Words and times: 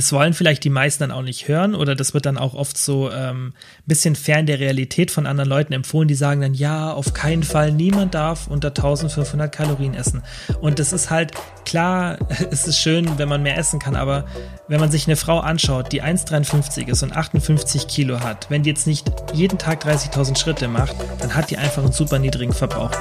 Das 0.00 0.14
wollen 0.14 0.32
vielleicht 0.32 0.64
die 0.64 0.70
meisten 0.70 1.02
dann 1.02 1.10
auch 1.10 1.20
nicht 1.20 1.46
hören 1.46 1.74
oder 1.74 1.94
das 1.94 2.14
wird 2.14 2.24
dann 2.24 2.38
auch 2.38 2.54
oft 2.54 2.78
so 2.78 3.10
ein 3.10 3.30
ähm, 3.30 3.52
bisschen 3.84 4.16
fern 4.16 4.46
der 4.46 4.58
Realität 4.58 5.10
von 5.10 5.26
anderen 5.26 5.50
Leuten 5.50 5.74
empfohlen, 5.74 6.08
die 6.08 6.14
sagen 6.14 6.40
dann, 6.40 6.54
ja, 6.54 6.90
auf 6.90 7.12
keinen 7.12 7.42
Fall, 7.42 7.70
niemand 7.70 8.14
darf 8.14 8.46
unter 8.46 8.68
1500 8.68 9.52
Kalorien 9.52 9.92
essen. 9.92 10.22
Und 10.62 10.78
das 10.78 10.94
ist 10.94 11.10
halt, 11.10 11.32
klar, 11.66 12.16
es 12.50 12.66
ist 12.66 12.78
schön, 12.78 13.18
wenn 13.18 13.28
man 13.28 13.42
mehr 13.42 13.58
essen 13.58 13.78
kann, 13.78 13.94
aber 13.94 14.24
wenn 14.68 14.80
man 14.80 14.90
sich 14.90 15.06
eine 15.06 15.16
Frau 15.16 15.40
anschaut, 15.40 15.92
die 15.92 16.02
1,53 16.02 16.88
ist 16.88 17.02
und 17.02 17.14
58 17.14 17.86
Kilo 17.86 18.20
hat, 18.20 18.48
wenn 18.48 18.62
die 18.62 18.70
jetzt 18.70 18.86
nicht 18.86 19.06
jeden 19.34 19.58
Tag 19.58 19.84
30.000 19.84 20.38
Schritte 20.38 20.66
macht, 20.66 20.96
dann 21.18 21.34
hat 21.34 21.50
die 21.50 21.58
einfach 21.58 21.82
einen 21.82 21.92
super 21.92 22.18
niedrigen 22.18 22.54
Verbrauch. 22.54 22.92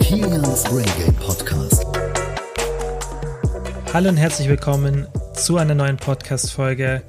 Kilians 0.00 0.64
Brain 0.64 1.14
Podcast. 1.24 1.69
Hallo 3.92 4.08
und 4.08 4.18
herzlich 4.18 4.48
willkommen 4.48 5.08
zu 5.34 5.56
einer 5.56 5.74
neuen 5.74 5.96
Podcast-Folge. 5.96 7.02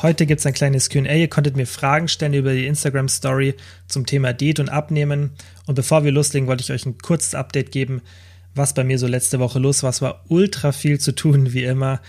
Heute 0.00 0.24
gibt 0.24 0.40
es 0.40 0.46
ein 0.46 0.54
kleines 0.54 0.88
QA. 0.88 1.12
Ihr 1.12 1.28
konntet 1.28 1.54
mir 1.54 1.66
Fragen 1.66 2.08
stellen 2.08 2.32
über 2.32 2.54
die 2.54 2.66
Instagram-Story 2.66 3.56
zum 3.88 4.06
Thema 4.06 4.32
Diät 4.32 4.58
und 4.58 4.70
Abnehmen. 4.70 5.32
Und 5.66 5.74
bevor 5.74 6.02
wir 6.02 6.12
loslegen, 6.12 6.48
wollte 6.48 6.62
ich 6.62 6.72
euch 6.72 6.86
ein 6.86 6.96
kurzes 6.96 7.34
Update 7.34 7.72
geben, 7.72 8.00
was 8.54 8.72
bei 8.72 8.84
mir 8.84 8.98
so 8.98 9.06
letzte 9.06 9.38
Woche 9.38 9.58
los 9.58 9.82
war. 9.82 9.90
Es 9.90 10.00
war 10.00 10.24
ultra 10.28 10.72
viel 10.72 10.98
zu 10.98 11.14
tun, 11.14 11.52
wie 11.52 11.64
immer. 11.64 12.00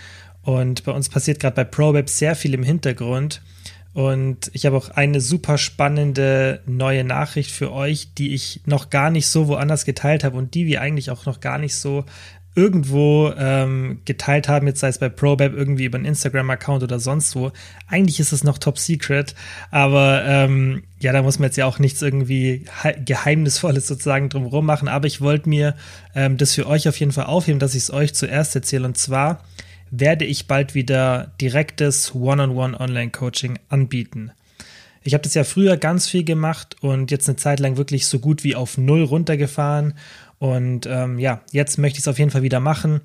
Und 0.44 0.86
bei 0.86 0.94
uns 0.94 1.10
passiert 1.10 1.42
gerade 1.42 1.58
bei 1.58 1.66
ProWeb 1.66 2.08
sehr 2.10 2.36
viel 2.38 2.54
im 2.54 2.64
Hintergrund. 2.64 3.42
Und 3.96 4.52
ich 4.52 4.66
habe 4.66 4.76
auch 4.76 4.90
eine 4.90 5.22
super 5.22 5.58
spannende 5.58 6.62
neue 6.66 7.06
Nachricht 7.06 7.50
für 7.50 7.72
euch, 7.72 8.14
die 8.14 8.34
ich 8.34 8.60
noch 8.66 8.90
gar 8.90 9.10
nicht 9.10 9.28
so 9.28 9.48
woanders 9.48 9.86
geteilt 9.86 10.26
habe 10.26 10.38
und 10.38 10.54
die 10.54 10.68
wir 10.68 10.82
eigentlich 10.82 11.12
auch 11.12 11.26
noch 11.26 11.40
gar 11.40 11.58
nicht 11.58 11.76
so 11.76 12.04
irgendwo 12.56 13.34
ähm, 13.38 14.00
geteilt 14.06 14.48
haben, 14.48 14.66
jetzt 14.68 14.80
sei 14.80 14.88
es 14.88 14.98
bei 14.98 15.10
ProBab 15.10 15.54
irgendwie 15.54 15.86
über 15.86 15.98
einen 15.98 16.06
Instagram-Account 16.06 16.84
oder 16.84 17.00
sonst 17.00 17.36
wo. 17.36 17.52
Eigentlich 17.88 18.20
ist 18.22 18.32
es 18.32 18.44
noch 18.46 18.58
top 18.58 18.80
secret, 18.80 19.36
aber 19.72 20.24
ähm, 20.26 20.84
ja, 21.00 21.12
da 21.12 21.22
muss 21.22 21.38
man 21.38 21.48
jetzt 21.48 21.58
ja 21.58 21.66
auch 21.66 21.80
nichts 21.80 22.02
irgendwie 22.02 22.66
Geheimnisvolles 23.04 23.88
sozusagen 23.88 24.30
drumherum 24.30 24.66
machen. 24.66 24.88
Aber 24.88 25.06
ich 25.06 25.20
wollte 25.20 25.50
mir 25.50 25.76
ähm, 26.16 26.38
das 26.38 26.54
für 26.54 26.66
euch 26.66 26.88
auf 26.88 27.00
jeden 27.00 27.12
Fall 27.12 27.26
aufheben, 27.26 27.60
dass 27.60 27.76
ich 27.76 27.84
es 27.84 27.92
euch 27.92 28.14
zuerst 28.14 28.56
erzähle. 28.56 28.86
Und 28.86 28.98
zwar 28.98 29.44
werde 29.92 30.26
ich 30.26 30.48
bald 30.48 30.76
wieder 30.76 31.34
direktes 31.42 32.16
One-on-One 32.16 32.80
Online-Coaching 32.80 33.60
anbieten. 33.70 34.32
Ich 35.08 35.14
habe 35.14 35.22
das 35.22 35.36
ja 35.36 35.44
früher 35.44 35.78
ganz 35.78 36.08
viel 36.08 36.24
gemacht 36.24 36.78
und 36.82 37.12
jetzt 37.12 37.30
eine 37.30 37.36
Zeit 37.36 37.60
lang 37.60 37.78
wirklich 37.78 38.08
so 38.08 38.18
gut 38.18 38.44
wie 38.44 38.56
auf 38.56 38.80
Null 38.80 39.04
runtergefahren 39.04 39.94
und 40.40 40.86
ähm, 40.86 41.20
ja, 41.20 41.42
jetzt 41.52 41.78
möchte 41.78 41.98
ich 41.98 42.04
es 42.04 42.08
auf 42.08 42.20
jeden 42.20 42.32
Fall 42.32 42.44
wieder 42.44 42.60
machen. 42.60 43.02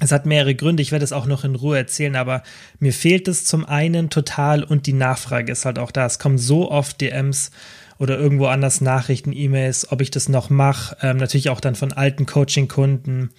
Es 0.00 0.12
hat 0.12 0.26
mehrere 0.26 0.54
Gründe, 0.54 0.82
ich 0.82 0.92
werde 0.92 1.04
es 1.04 1.12
auch 1.12 1.26
noch 1.26 1.42
in 1.42 1.56
Ruhe 1.56 1.76
erzählen, 1.76 2.14
aber 2.14 2.42
mir 2.78 2.92
fehlt 2.92 3.26
es 3.26 3.44
zum 3.44 3.64
einen 3.64 4.10
total 4.10 4.62
und 4.62 4.86
die 4.86 4.92
Nachfrage 4.92 5.50
ist 5.50 5.64
halt 5.64 5.78
auch 5.78 5.90
da. 5.90 6.06
Es 6.06 6.20
kommen 6.20 6.38
so 6.38 6.70
oft 6.70 7.00
DMs 7.00 7.50
oder 7.98 8.16
irgendwo 8.16 8.46
anders 8.46 8.80
Nachrichten, 8.80 9.32
E-Mails, 9.32 9.90
ob 9.90 10.00
ich 10.00 10.12
das 10.12 10.28
noch 10.28 10.50
mache. 10.50 10.96
Ähm, 11.02 11.16
natürlich 11.16 11.50
auch 11.50 11.60
dann 11.60 11.74
von 11.74 11.92
alten 11.92 12.26
Coaching-Kunden. 12.26 13.30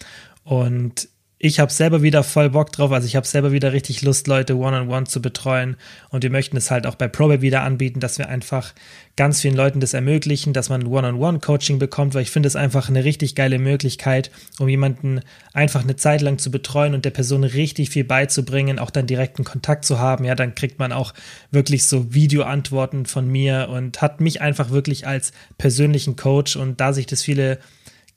Und 0.44 1.08
ich 1.42 1.62
habe 1.62 1.72
selber 1.72 2.02
wieder 2.02 2.22
voll 2.24 2.50
Bock 2.50 2.74
drauf. 2.74 2.92
Also 2.92 3.08
ich 3.08 3.16
habe 3.16 3.26
selber 3.26 3.54
wieder 3.54 3.72
richtig 3.72 4.02
Lust, 4.02 4.28
Leute 4.28 4.58
one-on-one 4.58 4.92
-on 4.92 5.04
-one 5.04 5.06
zu 5.06 5.22
betreuen. 5.22 5.78
Und 6.10 6.22
wir 6.22 6.30
möchten 6.30 6.58
es 6.58 6.70
halt 6.70 6.86
auch 6.86 6.96
bei 6.96 7.08
Probe 7.08 7.42
wieder 7.42 7.64
anbieten, 7.64 8.02
dass 8.02 8.18
wir 8.18 8.28
einfach 8.28 8.74
ganz 9.16 9.40
vielen 9.40 9.56
Leuten 9.56 9.80
das 9.80 9.94
ermöglichen, 9.94 10.52
dass 10.52 10.68
man 10.68 10.86
One-on-One-Coaching 10.86 11.80
bekommt, 11.80 12.14
weil 12.14 12.24
ich 12.24 12.32
finde 12.32 12.48
es 12.48 12.58
einfach 12.58 12.90
eine 12.90 13.06
richtig 13.06 13.36
geile 13.36 13.58
Möglichkeit, 13.58 14.32
um 14.60 14.68
jemanden 14.68 15.22
einfach 15.54 15.84
eine 15.84 15.96
Zeit 15.96 16.22
lang 16.22 16.40
zu 16.40 16.52
betreuen 16.52 16.94
und 16.94 17.06
der 17.06 17.12
Person 17.12 17.46
richtig 17.46 17.90
viel 17.90 18.04
beizubringen, 18.04 18.78
auch 18.78 18.92
dann 18.92 19.08
direkten 19.08 19.46
Kontakt 19.46 19.86
zu 19.86 19.98
haben. 19.98 20.26
Ja, 20.26 20.36
dann 20.36 20.56
kriegt 20.56 20.78
man 20.78 20.92
auch 20.92 21.14
wirklich 21.52 21.86
so 21.86 22.14
Videoantworten 22.14 23.06
von 23.06 23.30
mir 23.30 23.70
und 23.72 24.02
hat 24.02 24.20
mich 24.20 24.42
einfach 24.42 24.72
wirklich 24.72 25.08
als 25.08 25.32
persönlichen 25.58 26.18
Coach. 26.18 26.58
Und 26.58 26.82
da 26.82 26.92
sich 26.92 27.06
das 27.06 27.22
viele 27.22 27.60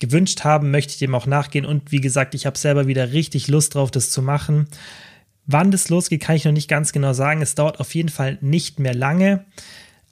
gewünscht 0.02 0.44
haben, 0.44 0.70
möchte 0.70 0.92
ich 0.92 0.98
dem 0.98 1.14
auch 1.14 1.26
nachgehen. 1.26 1.64
Und 1.64 1.92
wie 1.92 2.00
gesagt, 2.00 2.34
ich 2.34 2.44
habe 2.44 2.58
selber 2.58 2.86
wieder 2.86 3.12
richtig 3.12 3.48
Lust 3.48 3.74
drauf, 3.74 3.90
das 3.90 4.10
zu 4.10 4.20
machen. 4.20 4.66
Wann 5.46 5.70
das 5.70 5.88
losgeht, 5.88 6.20
kann 6.20 6.36
ich 6.36 6.44
noch 6.44 6.52
nicht 6.52 6.68
ganz 6.68 6.92
genau 6.92 7.12
sagen. 7.12 7.40
Es 7.40 7.54
dauert 7.54 7.80
auf 7.80 7.94
jeden 7.94 8.08
Fall 8.08 8.36
nicht 8.40 8.78
mehr 8.78 8.94
lange. 8.94 9.44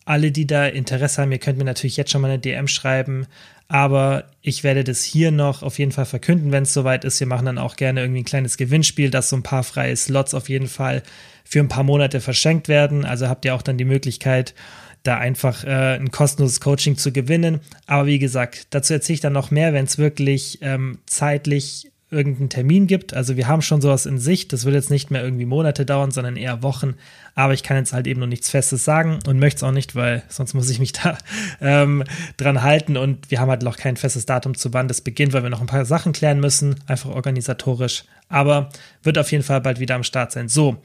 Alle, 0.05 0.33
die 0.33 0.47
da 0.47 0.67
Interesse 0.67 1.21
haben, 1.21 1.33
ihr 1.33 1.39
könnt 1.39 1.59
mir 1.59 1.65
natürlich 1.65 1.97
jetzt 1.97 2.11
schon 2.11 2.23
mal 2.23 2.29
eine 2.29 2.39
DM 2.39 2.69
schreiben. 2.69 3.27
Aber 3.69 4.25
ich 4.43 4.65
werde 4.65 4.83
das 4.83 5.05
hier 5.05 5.31
noch 5.31 5.63
auf 5.63 5.79
jeden 5.79 5.93
Fall 5.93 6.07
verkünden, 6.07 6.51
wenn 6.51 6.65
es 6.65 6.73
soweit 6.73 7.05
ist. 7.05 7.21
Wir 7.21 7.27
machen 7.27 7.47
dann 7.47 7.59
auch 7.59 7.77
gerne 7.77 8.01
irgendwie 8.01 8.23
ein 8.23 8.25
kleines 8.25 8.57
Gewinnspiel, 8.57 9.11
dass 9.11 9.29
so 9.29 9.37
ein 9.37 9.45
paar 9.45 9.63
freie 9.63 9.95
Slots 9.95 10.35
auf 10.35 10.49
jeden 10.49 10.67
Fall 10.67 11.03
für 11.45 11.61
ein 11.61 11.69
paar 11.69 11.85
Monate 11.85 12.21
verschenkt 12.21 12.69
werden. 12.69 13.05
Also 13.05 13.29
habt 13.29 13.45
ihr 13.45 13.55
auch 13.55 13.63
dann 13.63 13.79
die 13.79 13.85
Möglichkeit, 13.85 14.55
da 15.03 15.17
einfach 15.19 15.65
äh, 15.65 15.97
ein 15.97 16.11
kostenloses 16.11 16.61
Coaching 16.61 16.97
zu 16.97 17.13
gewinnen. 17.13 17.61
Aber 17.87 18.07
wie 18.07 18.19
gesagt, 18.19 18.69
dazu 18.71 18.93
erzähle 18.93 19.15
ich 19.15 19.21
dann 19.21 19.33
noch 19.33 19.51
mehr, 19.51 19.73
wenn 19.73 19.85
es 19.85 19.99
wirklich 19.99 20.59
ähm, 20.63 20.99
zeitlich 21.07 21.91
irgendeinen 22.11 22.51
Termin 22.51 22.87
gibt. 22.87 23.15
Also 23.15 23.37
wir 23.37 23.47
haben 23.47 23.63
schon 23.63 23.81
sowas 23.81 24.05
in 24.05 24.19
Sicht. 24.19 24.53
Das 24.53 24.65
wird 24.65 24.75
jetzt 24.75 24.91
nicht 24.91 25.11
mehr 25.11 25.23
irgendwie 25.23 25.47
Monate 25.47 25.87
dauern, 25.87 26.11
sondern 26.11 26.37
eher 26.37 26.63
Wochen. 26.63 26.97
Aber 27.37 27.55
ich 27.55 27.63
kann 27.63 27.77
jetzt 27.77 27.93
halt 27.93 28.07
eben 28.09 28.21
noch 28.21 28.27
nichts 28.27 28.51
Festes 28.51 28.85
sagen 28.85 29.21
und 29.27 29.39
möchte 29.39 29.59
es 29.59 29.63
auch 29.63 29.71
nicht, 29.71 29.95
weil 29.95 30.25
sonst 30.29 30.55
muss 30.55 30.69
ich 30.71 30.81
mich 30.81 30.93
da 30.93 31.17
ähm, 31.61 32.05
dran 32.37 32.63
halten. 32.63 32.97
Und 32.97 33.31
wir 33.31 33.41
haben 33.41 33.49
halt 33.49 33.63
noch 33.63 33.77
kein 33.77 33.97
festes 33.97 34.27
Datum 34.27 34.57
zu 34.57 34.73
wann 34.75 34.89
das 34.89 35.01
beginnt, 35.01 35.33
weil 35.33 35.45
wir 35.45 35.51
noch 35.51 35.61
ein 35.61 35.69
paar 35.69 35.85
Sachen 35.85 36.13
klären 36.13 36.41
müssen, 36.41 36.77
einfach 36.87 37.11
organisatorisch. 37.11 38.05
Aber 38.29 38.71
wird 39.03 39.19
auf 39.19 39.31
jeden 39.31 39.45
Fall 39.45 39.61
bald 39.61 39.79
wieder 39.79 39.95
am 39.95 40.05
Start 40.05 40.33
sein. 40.33 40.49
So. 40.49 40.79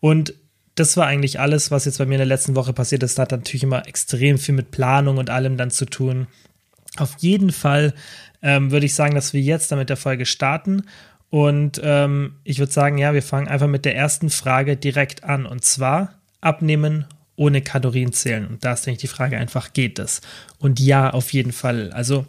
Und 0.00 0.34
das 0.74 0.96
war 0.96 1.06
eigentlich 1.06 1.38
alles, 1.38 1.70
was 1.70 1.84
jetzt 1.84 1.98
bei 1.98 2.06
mir 2.06 2.14
in 2.14 2.20
der 2.20 2.26
letzten 2.26 2.54
Woche 2.54 2.72
passiert 2.72 3.02
ist. 3.02 3.18
Das 3.18 3.22
hat 3.22 3.32
natürlich 3.32 3.62
immer 3.62 3.86
extrem 3.86 4.38
viel 4.38 4.54
mit 4.54 4.70
Planung 4.70 5.18
und 5.18 5.30
allem 5.30 5.56
dann 5.56 5.70
zu 5.70 5.84
tun. 5.84 6.26
Auf 6.96 7.16
jeden 7.18 7.52
Fall 7.52 7.94
ähm, 8.42 8.70
würde 8.70 8.86
ich 8.86 8.94
sagen, 8.94 9.14
dass 9.14 9.32
wir 9.32 9.40
jetzt 9.40 9.70
damit 9.72 9.90
der 9.90 9.96
Folge 9.96 10.26
starten. 10.26 10.84
Und 11.30 11.80
ähm, 11.82 12.36
ich 12.44 12.58
würde 12.58 12.72
sagen, 12.72 12.98
ja, 12.98 13.14
wir 13.14 13.22
fangen 13.22 13.48
einfach 13.48 13.68
mit 13.68 13.84
der 13.84 13.96
ersten 13.96 14.30
Frage 14.30 14.76
direkt 14.76 15.24
an. 15.24 15.46
Und 15.46 15.64
zwar 15.64 16.14
abnehmen 16.40 17.06
ohne 17.36 17.62
Kalorien 17.62 18.12
zählen. 18.12 18.46
Und 18.46 18.64
da 18.64 18.72
ist, 18.72 18.86
denke 18.86 18.96
ich, 18.96 19.00
die 19.00 19.08
Frage 19.08 19.38
einfach, 19.38 19.72
geht 19.72 19.98
das? 19.98 20.20
Und 20.58 20.80
ja, 20.80 21.10
auf 21.10 21.32
jeden 21.32 21.52
Fall. 21.52 21.90
Also 21.92 22.26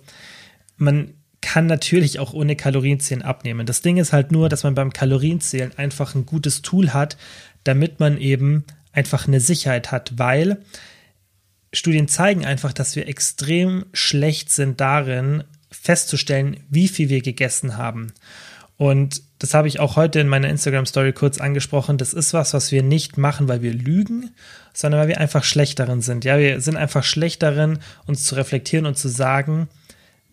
man 0.78 1.14
kann 1.42 1.66
natürlich 1.66 2.20
auch 2.20 2.34
ohne 2.34 2.56
Kalorienzählen 2.56 3.22
abnehmen. 3.22 3.66
Das 3.66 3.82
Ding 3.82 3.98
ist 3.98 4.14
halt 4.14 4.32
nur, 4.32 4.48
dass 4.48 4.64
man 4.64 4.76
beim 4.76 4.94
Kalorienzählen 4.94 5.78
einfach 5.78 6.16
ein 6.16 6.26
gutes 6.26 6.62
Tool 6.62 6.94
hat, 6.94 7.18
damit 7.64 8.00
man 8.00 8.18
eben 8.18 8.66
einfach 8.92 9.28
eine 9.28 9.40
Sicherheit 9.40 9.92
hat, 9.92 10.18
weil 10.18 10.62
Studien 11.74 12.08
zeigen 12.08 12.46
einfach, 12.46 12.72
dass 12.72 12.96
wir 12.96 13.08
extrem 13.08 13.86
schlecht 13.94 14.52
sind 14.52 14.80
darin, 14.80 15.44
festzustellen, 15.72 16.58
wie 16.70 16.88
viel 16.88 17.10
wir 17.10 17.22
gegessen 17.22 17.78
haben. 17.78 18.14
Und 18.78 19.22
das 19.40 19.54
habe 19.54 19.68
ich 19.68 19.80
auch 19.80 19.96
heute 19.96 20.20
in 20.20 20.28
meiner 20.28 20.50
Instagram-Story 20.50 21.14
kurz 21.14 21.40
angesprochen. 21.40 21.98
Das 21.98 22.14
ist 22.14 22.34
was, 22.34 22.54
was 22.54 22.72
wir 22.72 22.84
nicht 22.84 23.18
machen, 23.18 23.48
weil 23.48 23.62
wir 23.62 23.74
lügen, 23.74 24.32
sondern 24.74 25.02
weil 25.02 25.08
wir 25.10 25.20
einfach 25.20 25.44
schlecht 25.44 25.80
darin 25.80 26.02
sind. 26.02 26.26
Ja, 26.26 26.38
wir 26.38 26.62
sind 26.62 26.78
einfach 26.78 27.04
schlecht 27.04 27.44
darin, 27.44 27.80
uns 28.06 28.24
zu 28.24 28.36
reflektieren 28.36 28.86
und 28.86 28.98
zu 28.98 29.10
sagen, 29.10 29.68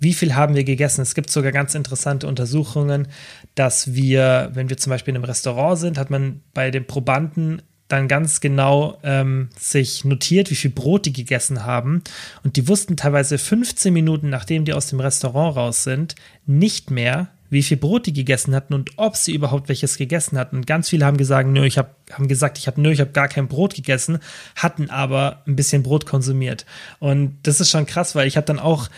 wie 0.00 0.14
viel 0.14 0.34
haben 0.34 0.54
wir 0.54 0.64
gegessen? 0.64 1.02
Es 1.02 1.14
gibt 1.14 1.30
sogar 1.30 1.52
ganz 1.52 1.74
interessante 1.74 2.26
Untersuchungen, 2.26 3.08
dass 3.54 3.94
wir, 3.94 4.50
wenn 4.54 4.70
wir 4.70 4.78
zum 4.78 4.90
Beispiel 4.90 5.12
in 5.12 5.16
einem 5.16 5.24
Restaurant 5.24 5.78
sind, 5.78 5.98
hat 5.98 6.10
man 6.10 6.40
bei 6.54 6.70
den 6.70 6.86
Probanden 6.86 7.62
dann 7.88 8.08
ganz 8.08 8.40
genau 8.40 8.98
ähm, 9.02 9.50
sich 9.58 10.04
notiert, 10.04 10.50
wie 10.50 10.54
viel 10.54 10.70
Brot 10.70 11.06
die 11.06 11.12
gegessen 11.12 11.64
haben. 11.64 12.02
Und 12.42 12.56
die 12.56 12.66
wussten 12.66 12.96
teilweise 12.96 13.36
15 13.36 13.92
Minuten, 13.92 14.30
nachdem 14.30 14.64
die 14.64 14.72
aus 14.72 14.88
dem 14.88 15.00
Restaurant 15.00 15.56
raus 15.56 15.84
sind, 15.84 16.14
nicht 16.46 16.90
mehr, 16.90 17.28
wie 17.50 17.64
viel 17.64 17.76
Brot 17.76 18.06
die 18.06 18.12
gegessen 18.12 18.54
hatten 18.54 18.74
und 18.74 18.92
ob 18.96 19.16
sie 19.16 19.34
überhaupt 19.34 19.68
welches 19.68 19.98
gegessen 19.98 20.38
hatten. 20.38 20.56
Und 20.56 20.66
ganz 20.68 20.88
viele 20.88 21.04
haben 21.04 21.16
gesagt, 21.16 21.48
nö, 21.48 21.64
ich 21.64 21.78
habe 21.78 21.90
haben 22.12 22.28
gesagt, 22.28 22.58
ich 22.58 22.68
habe 22.68 22.80
nö, 22.80 22.92
ich 22.92 23.00
habe 23.00 23.10
gar 23.10 23.28
kein 23.28 23.48
Brot 23.48 23.74
gegessen, 23.74 24.20
hatten 24.54 24.88
aber 24.88 25.42
ein 25.46 25.56
bisschen 25.56 25.82
Brot 25.82 26.06
konsumiert. 26.06 26.64
Und 27.00 27.38
das 27.42 27.60
ist 27.60 27.70
schon 27.70 27.86
krass, 27.86 28.14
weil 28.14 28.28
ich 28.28 28.36
habe 28.36 28.46
dann 28.46 28.60
auch 28.60 28.88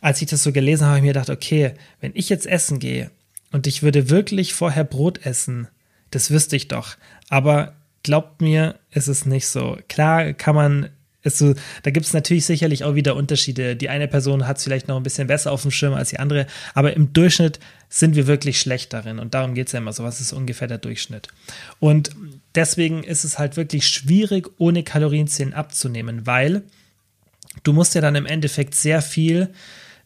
als 0.00 0.22
ich 0.22 0.28
das 0.28 0.42
so 0.42 0.52
gelesen 0.52 0.82
habe, 0.82 0.90
habe 0.90 0.98
ich 0.98 1.02
mir 1.02 1.12
gedacht, 1.12 1.30
okay, 1.30 1.74
wenn 2.00 2.12
ich 2.14 2.28
jetzt 2.28 2.46
essen 2.46 2.78
gehe 2.78 3.10
und 3.52 3.66
ich 3.66 3.82
würde 3.82 4.10
wirklich 4.10 4.54
vorher 4.54 4.84
Brot 4.84 5.24
essen, 5.24 5.68
das 6.10 6.30
wüsste 6.30 6.56
ich 6.56 6.68
doch. 6.68 6.96
Aber 7.28 7.74
glaubt 8.02 8.40
mir, 8.40 8.76
ist 8.90 9.08
es 9.08 9.26
nicht 9.26 9.46
so. 9.46 9.78
Klar 9.88 10.32
kann 10.32 10.54
man 10.54 10.90
so, 11.22 11.54
da 11.82 11.90
gibt 11.90 12.06
es 12.06 12.14
natürlich 12.14 12.46
sicherlich 12.46 12.84
auch 12.84 12.94
wieder 12.94 13.14
Unterschiede. 13.14 13.76
Die 13.76 13.90
eine 13.90 14.08
Person 14.08 14.46
hat 14.46 14.56
es 14.56 14.64
vielleicht 14.64 14.88
noch 14.88 14.96
ein 14.96 15.02
bisschen 15.02 15.26
besser 15.26 15.52
auf 15.52 15.62
dem 15.62 15.70
Schirm 15.70 15.92
als 15.92 16.10
die 16.10 16.18
andere, 16.18 16.46
aber 16.72 16.94
im 16.94 17.12
Durchschnitt 17.12 17.60
sind 17.90 18.16
wir 18.16 18.26
wirklich 18.26 18.58
schlecht 18.58 18.94
darin. 18.94 19.18
Und 19.18 19.34
darum 19.34 19.54
geht 19.54 19.66
es 19.66 19.74
ja 19.74 19.80
immer 19.80 19.92
so. 19.92 20.02
Was 20.02 20.20
ist 20.20 20.32
ungefähr 20.32 20.68
der 20.68 20.78
Durchschnitt? 20.78 21.28
Und 21.78 22.16
deswegen 22.54 23.02
ist 23.02 23.24
es 23.24 23.38
halt 23.38 23.56
wirklich 23.56 23.86
schwierig, 23.86 24.48
ohne 24.56 24.82
Kalorienzählen 24.82 25.52
abzunehmen, 25.52 26.26
weil 26.26 26.62
du 27.64 27.74
musst 27.74 27.94
ja 27.94 28.00
dann 28.00 28.14
im 28.14 28.26
Endeffekt 28.26 28.74
sehr 28.74 29.02
viel 29.02 29.50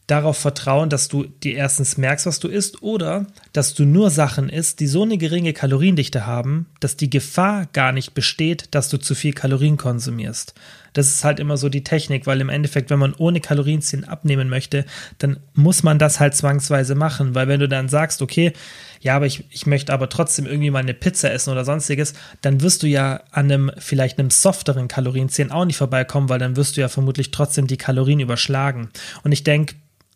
darauf 0.07 0.37
vertrauen, 0.37 0.89
dass 0.89 1.07
du 1.07 1.23
dir 1.23 1.55
erstens 1.55 1.97
merkst, 1.97 2.25
was 2.25 2.39
du 2.39 2.47
isst, 2.47 2.83
oder 2.83 3.25
dass 3.53 3.73
du 3.73 3.85
nur 3.85 4.11
Sachen 4.11 4.49
isst, 4.49 4.79
die 4.79 4.87
so 4.87 5.03
eine 5.03 5.17
geringe 5.17 5.53
Kaloriendichte 5.53 6.27
haben, 6.27 6.67
dass 6.79 6.95
die 6.95 7.09
Gefahr 7.09 7.65
gar 7.73 7.91
nicht 7.91 8.13
besteht, 8.13 8.67
dass 8.71 8.89
du 8.89 8.97
zu 8.97 9.15
viel 9.15 9.33
Kalorien 9.33 9.77
konsumierst. 9.77 10.53
Das 10.93 11.07
ist 11.07 11.25
halt 11.25 11.41
immer 11.41 11.57
so 11.57 11.67
die 11.67 11.83
Technik, 11.83 12.25
weil 12.25 12.39
im 12.39 12.47
Endeffekt, 12.47 12.89
wenn 12.89 12.99
man 12.99 13.13
ohne 13.15 13.41
Kalorienziehen 13.41 14.05
abnehmen 14.05 14.47
möchte, 14.47 14.85
dann 15.17 15.37
muss 15.53 15.83
man 15.83 15.99
das 15.99 16.21
halt 16.21 16.35
zwangsweise 16.35 16.95
machen, 16.95 17.35
weil 17.35 17.49
wenn 17.49 17.59
du 17.59 17.67
dann 17.67 17.89
sagst, 17.89 18.21
okay, 18.21 18.53
ja, 19.01 19.15
aber 19.15 19.25
ich, 19.25 19.43
ich 19.49 19.65
möchte 19.65 19.91
aber 19.91 20.07
trotzdem 20.07 20.45
irgendwie 20.45 20.69
mal 20.69 20.79
eine 20.79 20.93
Pizza 20.93 21.33
essen 21.33 21.51
oder 21.51 21.65
sonstiges, 21.65 22.13
dann 22.41 22.61
wirst 22.61 22.81
du 22.81 22.87
ja 22.87 23.21
an 23.31 23.51
einem 23.51 23.71
vielleicht 23.77 24.19
einem 24.19 24.29
softeren 24.29 24.87
Kalorienziehen 24.87 25.51
auch 25.51 25.65
nicht 25.65 25.77
vorbeikommen, 25.77 26.29
weil 26.29 26.39
dann 26.39 26.55
wirst 26.55 26.77
du 26.77 26.81
ja 26.81 26.87
vermutlich 26.87 27.31
trotzdem 27.31 27.67
die 27.67 27.77
Kalorien 27.77 28.21
überschlagen. 28.21 28.89
Und 29.23 29.33
ich 29.33 29.43
denke, 29.43 29.75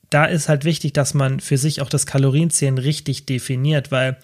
da 0.09 0.25
ist 0.25 0.49
halt 0.49 0.65
wichtig, 0.65 0.93
dass 0.93 1.13
man 1.13 1.39
für 1.39 1.57
sich 1.57 1.81
auch 1.81 1.89
das 1.89 2.05
Kalorienzählen 2.05 2.77
richtig 2.77 3.25
definiert, 3.25 3.91
weil, 3.91 4.17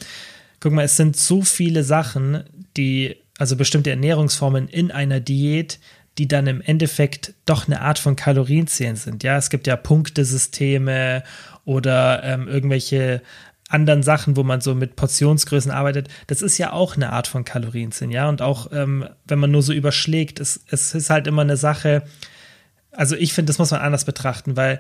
guck 0.59 0.73
mal, 0.73 0.83
es 0.83 0.97
sind 0.97 1.15
so 1.15 1.41
viele 1.41 1.83
Sachen, 1.83 2.43
die, 2.77 3.17
also 3.37 3.55
bestimmte 3.55 3.91
Ernährungsformen 3.91 4.67
in 4.67 4.91
einer 4.91 5.19
Diät, 5.19 5.79
die 6.17 6.27
dann 6.27 6.47
im 6.47 6.61
Endeffekt 6.61 7.33
doch 7.45 7.67
eine 7.67 7.81
Art 7.81 7.99
von 7.99 8.15
Kalorienzählen 8.15 8.95
sind. 8.95 9.23
Ja, 9.23 9.37
es 9.37 9.49
gibt 9.49 9.67
ja 9.67 9.75
Punktesysteme 9.75 11.23
oder 11.65 12.23
ähm, 12.23 12.47
irgendwelche 12.47 13.21
anderen 13.67 14.03
Sachen, 14.03 14.37
wo 14.37 14.43
man 14.43 14.61
so 14.61 14.75
mit 14.75 14.95
Portionsgrößen 14.95 15.71
arbeitet. 15.71 16.07
Das 16.27 16.41
ist 16.41 16.57
ja 16.57 16.71
auch 16.71 16.95
eine 16.95 17.11
Art 17.11 17.27
von 17.27 17.43
Kalorienzählen, 17.43 18.11
ja. 18.11 18.29
Und 18.29 18.41
auch 18.41 18.71
ähm, 18.71 19.07
wenn 19.25 19.39
man 19.39 19.51
nur 19.51 19.63
so 19.63 19.73
überschlägt, 19.73 20.39
es, 20.39 20.63
es 20.69 20.93
ist 20.93 21.09
halt 21.09 21.27
immer 21.27 21.41
eine 21.41 21.57
Sache. 21.57 22.03
Also 22.91 23.15
ich 23.15 23.33
finde, 23.33 23.49
das 23.49 23.59
muss 23.59 23.71
man 23.71 23.81
anders 23.81 24.05
betrachten, 24.05 24.55
weil 24.55 24.79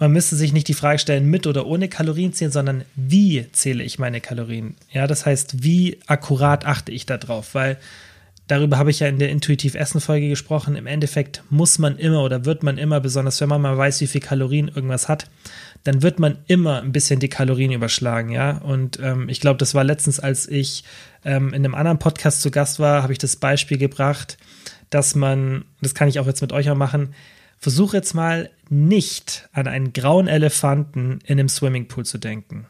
man 0.00 0.10
müsste 0.10 0.34
sich 0.34 0.52
nicht 0.52 0.66
die 0.66 0.74
Frage 0.74 0.98
stellen, 0.98 1.26
mit 1.26 1.46
oder 1.46 1.66
ohne 1.66 1.88
Kalorien 1.88 2.32
zählen, 2.32 2.50
sondern 2.50 2.84
wie 2.96 3.46
zähle 3.52 3.84
ich 3.84 4.00
meine 4.00 4.20
Kalorien? 4.20 4.74
Ja, 4.90 5.06
das 5.06 5.26
heißt, 5.26 5.62
wie 5.62 5.98
akkurat 6.06 6.66
achte 6.66 6.90
ich 6.90 7.06
da 7.06 7.18
drauf? 7.18 7.54
Weil 7.54 7.78
Darüber 8.50 8.78
habe 8.78 8.90
ich 8.90 8.98
ja 8.98 9.06
in 9.06 9.20
der 9.20 9.30
Intuitiv 9.30 9.76
Essen 9.76 10.00
Folge 10.00 10.28
gesprochen. 10.28 10.74
Im 10.74 10.88
Endeffekt 10.88 11.44
muss 11.50 11.78
man 11.78 11.96
immer 11.98 12.24
oder 12.24 12.44
wird 12.46 12.64
man 12.64 12.78
immer, 12.78 12.98
besonders 12.98 13.40
wenn 13.40 13.48
man 13.48 13.62
mal 13.62 13.78
weiß, 13.78 14.00
wie 14.00 14.08
viel 14.08 14.20
Kalorien 14.20 14.66
irgendwas 14.66 15.08
hat, 15.08 15.30
dann 15.84 16.02
wird 16.02 16.18
man 16.18 16.36
immer 16.48 16.82
ein 16.82 16.90
bisschen 16.90 17.20
die 17.20 17.28
Kalorien 17.28 17.70
überschlagen, 17.70 18.30
ja. 18.30 18.58
Und 18.58 18.98
ähm, 19.00 19.28
ich 19.28 19.40
glaube, 19.40 19.58
das 19.58 19.76
war 19.76 19.84
letztens, 19.84 20.18
als 20.18 20.48
ich 20.48 20.82
ähm, 21.24 21.50
in 21.50 21.64
einem 21.64 21.76
anderen 21.76 22.00
Podcast 22.00 22.42
zu 22.42 22.50
Gast 22.50 22.80
war, 22.80 23.04
habe 23.04 23.12
ich 23.12 23.20
das 23.20 23.36
Beispiel 23.36 23.78
gebracht, 23.78 24.36
dass 24.90 25.14
man, 25.14 25.64
das 25.80 25.94
kann 25.94 26.08
ich 26.08 26.18
auch 26.18 26.26
jetzt 26.26 26.40
mit 26.40 26.52
euch 26.52 26.68
auch 26.70 26.76
machen, 26.76 27.14
versuche 27.60 27.98
jetzt 27.98 28.14
mal 28.14 28.50
nicht 28.68 29.48
an 29.52 29.68
einen 29.68 29.92
grauen 29.92 30.26
Elefanten 30.26 31.20
in 31.24 31.38
einem 31.38 31.48
Swimmingpool 31.48 32.04
zu 32.04 32.18
denken. 32.18 32.66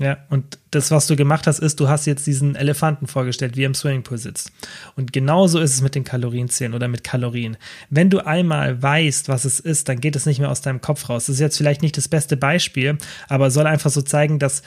Ja, 0.00 0.18
und 0.28 0.58
das, 0.72 0.90
was 0.90 1.06
du 1.06 1.14
gemacht 1.14 1.46
hast, 1.46 1.60
ist, 1.60 1.78
du 1.78 1.88
hast 1.88 2.06
jetzt 2.06 2.26
diesen 2.26 2.56
Elefanten 2.56 3.06
vorgestellt, 3.06 3.56
wie 3.56 3.62
er 3.62 3.66
im 3.66 3.74
Swimmingpool 3.74 4.18
sitzt. 4.18 4.50
Und 4.96 5.12
genauso 5.12 5.60
ist 5.60 5.72
es 5.72 5.82
mit 5.82 5.94
den 5.94 6.02
Kalorienzählen 6.02 6.74
oder 6.74 6.88
mit 6.88 7.04
Kalorien. 7.04 7.56
Wenn 7.90 8.10
du 8.10 8.18
einmal 8.26 8.82
weißt, 8.82 9.28
was 9.28 9.44
es 9.44 9.60
ist, 9.60 9.88
dann 9.88 10.00
geht 10.00 10.16
es 10.16 10.26
nicht 10.26 10.40
mehr 10.40 10.50
aus 10.50 10.62
deinem 10.62 10.80
Kopf 10.80 11.08
raus. 11.08 11.26
Das 11.26 11.34
ist 11.34 11.40
jetzt 11.40 11.56
vielleicht 11.56 11.82
nicht 11.82 11.96
das 11.96 12.08
beste 12.08 12.36
Beispiel, 12.36 12.98
aber 13.28 13.52
soll 13.52 13.68
einfach 13.68 13.90
so 13.90 14.02
zeigen, 14.02 14.40
dass 14.40 14.62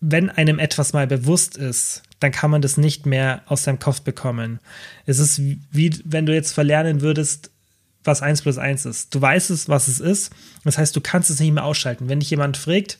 wenn 0.00 0.30
einem 0.30 0.60
etwas 0.60 0.92
mal 0.92 1.08
bewusst 1.08 1.56
ist, 1.56 2.02
dann 2.20 2.30
kann 2.30 2.50
man 2.50 2.62
das 2.62 2.76
nicht 2.76 3.04
mehr 3.04 3.42
aus 3.46 3.64
deinem 3.64 3.80
Kopf 3.80 4.02
bekommen. 4.02 4.60
Es 5.06 5.18
ist 5.18 5.40
wie, 5.40 5.90
wenn 6.04 6.26
du 6.26 6.34
jetzt 6.34 6.52
verlernen 6.52 7.00
würdest, 7.00 7.51
was 8.04 8.22
1 8.22 8.42
plus 8.42 8.58
1 8.58 8.86
ist. 8.86 9.14
Du 9.14 9.20
weißt 9.20 9.50
es, 9.50 9.68
was 9.68 9.88
es 9.88 10.00
ist. 10.00 10.32
Das 10.64 10.78
heißt, 10.78 10.94
du 10.94 11.00
kannst 11.00 11.30
es 11.30 11.40
nicht 11.40 11.52
mehr 11.52 11.64
ausschalten. 11.64 12.08
Wenn 12.08 12.20
dich 12.20 12.30
jemand 12.30 12.56
fragt, 12.56 12.98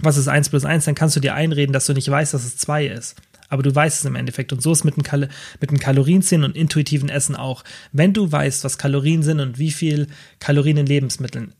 was 0.00 0.16
ist 0.16 0.28
1 0.28 0.48
plus 0.48 0.64
1, 0.64 0.84
dann 0.84 0.94
kannst 0.94 1.16
du 1.16 1.20
dir 1.20 1.34
einreden, 1.34 1.72
dass 1.72 1.86
du 1.86 1.92
nicht 1.92 2.10
weißt, 2.10 2.34
dass 2.34 2.44
es 2.44 2.56
2 2.56 2.86
ist. 2.86 3.16
Aber 3.48 3.62
du 3.62 3.74
weißt 3.74 3.98
es 3.98 4.04
im 4.06 4.14
Endeffekt. 4.14 4.52
Und 4.52 4.62
so 4.62 4.72
ist 4.72 4.84
mit 4.84 4.96
dem, 4.96 5.02
Kal 5.02 5.28
mit 5.60 5.70
dem 5.70 5.78
Kalorienzählen 5.78 6.44
und 6.44 6.56
intuitiven 6.56 7.10
Essen 7.10 7.36
auch. 7.36 7.64
Wenn 7.92 8.14
du 8.14 8.32
weißt, 8.32 8.64
was 8.64 8.78
Kalorien 8.78 9.22
sind 9.22 9.40
und 9.40 9.58
wie 9.58 9.70
viel 9.70 10.08
Kalorien 10.40 10.78
in 10.78 10.86
Lebensmitteln 10.86 11.52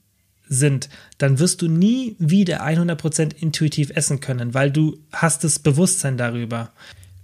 sind, 0.49 0.88
dann 1.19 1.38
wirst 1.38 1.61
du 1.61 1.69
nie 1.69 2.17
wieder 2.19 2.64
100% 2.64 3.34
intuitiv 3.37 3.90
essen 3.90 4.20
können, 4.20 4.55
weil 4.55 4.70
du 4.70 4.99
hast 5.12 5.44
das 5.44 5.58
Bewusstsein 5.58 6.17
darüber. 6.17 6.73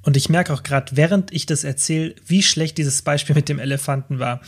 Und 0.02 0.16
ich 0.16 0.28
merke 0.28 0.52
auch 0.52 0.62
gerade, 0.62 0.96
während 0.96 1.32
ich 1.32 1.46
das 1.46 1.64
erzähle, 1.64 2.14
wie 2.26 2.43
schlecht 2.43 2.78
dieses 2.78 3.02
Beispiel 3.02 3.34
mit 3.34 3.49
dem 3.49 3.58
Elefanten 3.58 4.19
war. 4.19 4.40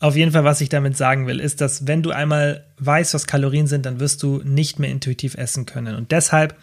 Auf 0.00 0.16
jeden 0.16 0.32
Fall, 0.32 0.44
was 0.44 0.60
ich 0.62 0.70
damit 0.70 0.96
sagen 0.96 1.26
will, 1.26 1.40
ist, 1.40 1.60
dass 1.60 1.86
wenn 1.86 2.02
du 2.02 2.10
einmal 2.10 2.64
weißt, 2.78 3.14
was 3.14 3.26
Kalorien 3.26 3.66
sind, 3.66 3.84
dann 3.86 4.00
wirst 4.00 4.22
du 4.22 4.40
nicht 4.44 4.78
mehr 4.78 4.90
intuitiv 4.90 5.34
essen 5.34 5.66
können. 5.66 5.94
Und 5.94 6.10
deshalb 6.10 6.56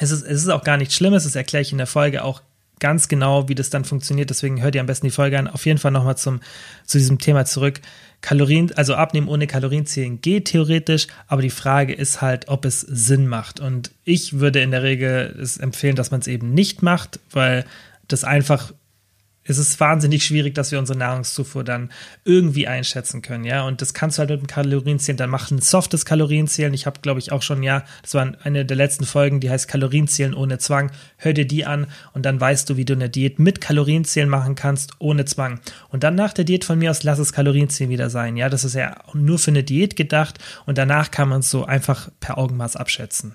ist 0.00 0.10
es, 0.10 0.22
es 0.22 0.42
ist 0.42 0.48
auch 0.48 0.64
gar 0.64 0.78
nichts 0.78 0.94
Schlimmes, 0.94 1.24
das 1.24 1.36
erkläre 1.36 1.62
ich 1.62 1.72
in 1.72 1.78
der 1.78 1.86
Folge 1.86 2.24
auch 2.24 2.42
ganz 2.78 3.08
genau, 3.08 3.48
wie 3.48 3.54
das 3.54 3.70
dann 3.70 3.84
funktioniert. 3.84 4.30
Deswegen 4.30 4.62
hört 4.62 4.74
ihr 4.74 4.80
am 4.80 4.86
besten 4.86 5.06
die 5.06 5.12
Folge 5.12 5.38
an. 5.38 5.48
Auf 5.48 5.64
jeden 5.66 5.78
Fall 5.78 5.90
nochmal 5.90 6.16
zu 6.16 6.40
diesem 6.92 7.18
Thema 7.18 7.44
zurück. 7.44 7.80
Kalorien, 8.20 8.72
also 8.76 8.94
abnehmen 8.94 9.28
ohne 9.28 9.46
Kalorienzählen 9.46 10.20
geht 10.20 10.46
theoretisch, 10.46 11.06
aber 11.26 11.42
die 11.42 11.50
Frage 11.50 11.94
ist 11.94 12.22
halt, 12.22 12.48
ob 12.48 12.64
es 12.64 12.80
Sinn 12.80 13.28
macht. 13.28 13.60
Und 13.60 13.92
ich 14.04 14.40
würde 14.40 14.60
in 14.60 14.70
der 14.70 14.82
Regel 14.82 15.36
es 15.40 15.58
empfehlen, 15.58 15.96
dass 15.96 16.10
man 16.10 16.20
es 16.20 16.26
eben 16.26 16.52
nicht 16.52 16.82
macht, 16.82 17.20
weil 17.30 17.64
das 18.08 18.24
einfach 18.24 18.72
es 19.46 19.58
ist 19.58 19.78
wahnsinnig 19.80 20.24
schwierig, 20.24 20.54
dass 20.54 20.72
wir 20.72 20.78
unsere 20.78 20.98
Nahrungszufuhr 20.98 21.64
dann 21.64 21.90
irgendwie 22.24 22.66
einschätzen 22.66 23.22
können, 23.22 23.44
ja. 23.44 23.62
Und 23.66 23.80
das 23.82 23.94
kannst 23.94 24.18
du 24.18 24.20
halt 24.20 24.30
mit 24.30 24.40
dem 24.40 24.46
Kalorienzählen 24.46 25.16
dann 25.16 25.30
machen. 25.30 25.58
Ein 25.58 25.62
softes 25.62 26.04
Kalorienzählen. 26.04 26.74
Ich 26.74 26.86
habe, 26.86 27.00
glaube 27.00 27.20
ich, 27.20 27.32
auch 27.32 27.42
schon, 27.42 27.62
ja, 27.62 27.84
das 28.02 28.14
war 28.14 28.32
eine 28.42 28.64
der 28.64 28.76
letzten 28.76 29.04
Folgen, 29.04 29.40
die 29.40 29.50
heißt 29.50 29.68
Kalorienzählen 29.68 30.34
ohne 30.34 30.58
Zwang. 30.58 30.90
Hör 31.16 31.32
dir 31.32 31.46
die 31.46 31.64
an 31.64 31.86
und 32.12 32.26
dann 32.26 32.40
weißt 32.40 32.68
du, 32.68 32.76
wie 32.76 32.84
du 32.84 32.94
eine 32.94 33.08
Diät 33.08 33.38
mit 33.38 33.60
Kalorienzählen 33.60 34.28
machen 34.28 34.54
kannst, 34.54 34.92
ohne 34.98 35.24
Zwang. 35.24 35.60
Und 35.88 36.02
dann 36.02 36.14
nach 36.14 36.32
der 36.32 36.44
Diät 36.44 36.64
von 36.64 36.78
mir 36.78 36.90
aus, 36.90 37.02
lass 37.02 37.18
es 37.18 37.32
Kalorienzählen 37.32 37.90
wieder 37.90 38.10
sein, 38.10 38.36
ja. 38.36 38.48
Das 38.48 38.64
ist 38.64 38.74
ja 38.74 38.96
nur 39.14 39.38
für 39.38 39.50
eine 39.50 39.62
Diät 39.62 39.96
gedacht 39.96 40.38
und 40.66 40.78
danach 40.78 41.10
kann 41.10 41.28
man 41.28 41.40
es 41.40 41.50
so 41.50 41.64
einfach 41.64 42.10
per 42.20 42.38
Augenmaß 42.38 42.76
abschätzen. 42.76 43.34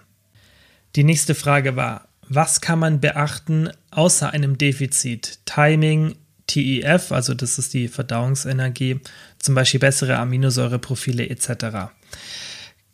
Die 0.96 1.06
nächste 1.06 1.36
Frage 1.36 1.78
war, 1.78 2.10
was 2.28 2.62
kann 2.62 2.80
man 2.80 3.00
beachten 3.00 3.70
außer 3.92 4.32
einem 4.32 4.58
Defizit? 4.58 5.40
Timing, 5.46 6.16
TEF, 6.48 7.12
also 7.12 7.34
das 7.34 7.58
ist 7.60 7.74
die 7.74 7.88
Verdauungsenergie, 7.88 9.00
zum 9.40 9.56
Beispiel 9.56 9.80
bessere 9.80 10.18
Aminosäureprofile 10.18 11.30
etc. 11.30 11.92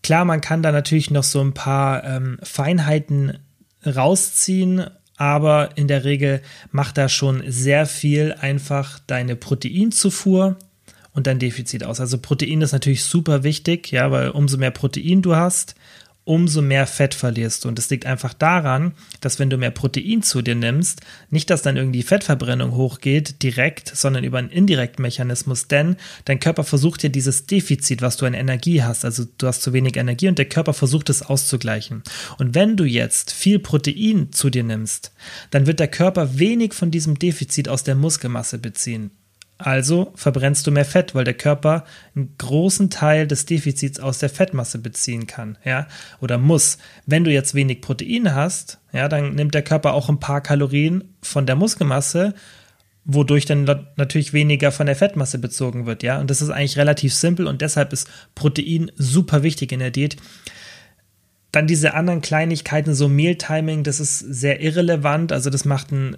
Klar, 0.03 0.25
man 0.25 0.41
kann 0.41 0.63
da 0.63 0.71
natürlich 0.71 1.11
noch 1.11 1.23
so 1.23 1.41
ein 1.41 1.53
paar 1.53 2.03
ähm, 2.03 2.39
Feinheiten 2.43 3.39
rausziehen, 3.85 4.85
aber 5.17 5.71
in 5.75 5.87
der 5.87 6.03
Regel 6.03 6.41
macht 6.71 6.97
da 6.97 7.09
schon 7.09 7.43
sehr 7.47 7.85
viel 7.85 8.33
einfach 8.33 8.99
deine 9.07 9.35
Proteinzufuhr 9.35 10.57
und 11.13 11.25
dein 11.25 11.39
Defizit 11.39 11.83
aus. 11.83 11.99
Also 11.99 12.19
Protein 12.19 12.61
ist 12.61 12.73
natürlich 12.73 13.03
super 13.03 13.43
wichtig, 13.43 13.91
ja, 13.91 14.11
weil 14.11 14.29
umso 14.29 14.57
mehr 14.57 14.71
Protein 14.71 15.23
du 15.23 15.35
hast, 15.35 15.73
umso 16.27 16.61
mehr 16.61 16.87
Fett 16.87 17.13
verlierst 17.13 17.63
du. 17.63 17.69
Und 17.69 17.77
das 17.77 17.89
liegt 17.89 18.05
einfach 18.05 18.33
daran, 18.33 18.93
dass 19.21 19.39
wenn 19.39 19.49
du 19.49 19.57
mehr 19.57 19.71
Protein 19.71 20.21
zu 20.21 20.41
dir 20.41 20.55
nimmst, 20.55 21.01
nicht, 21.29 21.49
dass 21.49 21.61
dann 21.61 21.77
irgendwie 21.77 22.03
Fettverbrennung 22.03 22.75
hochgeht 22.75 23.41
direkt, 23.43 23.95
sondern 23.95 24.25
über 24.25 24.37
einen 24.37 24.49
indirekten 24.49 25.01
Mechanismus, 25.01 25.67
denn 25.67 25.95
dein 26.25 26.39
Körper 26.39 26.65
versucht 26.65 27.03
ja 27.03 27.09
dieses 27.09 27.45
Defizit, 27.45 28.01
was 28.01 28.17
du 28.17 28.25
an 28.25 28.33
Energie 28.33 28.83
hast, 28.83 29.05
also 29.05 29.23
du 29.37 29.47
hast 29.47 29.61
zu 29.61 29.71
wenig 29.71 29.95
Energie 29.95 30.27
und 30.27 30.37
der 30.37 30.49
Körper 30.49 30.73
versucht 30.73 31.09
es 31.09 31.21
auszugleichen. 31.21 32.03
Und 32.37 32.53
wenn 32.53 32.75
du 32.75 32.83
jetzt 32.83 33.31
viel 33.31 33.59
Protein 33.59 34.33
zu 34.33 34.49
dir 34.49 34.63
nimmst, 34.63 35.13
dann 35.51 35.65
wird 35.65 35.79
der 35.79 35.87
Körper 35.87 36.37
wenig 36.37 36.73
von 36.73 36.91
diesem 36.91 37.17
Defizit 37.17 37.69
aus 37.69 37.83
der 37.85 37.95
Muskelmasse 37.95 38.57
beziehen. 38.57 39.11
Also 39.57 40.11
verbrennst 40.13 40.67
du 40.67 40.71
mehr 40.71 40.85
Fett, 40.85 41.15
weil 41.15 41.23
der 41.23 41.33
Körper 41.33 41.83
einen 42.15 42.35
großen 42.37 42.91
Teil 42.91 43.25
des 43.25 43.45
Defizits 43.47 43.99
aus 43.99 44.19
der 44.19 44.29
Fettmasse 44.29 44.77
beziehen 44.77 45.25
kann, 45.25 45.57
ja, 45.65 45.87
oder 46.21 46.37
muss. 46.37 46.77
Wenn 47.07 47.23
du 47.23 47.31
jetzt 47.31 47.55
wenig 47.55 47.81
Protein 47.81 48.35
hast, 48.35 48.79
ja, 48.93 49.07
dann 49.07 49.33
nimmt 49.33 49.55
der 49.55 49.63
Körper 49.63 49.93
auch 49.93 50.09
ein 50.09 50.19
paar 50.19 50.41
Kalorien 50.41 51.15
von 51.23 51.47
der 51.47 51.55
Muskelmasse, 51.55 52.35
wodurch 53.03 53.45
dann 53.45 53.63
natürlich 53.95 54.31
weniger 54.31 54.71
von 54.71 54.85
der 54.85 54.95
Fettmasse 54.95 55.39
bezogen 55.39 55.87
wird, 55.87 56.03
ja. 56.03 56.19
Und 56.19 56.29
das 56.29 56.43
ist 56.43 56.51
eigentlich 56.51 56.77
relativ 56.77 57.15
simpel 57.15 57.47
und 57.47 57.61
deshalb 57.61 57.93
ist 57.93 58.07
Protein 58.35 58.91
super 58.95 59.41
wichtig 59.41 59.71
in 59.71 59.79
der 59.79 59.91
Diät. 59.91 60.17
Dann 61.51 61.65
diese 61.65 61.95
anderen 61.95 62.21
Kleinigkeiten, 62.21 62.93
so 62.93 63.07
Mealtiming, 63.07 63.83
das 63.83 63.99
ist 63.99 64.19
sehr 64.19 64.61
irrelevant, 64.61 65.31
also 65.31 65.49
das 65.49 65.65
macht 65.65 65.91
einen 65.91 66.17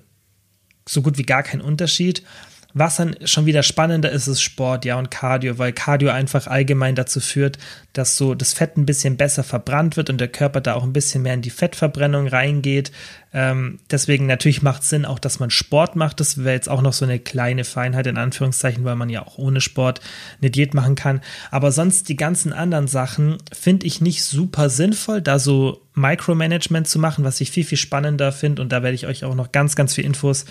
so 0.86 1.02
gut 1.02 1.18
wie 1.18 1.24
gar 1.24 1.44
keinen 1.44 1.62
Unterschied 1.62 2.24
Was 2.74 2.98
dann 2.98 3.16
schon 3.26 3.48
wieder 3.48 3.64
spannender 3.64 4.12
ist, 4.12 4.28
ist 4.28 4.44
Sport, 4.44 4.86
ja, 4.86 5.00
und 5.00 5.10
Cardio, 5.10 5.58
weil 5.58 5.74
Cardio 5.74 6.12
einfach 6.12 6.46
allgemein 6.46 6.94
dazu 6.94 7.20
führt, 7.20 7.58
dass 7.94 8.16
so 8.16 8.36
das 8.36 8.54
Fett 8.54 8.78
ein 8.78 8.86
bisschen 8.86 9.18
besser 9.18 9.44
verbrannt 9.44 9.98
wird 9.98 10.12
und 10.12 10.20
der 10.22 10.28
Körper 10.28 10.62
da 10.62 10.76
auch 10.76 10.84
ein 10.84 10.94
bisschen 10.94 11.24
mehr 11.24 11.34
in 11.34 11.42
die 11.42 11.50
Fettverbrennung 11.50 12.28
reingeht. 12.28 12.92
Ähm, 13.34 13.80
deswegen 13.90 14.28
natürlich 14.28 14.62
macht 14.62 14.84
es 14.84 14.90
Sinn 14.90 15.06
auch, 15.06 15.18
dass 15.18 15.40
man 15.40 15.50
Sport 15.50 15.96
macht. 15.96 16.20
Das 16.20 16.38
wäre 16.38 16.54
jetzt 16.54 16.70
auch 16.70 16.84
noch 16.84 16.94
so 16.94 17.06
eine 17.06 17.18
kleine 17.18 17.64
Feinheit 17.64 18.06
in 18.06 18.18
Anführungszeichen, 18.18 18.84
weil 18.86 18.96
man 18.96 19.10
ja 19.10 19.26
auch 19.26 19.40
ohne 19.40 19.62
Sport 19.62 20.02
eine 20.40 20.52
Diät 20.52 20.76
machen 20.76 20.94
kann. 20.94 21.22
Aber 21.50 21.72
sonst 21.72 22.08
die 22.08 22.16
ganzen 22.16 22.54
anderen 22.54 22.88
Sachen 22.88 23.38
finde 23.52 23.88
ich 23.88 24.00
nicht 24.00 24.24
super 24.24 24.70
sinnvoll, 24.70 25.22
da 25.24 25.40
so 25.40 25.82
Micromanagement 25.96 26.88
zu 26.88 27.00
machen, 27.00 27.24
was 27.24 27.42
ich 27.42 27.50
viel, 27.50 27.66
viel 27.66 27.78
spannender 27.80 28.32
finde. 28.32 28.62
Und 28.62 28.72
da 28.72 28.84
werde 28.84 28.96
ich 28.96 29.08
euch 29.08 29.26
auch 29.26 29.36
noch 29.36 29.52
ganz, 29.52 29.76
ganz 29.76 29.96
viel 29.96 30.06
Infos 30.06 30.46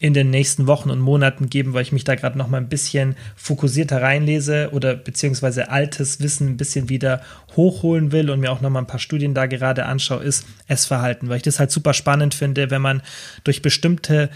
in 0.00 0.14
den 0.14 0.30
nächsten 0.30 0.66
Wochen 0.66 0.90
und 0.90 0.98
Monaten 0.98 1.50
geben, 1.50 1.74
weil 1.74 1.82
ich 1.82 1.92
mich 1.92 2.04
da 2.04 2.14
gerade 2.14 2.38
noch 2.38 2.48
mal 2.48 2.56
ein 2.56 2.70
bisschen 2.70 3.16
fokussierter 3.36 4.00
reinlese 4.00 4.70
oder 4.72 4.94
beziehungsweise 4.94 5.70
altes 5.70 6.20
Wissen 6.20 6.48
ein 6.48 6.56
bisschen 6.56 6.88
wieder 6.88 7.20
hochholen 7.54 8.10
will 8.10 8.30
und 8.30 8.40
mir 8.40 8.50
auch 8.50 8.62
noch 8.62 8.70
mal 8.70 8.78
ein 8.78 8.86
paar 8.86 8.98
Studien 8.98 9.34
da 9.34 9.44
gerade 9.44 9.84
anschaue, 9.84 10.24
ist 10.24 10.46
Essverhalten, 10.68 11.28
weil 11.28 11.36
ich 11.36 11.42
das 11.42 11.60
halt 11.60 11.70
super 11.70 11.92
spannend 11.92 12.32
finde, 12.32 12.70
wenn 12.70 12.80
man 12.80 13.02
durch 13.44 13.60
bestimmte 13.60 14.30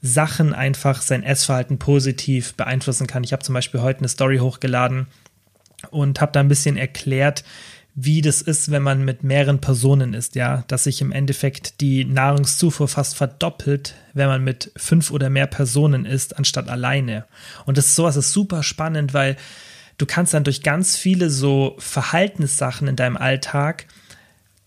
Sachen 0.00 0.54
einfach 0.54 1.02
sein 1.02 1.24
Essverhalten 1.24 1.80
positiv 1.80 2.54
beeinflussen 2.54 3.08
kann. 3.08 3.24
Ich 3.24 3.32
habe 3.32 3.42
zum 3.42 3.54
Beispiel 3.54 3.82
heute 3.82 3.98
eine 3.98 4.08
Story 4.08 4.38
hochgeladen 4.38 5.08
und 5.90 6.20
habe 6.20 6.30
da 6.30 6.38
ein 6.38 6.48
bisschen 6.48 6.76
erklärt, 6.76 7.42
wie 8.00 8.20
das 8.20 8.42
ist, 8.42 8.70
wenn 8.70 8.84
man 8.84 9.04
mit 9.04 9.24
mehreren 9.24 9.60
Personen 9.60 10.14
ist, 10.14 10.36
ja, 10.36 10.62
dass 10.68 10.84
sich 10.84 11.00
im 11.00 11.10
Endeffekt 11.10 11.80
die 11.80 12.04
Nahrungszufuhr 12.04 12.86
fast 12.86 13.16
verdoppelt, 13.16 13.96
wenn 14.14 14.28
man 14.28 14.44
mit 14.44 14.70
fünf 14.76 15.10
oder 15.10 15.30
mehr 15.30 15.48
Personen 15.48 16.04
ist, 16.04 16.38
anstatt 16.38 16.68
alleine. 16.68 17.24
Und 17.66 17.76
das 17.76 17.86
ist 17.86 17.96
sowas 17.96 18.14
ist 18.14 18.32
super 18.32 18.62
spannend, 18.62 19.14
weil 19.14 19.36
du 19.98 20.06
kannst 20.06 20.32
dann 20.32 20.44
durch 20.44 20.62
ganz 20.62 20.96
viele 20.96 21.28
so 21.28 21.74
Verhaltenssachen 21.78 22.86
in 22.86 22.94
deinem 22.94 23.16
Alltag 23.16 23.86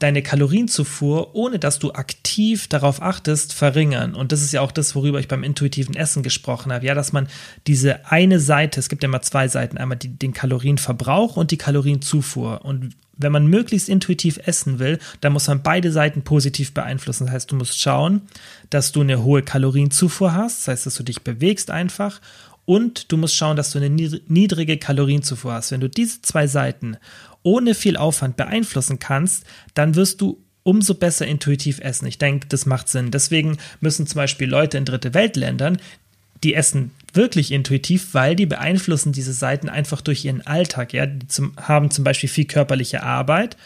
deine 0.01 0.21
Kalorienzufuhr, 0.21 1.35
ohne 1.35 1.59
dass 1.59 1.79
du 1.79 1.93
aktiv 1.93 2.67
darauf 2.67 3.01
achtest, 3.01 3.53
verringern. 3.53 4.15
Und 4.15 4.31
das 4.31 4.41
ist 4.41 4.51
ja 4.51 4.61
auch 4.61 4.71
das, 4.71 4.95
worüber 4.95 5.19
ich 5.19 5.27
beim 5.27 5.43
intuitiven 5.43 5.95
Essen 5.95 6.23
gesprochen 6.23 6.73
habe. 6.73 6.85
Ja, 6.85 6.95
dass 6.95 7.13
man 7.13 7.27
diese 7.67 8.05
eine 8.07 8.39
Seite, 8.39 8.79
es 8.79 8.89
gibt 8.89 9.03
ja 9.03 9.09
immer 9.09 9.21
zwei 9.21 9.47
Seiten, 9.47 9.77
einmal 9.77 9.97
die, 9.97 10.09
den 10.09 10.33
Kalorienverbrauch 10.33 11.37
und 11.37 11.51
die 11.51 11.57
Kalorienzufuhr. 11.57 12.65
Und 12.65 12.95
wenn 13.17 13.31
man 13.31 13.47
möglichst 13.47 13.89
intuitiv 13.89 14.39
essen 14.45 14.79
will, 14.79 14.97
dann 15.21 15.33
muss 15.33 15.47
man 15.47 15.61
beide 15.61 15.91
Seiten 15.91 16.23
positiv 16.23 16.73
beeinflussen. 16.73 17.25
Das 17.25 17.33
heißt, 17.33 17.51
du 17.51 17.55
musst 17.55 17.79
schauen, 17.79 18.21
dass 18.69 18.91
du 18.91 19.01
eine 19.01 19.23
hohe 19.23 19.43
Kalorienzufuhr 19.43 20.33
hast, 20.33 20.61
das 20.61 20.67
heißt, 20.69 20.85
dass 20.87 20.95
du 20.95 21.03
dich 21.03 21.21
bewegst 21.21 21.69
einfach 21.69 22.19
und 22.65 23.11
du 23.11 23.17
musst 23.17 23.35
schauen, 23.35 23.57
dass 23.57 23.71
du 23.71 23.79
eine 23.79 23.89
niedrige 23.89 24.77
Kalorienzufuhr 24.77 25.53
hast. 25.53 25.71
Wenn 25.71 25.81
du 25.81 25.89
diese 25.89 26.21
zwei 26.21 26.47
Seiten 26.47 26.97
ohne 27.43 27.73
viel 27.73 27.97
Aufwand 27.97 28.37
beeinflussen 28.37 28.99
kannst, 28.99 29.45
dann 29.73 29.95
wirst 29.95 30.21
du 30.21 30.43
umso 30.63 30.93
besser 30.93 31.25
intuitiv 31.25 31.79
essen. 31.79 32.05
Ich 32.05 32.17
denke, 32.17 32.47
das 32.47 32.65
macht 32.65 32.87
Sinn. 32.87 33.11
Deswegen 33.11 33.57
müssen 33.79 34.05
zum 34.05 34.17
Beispiel 34.17 34.47
Leute 34.47 34.77
in 34.77 34.85
dritte 34.85 35.13
Weltländern, 35.13 35.77
die 36.43 36.53
essen 36.53 36.91
wirklich 37.13 37.51
intuitiv, 37.51 38.13
weil 38.13 38.35
die 38.35 38.45
beeinflussen 38.45 39.11
diese 39.11 39.33
Seiten 39.33 39.69
einfach 39.69 40.01
durch 40.01 40.25
ihren 40.25 40.45
Alltag. 40.45 40.93
Ja, 40.93 41.05
die 41.05 41.27
zum, 41.27 41.53
haben 41.57 41.91
zum 41.91 42.03
Beispiel 42.03 42.29
viel 42.29 42.45
körperliche 42.45 43.03
Arbeit, 43.03 43.57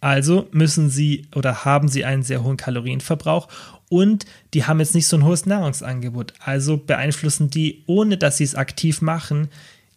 also 0.00 0.48
müssen 0.52 0.90
sie 0.90 1.26
oder 1.34 1.64
haben 1.64 1.88
sie 1.88 2.04
einen 2.04 2.22
sehr 2.22 2.42
hohen 2.42 2.58
Kalorienverbrauch 2.58 3.48
und 3.88 4.26
die 4.52 4.64
haben 4.64 4.80
jetzt 4.80 4.94
nicht 4.94 5.06
so 5.06 5.16
ein 5.16 5.24
hohes 5.24 5.46
Nahrungsangebot. 5.46 6.34
Also 6.40 6.76
beeinflussen 6.76 7.50
die, 7.50 7.84
ohne 7.86 8.18
dass 8.18 8.38
sie 8.38 8.44
es 8.44 8.54
aktiv 8.54 9.00
machen, 9.00 9.48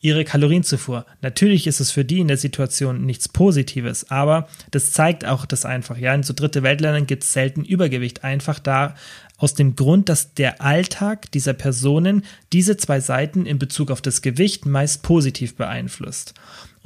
ihre 0.08 0.24
Kalorienzufuhr. 0.24 1.06
Natürlich 1.22 1.68
ist 1.68 1.82
es 1.82 1.92
für 1.92 2.06
die 2.06 2.20
in 2.20 2.30
der 2.30 2.38
Situation 2.38 3.06
nichts 3.06 3.28
Positives, 3.28 4.10
aber 4.10 4.48
das 4.72 4.94
zeigt 4.94 5.26
auch 5.26 5.46
das 5.46 5.66
einfach. 5.66 5.98
Ja, 5.98 6.16
in 6.16 6.24
so 6.24 6.34
dritte 6.34 6.64
Weltländern 6.64 7.08
gibt 7.08 7.24
es 7.24 7.34
selten 7.34 7.66
Übergewicht. 7.66 8.24
Einfach 8.24 8.60
da 8.60 8.96
aus 9.38 9.54
dem 9.54 9.76
Grund, 9.76 10.08
dass 10.08 10.34
der 10.34 10.62
Alltag 10.62 11.30
dieser 11.32 11.54
Personen 11.54 12.24
diese 12.54 12.78
zwei 12.78 13.02
Seiten 13.02 13.46
in 13.46 13.60
Bezug 13.60 13.92
auf 13.92 14.02
das 14.02 14.22
Gewicht 14.22 14.66
meist 14.66 15.04
positiv 15.04 15.56
beeinflusst. 15.56 16.34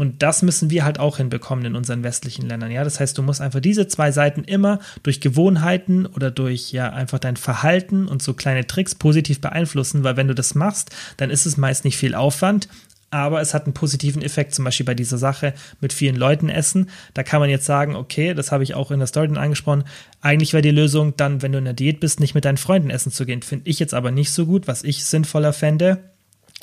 Und 0.02 0.24
das 0.24 0.42
müssen 0.42 0.72
wir 0.72 0.84
halt 0.84 1.00
auch 1.00 1.18
hinbekommen 1.18 1.64
in 1.64 1.76
unseren 1.76 2.04
westlichen 2.04 2.50
Ländern. 2.50 2.72
Ja, 2.72 2.84
das 2.84 3.00
heißt, 3.00 3.16
du 3.16 3.22
musst 3.22 3.40
einfach 3.40 3.60
diese 3.60 3.88
zwei 3.88 4.12
Seiten 4.12 4.44
immer 4.44 4.80
durch 5.04 5.22
Gewohnheiten 5.22 6.08
oder 6.08 6.32
durch 6.32 6.72
ja 6.72 6.90
einfach 6.90 7.20
dein 7.20 7.38
Verhalten 7.38 8.08
und 8.08 8.24
so 8.24 8.34
kleine 8.34 8.66
Tricks 8.66 8.96
positiv 8.96 9.42
beeinflussen, 9.42 10.04
weil 10.04 10.18
wenn 10.18 10.28
du 10.28 10.34
das 10.34 10.56
machst, 10.56 10.90
dann 11.18 11.30
ist 11.30 11.46
es 11.46 11.56
meist 11.56 11.86
nicht 11.86 11.98
viel 11.98 12.16
Aufwand, 12.16 12.68
aber 13.12 13.42
es 13.42 13.54
hat 13.54 13.66
einen 13.66 13.74
positiven 13.74 14.22
Effekt, 14.22 14.56
zum 14.56 14.66
Beispiel 14.66 14.86
bei 14.86 14.96
dieser 14.96 15.18
Sache 15.18 15.54
mit 15.82 15.92
vielen 15.92 16.16
Leuten 16.16 16.48
essen. 16.50 16.90
Da 17.14 17.24
kann 17.24 17.42
man 17.42 17.50
jetzt 17.50 17.66
sagen, 17.66 17.96
okay, 17.96 18.34
das 18.34 18.52
habe 18.54 18.64
ich 18.64 18.74
auch 18.74 18.90
in 18.90 19.00
der 19.00 19.08
Story 19.08 19.38
angesprochen. 19.38 19.84
Eigentlich 20.22 20.54
wäre 20.54 20.62
die 20.62 20.72
Lösung 20.72 21.16
dann, 21.18 21.42
wenn 21.42 21.52
du 21.52 21.58
in 21.58 21.66
der 21.66 21.74
Diät 21.74 22.00
bist, 22.00 22.22
nicht 22.22 22.36
mit 22.36 22.46
deinen 22.46 22.58
Freunden 22.58 22.90
essen 22.90 23.12
zu 23.12 23.26
gehen. 23.26 23.42
Finde 23.42 23.70
ich 23.70 23.80
jetzt 23.80 23.94
aber 23.94 24.12
nicht 24.12 24.32
so 24.32 24.46
gut, 24.46 24.68
was 24.68 24.84
ich 24.84 25.04
sinnvoller 25.04 25.52
fände, 25.52 26.00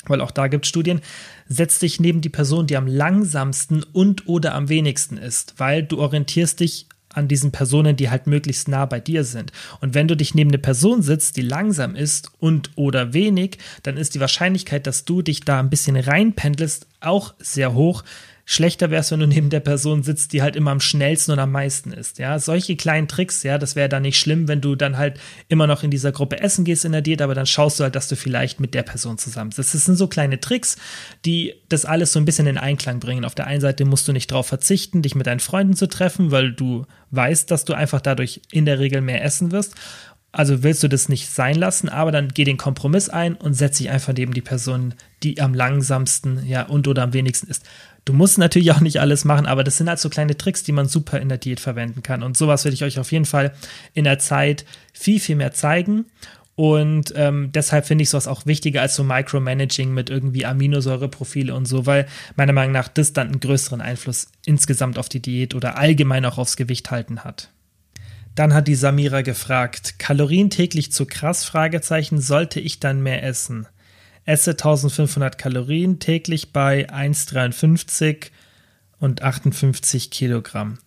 weil 0.07 0.21
auch 0.21 0.31
da 0.31 0.47
gibt 0.47 0.65
es 0.65 0.69
Studien. 0.69 1.01
Setz 1.47 1.79
dich 1.79 1.99
neben 1.99 2.21
die 2.21 2.29
Person, 2.29 2.65
die 2.65 2.77
am 2.77 2.87
langsamsten 2.87 3.83
und 3.83 4.27
oder 4.27 4.55
am 4.55 4.69
wenigsten 4.69 5.17
ist, 5.17 5.53
weil 5.57 5.83
du 5.83 5.99
orientierst 5.99 6.59
dich 6.59 6.88
an 7.13 7.27
diesen 7.27 7.51
Personen, 7.51 7.95
die 7.95 8.09
halt 8.09 8.27
möglichst 8.27 8.67
nah 8.67 8.85
bei 8.85 8.99
dir 8.99 9.23
sind. 9.23 9.51
Und 9.81 9.93
wenn 9.93 10.07
du 10.07 10.15
dich 10.15 10.35
neben 10.35 10.51
eine 10.51 10.59
Person 10.59 11.01
sitzt, 11.01 11.37
die 11.37 11.41
langsam 11.41 11.95
ist 11.95 12.31
und 12.39 12.71
oder 12.75 13.13
wenig, 13.13 13.57
dann 13.83 13.97
ist 13.97 14.15
die 14.15 14.19
Wahrscheinlichkeit, 14.19 14.85
dass 14.87 15.05
du 15.05 15.21
dich 15.21 15.41
da 15.41 15.59
ein 15.59 15.69
bisschen 15.69 15.95
reinpendelst, 15.95 16.87
auch 17.01 17.33
sehr 17.39 17.73
hoch. 17.73 18.03
Schlechter 18.51 18.89
wäre 18.89 19.01
es, 19.01 19.11
wenn 19.11 19.19
du 19.19 19.27
neben 19.27 19.51
der 19.51 19.59
Person 19.59 20.01
sitzt, 20.01 20.33
die 20.33 20.41
halt 20.41 20.55
immer 20.55 20.71
am 20.71 20.79
schnellsten 20.79 21.33
und 21.33 21.37
am 21.37 21.51
meisten 21.51 21.91
ist. 21.91 22.17
Ja, 22.17 22.39
solche 22.39 22.75
kleinen 22.75 23.07
Tricks, 23.07 23.43
ja, 23.43 23.59
das 23.59 23.75
wäre 23.75 23.89
dann 23.89 24.01
nicht 24.01 24.17
schlimm, 24.17 24.47
wenn 24.47 24.59
du 24.59 24.75
dann 24.75 24.97
halt 24.97 25.19
immer 25.49 25.67
noch 25.67 25.83
in 25.83 25.91
dieser 25.91 26.11
Gruppe 26.11 26.39
essen 26.39 26.65
gehst 26.65 26.83
in 26.83 26.91
der 26.91 27.03
Diät, 27.03 27.21
aber 27.21 27.35
dann 27.35 27.45
schaust 27.45 27.79
du 27.79 27.83
halt, 27.83 27.93
dass 27.93 28.07
du 28.07 28.15
vielleicht 28.15 28.59
mit 28.59 28.73
der 28.73 28.81
Person 28.81 29.19
zusammen 29.19 29.51
sitzt. 29.51 29.75
Das 29.75 29.85
sind 29.85 29.97
so 29.97 30.07
kleine 30.07 30.39
Tricks, 30.39 30.77
die 31.25 31.53
das 31.69 31.85
alles 31.85 32.11
so 32.11 32.17
ein 32.17 32.25
bisschen 32.25 32.47
in 32.47 32.57
Einklang 32.57 32.99
bringen. 32.99 33.23
Auf 33.23 33.35
der 33.35 33.45
einen 33.45 33.61
Seite 33.61 33.85
musst 33.85 34.07
du 34.07 34.13
nicht 34.13 34.31
darauf 34.31 34.47
verzichten, 34.47 35.03
dich 35.03 35.13
mit 35.13 35.27
deinen 35.27 35.41
Freunden 35.41 35.75
zu 35.75 35.87
treffen, 35.87 36.31
weil 36.31 36.51
du 36.51 36.87
weißt, 37.11 37.51
dass 37.51 37.65
du 37.65 37.75
einfach 37.75 38.01
dadurch 38.01 38.41
in 38.49 38.65
der 38.65 38.79
Regel 38.79 39.01
mehr 39.01 39.23
essen 39.23 39.51
wirst. 39.51 39.75
Also 40.31 40.61
willst 40.61 40.83
du 40.83 40.87
das 40.87 41.09
nicht 41.09 41.27
sein 41.29 41.55
lassen, 41.55 41.89
aber 41.89 42.11
dann 42.11 42.29
geh 42.29 42.43
den 42.43 42.57
Kompromiss 42.57 43.09
ein 43.09 43.35
und 43.35 43.55
setz 43.55 43.77
dich 43.77 43.89
einfach 43.89 44.13
neben 44.13 44.33
die 44.33 44.41
Person, 44.41 44.93
die 45.23 45.41
am 45.41 45.55
langsamsten, 45.55 46.45
ja, 46.45 46.63
und 46.63 46.87
oder 46.87 47.03
am 47.03 47.13
wenigsten 47.13 47.47
ist. 47.47 47.63
Du 48.05 48.13
musst 48.13 48.37
natürlich 48.37 48.71
auch 48.71 48.79
nicht 48.79 48.99
alles 48.99 49.25
machen, 49.25 49.45
aber 49.45 49.63
das 49.63 49.77
sind 49.77 49.89
halt 49.89 49.99
so 49.99 50.09
kleine 50.09 50.37
Tricks, 50.37 50.63
die 50.63 50.71
man 50.71 50.87
super 50.87 51.19
in 51.19 51.29
der 51.29 51.37
Diät 51.37 51.59
verwenden 51.59 52.01
kann. 52.01 52.23
Und 52.23 52.37
sowas 52.37 52.63
werde 52.63 52.73
ich 52.73 52.83
euch 52.83 52.99
auf 52.99 53.11
jeden 53.11 53.25
Fall 53.25 53.53
in 53.93 54.05
der 54.05 54.19
Zeit 54.19 54.65
viel, 54.93 55.19
viel 55.19 55.35
mehr 55.35 55.53
zeigen. 55.53 56.05
Und 56.55 57.13
ähm, 57.15 57.51
deshalb 57.53 57.85
finde 57.85 58.01
ich 58.01 58.09
sowas 58.09 58.27
auch 58.27 58.45
wichtiger 58.45 58.81
als 58.81 58.95
so 58.95 59.03
Micromanaging 59.05 59.93
mit 59.93 60.09
irgendwie 60.09 60.45
Aminosäureprofile 60.45 61.55
und 61.55 61.65
so, 61.65 61.85
weil 61.85 62.05
meiner 62.35 62.51
Meinung 62.51 62.73
nach 62.73 62.89
das 62.89 63.13
dann 63.13 63.27
einen 63.27 63.39
größeren 63.39 63.79
Einfluss 63.79 64.27
insgesamt 64.45 64.97
auf 64.97 65.07
die 65.07 65.21
Diät 65.21 65.55
oder 65.55 65.77
allgemein 65.77 66.25
auch 66.25 66.37
aufs 66.37 66.57
Gewicht 66.57 66.91
halten 66.91 67.23
hat. 67.23 67.49
Dann 68.35 68.53
hat 68.53 68.67
die 68.67 68.75
Samira 68.75 69.21
gefragt, 69.21 69.99
Kalorien 69.99 70.49
täglich 70.49 70.91
zu 70.91 71.05
krass? 71.05 71.45
Fragezeichen, 71.45 72.19
sollte 72.19 72.59
ich 72.59 72.81
dann 72.81 73.01
mehr 73.01 73.23
essen? 73.23 73.67
Esse 74.25 74.51
1500 74.51 75.37
Kalorien 75.37 75.99
täglich 75.99 76.51
bei 76.51 76.89
1,53 76.89 78.27
und 78.99 79.21
58 79.21 80.11
Kilogramm. 80.11 80.77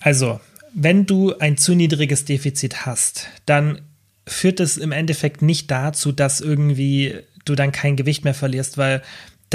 Also, 0.00 0.40
wenn 0.74 1.06
du 1.06 1.36
ein 1.38 1.56
zu 1.56 1.74
niedriges 1.74 2.24
Defizit 2.24 2.86
hast, 2.86 3.28
dann 3.46 3.80
führt 4.26 4.60
es 4.60 4.76
im 4.76 4.92
Endeffekt 4.92 5.42
nicht 5.42 5.70
dazu, 5.70 6.12
dass 6.12 6.40
irgendwie 6.40 7.22
du 7.44 7.54
dann 7.54 7.72
kein 7.72 7.96
Gewicht 7.96 8.24
mehr 8.24 8.34
verlierst, 8.34 8.76
weil 8.76 9.02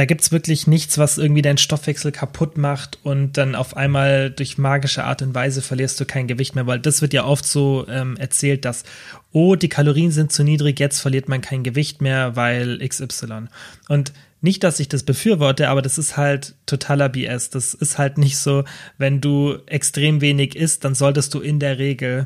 da 0.01 0.05
gibt 0.05 0.21
es 0.21 0.31
wirklich 0.31 0.65
nichts, 0.65 0.97
was 0.97 1.19
irgendwie 1.19 1.43
deinen 1.43 1.59
Stoffwechsel 1.59 2.11
kaputt 2.11 2.57
macht 2.57 2.97
und 3.03 3.37
dann 3.37 3.53
auf 3.53 3.77
einmal 3.77 4.31
durch 4.31 4.57
magische 4.57 5.03
Art 5.03 5.21
und 5.21 5.35
Weise 5.35 5.61
verlierst 5.61 5.99
du 5.99 6.05
kein 6.05 6.25
Gewicht 6.25 6.55
mehr, 6.55 6.65
weil 6.65 6.79
das 6.79 7.03
wird 7.03 7.13
ja 7.13 7.23
oft 7.23 7.45
so 7.45 7.85
ähm, 7.87 8.17
erzählt, 8.17 8.65
dass, 8.65 8.83
oh, 9.31 9.53
die 9.55 9.69
Kalorien 9.69 10.09
sind 10.09 10.31
zu 10.31 10.43
niedrig, 10.43 10.79
jetzt 10.79 11.01
verliert 11.01 11.29
man 11.29 11.41
kein 11.41 11.61
Gewicht 11.61 12.01
mehr, 12.01 12.35
weil 12.35 12.79
XY. 12.79 13.49
Und 13.89 14.11
nicht, 14.41 14.63
dass 14.63 14.79
ich 14.79 14.89
das 14.89 15.03
befürworte, 15.03 15.69
aber 15.69 15.83
das 15.83 15.99
ist 15.99 16.17
halt 16.17 16.55
totaler 16.65 17.07
BS. 17.07 17.51
Das 17.51 17.75
ist 17.75 17.99
halt 17.99 18.17
nicht 18.17 18.39
so, 18.39 18.63
wenn 18.97 19.21
du 19.21 19.59
extrem 19.67 20.19
wenig 20.19 20.55
isst, 20.55 20.83
dann 20.83 20.95
solltest 20.95 21.31
du 21.35 21.41
in 21.41 21.59
der 21.59 21.77
Regel 21.77 22.25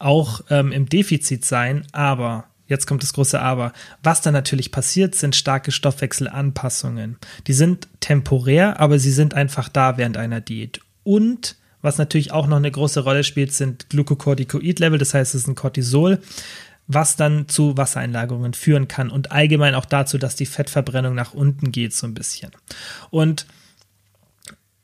auch 0.00 0.40
ähm, 0.50 0.72
im 0.72 0.88
Defizit 0.88 1.44
sein, 1.44 1.86
aber 1.92 2.46
Jetzt 2.72 2.86
kommt 2.86 3.02
das 3.02 3.12
große 3.12 3.38
Aber. 3.38 3.74
Was 4.02 4.22
dann 4.22 4.32
natürlich 4.32 4.72
passiert, 4.72 5.14
sind 5.14 5.36
starke 5.36 5.72
Stoffwechselanpassungen. 5.72 7.18
Die 7.46 7.52
sind 7.52 7.86
temporär, 8.00 8.80
aber 8.80 8.98
sie 8.98 9.12
sind 9.12 9.34
einfach 9.34 9.68
da 9.68 9.98
während 9.98 10.16
einer 10.16 10.40
Diät. 10.40 10.80
Und 11.04 11.56
was 11.82 11.98
natürlich 11.98 12.32
auch 12.32 12.46
noch 12.46 12.56
eine 12.56 12.70
große 12.70 13.00
Rolle 13.00 13.24
spielt, 13.24 13.52
sind 13.52 13.90
Glucocorticoid-Level, 13.90 14.98
das 14.98 15.12
heißt, 15.12 15.34
es 15.34 15.42
ist 15.42 15.48
ein 15.48 15.54
Cortisol, 15.54 16.22
was 16.86 17.16
dann 17.16 17.46
zu 17.46 17.76
Wassereinlagerungen 17.76 18.54
führen 18.54 18.88
kann 18.88 19.10
und 19.10 19.32
allgemein 19.32 19.74
auch 19.74 19.84
dazu, 19.84 20.16
dass 20.16 20.34
die 20.34 20.46
Fettverbrennung 20.46 21.14
nach 21.14 21.34
unten 21.34 21.72
geht 21.72 21.92
so 21.92 22.06
ein 22.06 22.14
bisschen. 22.14 22.52
Und 23.10 23.44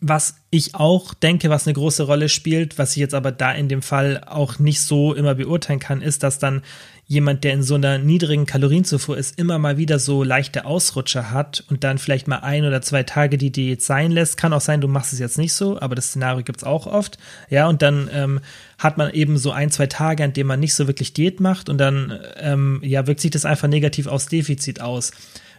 was 0.01 0.37
ich 0.51 0.75
auch 0.75 1.15
denke, 1.15 1.51
was 1.51 1.67
eine 1.67 1.75
große 1.75 2.05
Rolle 2.05 2.29
spielt, 2.29 2.79
was 2.79 2.93
ich 2.93 2.99
jetzt 2.99 3.15
aber 3.15 3.33
da 3.33 3.51
in 3.51 3.69
dem 3.69 3.83
Fall 3.83 4.23
auch 4.27 4.59
nicht 4.59 4.83
so 4.83 5.15
immer 5.15 5.35
beurteilen 5.35 5.81
kann, 5.81 6.03
ist, 6.03 6.23
dass 6.23 6.39
dann 6.39 6.63
jemand, 7.11 7.43
der 7.43 7.55
in 7.55 7.63
so 7.63 7.75
einer 7.75 7.97
niedrigen 7.97 8.45
Kalorienzufuhr 8.45 9.17
ist, 9.17 9.39
immer 9.39 9.59
mal 9.59 9.79
wieder 9.79 9.99
so 9.99 10.23
leichte 10.23 10.67
Ausrutscher 10.67 11.31
hat 11.31 11.65
und 11.71 11.83
dann 11.83 11.97
vielleicht 11.97 12.29
mal 12.29 12.41
ein 12.41 12.67
oder 12.67 12.83
zwei 12.83 13.03
Tage 13.03 13.39
die 13.39 13.51
Diät 13.51 13.83
sein 13.83 14.13
lässt. 14.13 14.37
Kann 14.37 14.53
auch 14.53 14.61
sein, 14.61 14.83
du 14.83 14.89
machst 14.89 15.15
es 15.15 15.19
jetzt 15.19 15.39
nicht 15.39 15.55
so, 15.55 15.81
aber 15.81 15.95
das 15.95 16.09
Szenario 16.09 16.45
gibt 16.45 16.59
es 16.59 16.65
auch 16.65 16.87
oft. 16.87 17.19
Ja, 17.49 17.67
und 17.67 17.81
dann 17.81 18.11
ähm, 18.13 18.41
hat 18.77 18.99
man 18.99 19.11
eben 19.15 19.39
so 19.39 19.53
ein, 19.53 19.71
zwei 19.71 19.87
Tage, 19.87 20.23
an 20.23 20.35
denen 20.35 20.49
man 20.49 20.61
nicht 20.61 20.75
so 20.75 20.87
wirklich 20.87 21.15
Diät 21.15 21.41
macht 21.41 21.71
und 21.71 21.79
dann 21.79 22.19
ähm, 22.37 22.81
ja, 22.85 23.07
wirkt 23.07 23.21
sich 23.21 23.31
das 23.31 23.47
einfach 23.47 23.69
negativ 23.69 24.07
aufs 24.07 24.27
Defizit 24.27 24.83
aus. 24.83 25.13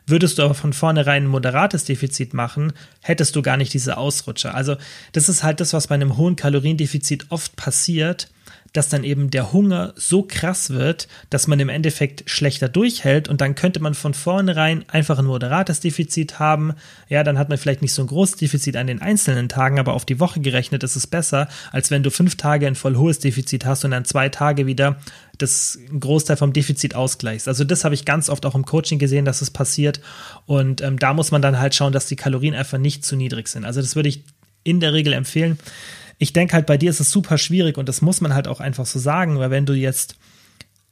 Würdest 0.05 0.37
du 0.37 0.43
aber 0.43 0.53
von 0.53 0.73
vornherein 0.73 1.23
ein 1.23 1.27
moderates 1.27 1.83
Defizit 1.83 2.35
machen, 2.35 2.73
hättest 3.01 3.35
du 3.35 3.41
gar 3.41 3.57
nicht 3.57 3.73
diese 3.73 3.97
Ausrutscher. 3.97 4.53
Also 4.53 4.75
das 5.13 5.29
ist 5.29 5.43
halt 5.43 5.59
das, 5.59 5.73
was 5.73 5.87
bei 5.87 5.95
einem 5.95 6.15
hohen 6.15 6.35
Kaloriendefizit 6.35 7.27
oft 7.29 7.55
passiert, 7.55 8.29
dass 8.73 8.89
dann 8.89 9.03
eben 9.03 9.29
der 9.29 9.51
Hunger 9.51 9.93
so 9.95 10.23
krass 10.23 10.69
wird, 10.69 11.07
dass 11.29 11.47
man 11.47 11.59
im 11.59 11.69
Endeffekt 11.69 12.29
schlechter 12.29 12.69
durchhält 12.69 13.27
und 13.27 13.41
dann 13.41 13.55
könnte 13.55 13.79
man 13.79 13.93
von 13.93 14.13
vornherein 14.13 14.85
einfach 14.87 15.17
ein 15.19 15.25
moderates 15.25 15.79
Defizit 15.79 16.39
haben. 16.39 16.73
Ja, 17.07 17.23
dann 17.23 17.37
hat 17.37 17.49
man 17.49 17.57
vielleicht 17.57 17.81
nicht 17.81 17.93
so 17.93 18.03
ein 18.03 18.07
großes 18.07 18.35
Defizit 18.35 18.77
an 18.77 18.87
den 18.87 19.01
einzelnen 19.01 19.49
Tagen, 19.49 19.79
aber 19.79 19.93
auf 19.93 20.05
die 20.05 20.19
Woche 20.19 20.39
gerechnet 20.39 20.83
ist 20.83 20.95
es 20.95 21.07
besser, 21.07 21.47
als 21.71 21.91
wenn 21.91 22.03
du 22.03 22.11
fünf 22.11 22.35
Tage 22.37 22.67
ein 22.67 22.75
voll 22.75 22.95
hohes 22.95 23.19
Defizit 23.19 23.65
hast 23.65 23.85
und 23.85 23.91
dann 23.91 24.05
zwei 24.05 24.29
Tage 24.29 24.65
wieder 24.65 24.97
das 25.37 25.79
Großteil 25.97 26.37
vom 26.37 26.53
Defizit 26.53 26.95
ausgleichst. 26.95 27.47
Also 27.47 27.63
das 27.63 27.85
habe 27.85 27.95
ich 27.95 28.05
ganz 28.05 28.29
oft 28.29 28.45
auch 28.45 28.55
im 28.55 28.65
Coaching 28.65 28.99
gesehen, 28.99 29.25
dass 29.25 29.41
es 29.41 29.51
passiert 29.51 30.01
und 30.45 30.81
ähm, 30.81 30.99
da 30.99 31.13
muss 31.13 31.31
man 31.31 31.41
dann 31.41 31.59
halt 31.59 31.75
schauen, 31.75 31.93
dass 31.93 32.07
die 32.07 32.17
Kalorien 32.17 32.55
einfach 32.55 32.77
nicht 32.77 33.05
zu 33.05 33.15
niedrig 33.15 33.47
sind. 33.47 33.65
Also 33.65 33.81
das 33.81 33.95
würde 33.95 34.09
ich 34.09 34.23
in 34.63 34.81
der 34.81 34.93
Regel 34.93 35.13
empfehlen 35.13 35.57
ich 36.19 36.33
denke 36.33 36.53
halt, 36.53 36.67
bei 36.67 36.77
dir 36.77 36.89
ist 36.89 36.99
es 36.99 37.11
super 37.11 37.37
schwierig 37.37 37.77
und 37.77 37.89
das 37.89 38.01
muss 38.01 38.21
man 38.21 38.35
halt 38.35 38.47
auch 38.47 38.59
einfach 38.59 38.85
so 38.85 38.99
sagen, 38.99 39.39
weil 39.39 39.49
wenn 39.49 39.65
du 39.65 39.73
jetzt 39.73 40.15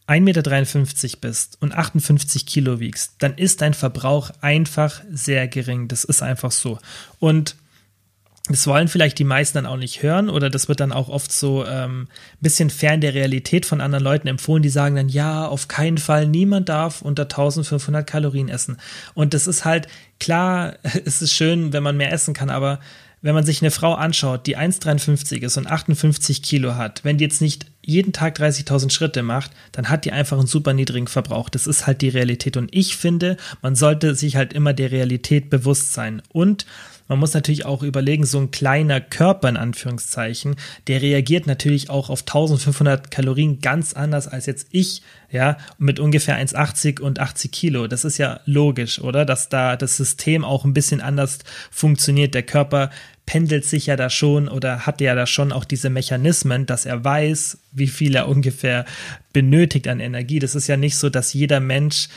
1,53 0.07 0.21
Meter 0.21 1.17
bist 1.19 1.57
und 1.61 1.73
58 1.73 2.45
Kilo 2.45 2.79
wiegst, 2.79 3.15
dann 3.19 3.35
ist 3.35 3.61
dein 3.61 3.73
Verbrauch 3.73 4.31
einfach 4.39 5.01
sehr 5.11 5.49
gering. 5.49 5.89
Das 5.89 6.05
ist 6.05 6.23
einfach 6.23 6.51
so. 6.51 6.79
Und 7.19 7.57
das 8.49 8.65
wollen 8.67 8.87
vielleicht 8.87 9.19
die 9.19 9.25
meisten 9.25 9.57
dann 9.57 9.65
auch 9.65 9.75
nicht 9.75 10.01
hören 10.01 10.29
oder 10.29 10.49
das 10.49 10.69
wird 10.69 10.79
dann 10.79 10.93
auch 10.93 11.09
oft 11.09 11.33
so 11.33 11.63
ein 11.63 11.83
ähm, 11.83 12.07
bisschen 12.39 12.69
fern 12.69 13.01
der 13.01 13.13
Realität 13.13 13.65
von 13.65 13.81
anderen 13.81 14.05
Leuten 14.05 14.29
empfohlen, 14.29 14.63
die 14.63 14.69
sagen 14.69 14.95
dann, 14.95 15.09
ja, 15.09 15.45
auf 15.45 15.67
keinen 15.67 15.97
Fall, 15.97 16.27
niemand 16.27 16.69
darf 16.69 17.01
unter 17.01 17.23
1500 17.23 18.07
Kalorien 18.07 18.47
essen. 18.47 18.77
Und 19.13 19.33
das 19.33 19.47
ist 19.47 19.65
halt, 19.65 19.89
klar, 20.21 20.75
es 21.05 21.21
ist 21.21 21.33
schön, 21.33 21.73
wenn 21.73 21.83
man 21.83 21.97
mehr 21.97 22.13
essen 22.13 22.33
kann, 22.33 22.49
aber 22.49 22.79
wenn 23.21 23.33
man 23.33 23.45
sich 23.45 23.61
eine 23.61 23.71
Frau 23.71 23.93
anschaut, 23.93 24.45
die 24.47 24.57
1,53 24.57 25.41
ist 25.41 25.57
und 25.57 25.67
58 25.67 26.41
Kilo 26.41 26.75
hat, 26.75 27.03
wenn 27.03 27.17
die 27.17 27.23
jetzt 27.23 27.41
nicht 27.41 27.65
jeden 27.81 28.13
Tag 28.13 28.37
30.000 28.37 28.91
Schritte 28.91 29.23
macht, 29.23 29.51
dann 29.71 29.89
hat 29.89 30.05
die 30.05 30.11
einfach 30.11 30.37
einen 30.37 30.47
super 30.47 30.73
niedrigen 30.73 31.07
Verbrauch. 31.07 31.49
Das 31.49 31.67
ist 31.67 31.87
halt 31.87 32.01
die 32.01 32.09
Realität. 32.09 32.57
Und 32.57 32.69
ich 32.73 32.97
finde, 32.97 33.37
man 33.61 33.75
sollte 33.75 34.13
sich 34.13 34.35
halt 34.35 34.53
immer 34.53 34.73
der 34.73 34.91
Realität 34.91 35.49
bewusst 35.49 35.93
sein. 35.93 36.21
Und 36.29 36.65
man 37.07 37.19
muss 37.19 37.33
natürlich 37.33 37.65
auch 37.65 37.83
überlegen, 37.83 38.25
so 38.25 38.39
ein 38.39 38.51
kleiner 38.51 39.01
Körper 39.01 39.49
in 39.49 39.57
Anführungszeichen, 39.57 40.55
der 40.87 41.01
reagiert 41.01 41.47
natürlich 41.47 41.89
auch 41.89 42.09
auf 42.09 42.21
1500 42.21 43.11
Kalorien 43.11 43.59
ganz 43.61 43.93
anders 43.93 44.27
als 44.27 44.45
jetzt 44.45 44.67
ich, 44.71 45.01
ja, 45.31 45.57
mit 45.77 45.99
ungefähr 45.99 46.37
1,80 46.37 47.01
und 47.01 47.19
80 47.19 47.51
Kilo. 47.51 47.87
Das 47.87 48.05
ist 48.05 48.17
ja 48.17 48.39
logisch, 48.45 48.99
oder? 48.99 49.25
Dass 49.25 49.49
da 49.49 49.75
das 49.75 49.97
System 49.97 50.43
auch 50.43 50.65
ein 50.65 50.73
bisschen 50.73 51.01
anders 51.01 51.39
funktioniert. 51.71 52.33
Der 52.33 52.43
Körper 52.43 52.89
pendelt 53.25 53.65
sich 53.65 53.87
ja 53.87 53.95
da 53.95 54.09
schon 54.09 54.47
oder 54.47 54.85
hat 54.85 55.01
ja 55.01 55.13
da 55.13 55.25
schon 55.25 55.51
auch 55.51 55.65
diese 55.65 55.89
Mechanismen, 55.89 56.65
dass 56.65 56.85
er 56.85 57.03
weiß, 57.03 57.59
wie 57.73 57.87
viel 57.87 58.15
er 58.15 58.27
ungefähr 58.27 58.85
benötigt 59.33 59.87
an 59.87 59.99
Energie. 59.99 60.39
Das 60.39 60.55
ist 60.55 60.67
ja 60.67 60.77
nicht 60.77 60.95
so, 60.95 61.09
dass 61.09 61.33
jeder 61.33 61.59
Mensch 61.59 62.07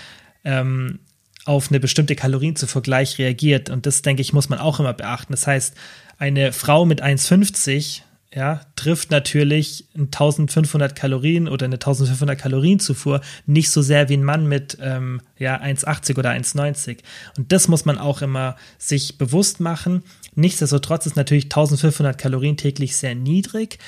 ähm, 0.45 1.01
auf 1.45 1.71
eine 1.71 1.81
bestimmte 1.81 2.17
Kalorien 2.17 2.57
zu 2.57 2.67
Vergleich 2.67 3.19
reagiert. 3.19 3.71
Und 3.71 3.87
das, 3.87 4.03
denke 4.03 4.23
ich, 4.23 4.33
muss 4.33 4.49
man 4.49 4.59
auch 4.59 4.81
immer 4.81 4.93
beachten. 4.93 5.33
Das 5.33 5.47
heißt, 5.47 5.75
eine 6.19 6.53
Frau 6.53 6.85
mit 6.85 7.03
1,50 7.03 8.03
ja, 8.33 8.61
trifft 8.77 9.11
natürlich 9.11 9.87
1500 9.97 10.95
Kalorien 10.95 11.49
oder 11.49 11.65
eine 11.65 11.75
1500 11.77 12.39
Kalorienzufuhr 12.39 13.21
nicht 13.47 13.71
so 13.71 13.83
sehr 13.83 14.09
wie 14.09 14.17
ein 14.17 14.23
Mann 14.23 14.47
mit 14.47 14.79
ähm, 14.81 15.21
ja, 15.37 15.61
1,80 15.61 16.17
oder 16.17 16.31
1,90. 16.31 16.99
Und 17.37 17.51
das 17.51 17.67
muss 17.67 17.85
man 17.85 17.99
auch 17.99 18.23
immer 18.23 18.57
sich 18.79 19.19
bewusst 19.19 19.59
machen. 19.59 20.05
Nichtsdestotrotz 20.37 21.07
ist 21.07 21.17
natürlich 21.17 21.47
1500 21.47 22.17
Kalorien 22.19 22.57
täglich 22.57 22.97
sehr 22.97 23.17
niedrig, 23.17 23.79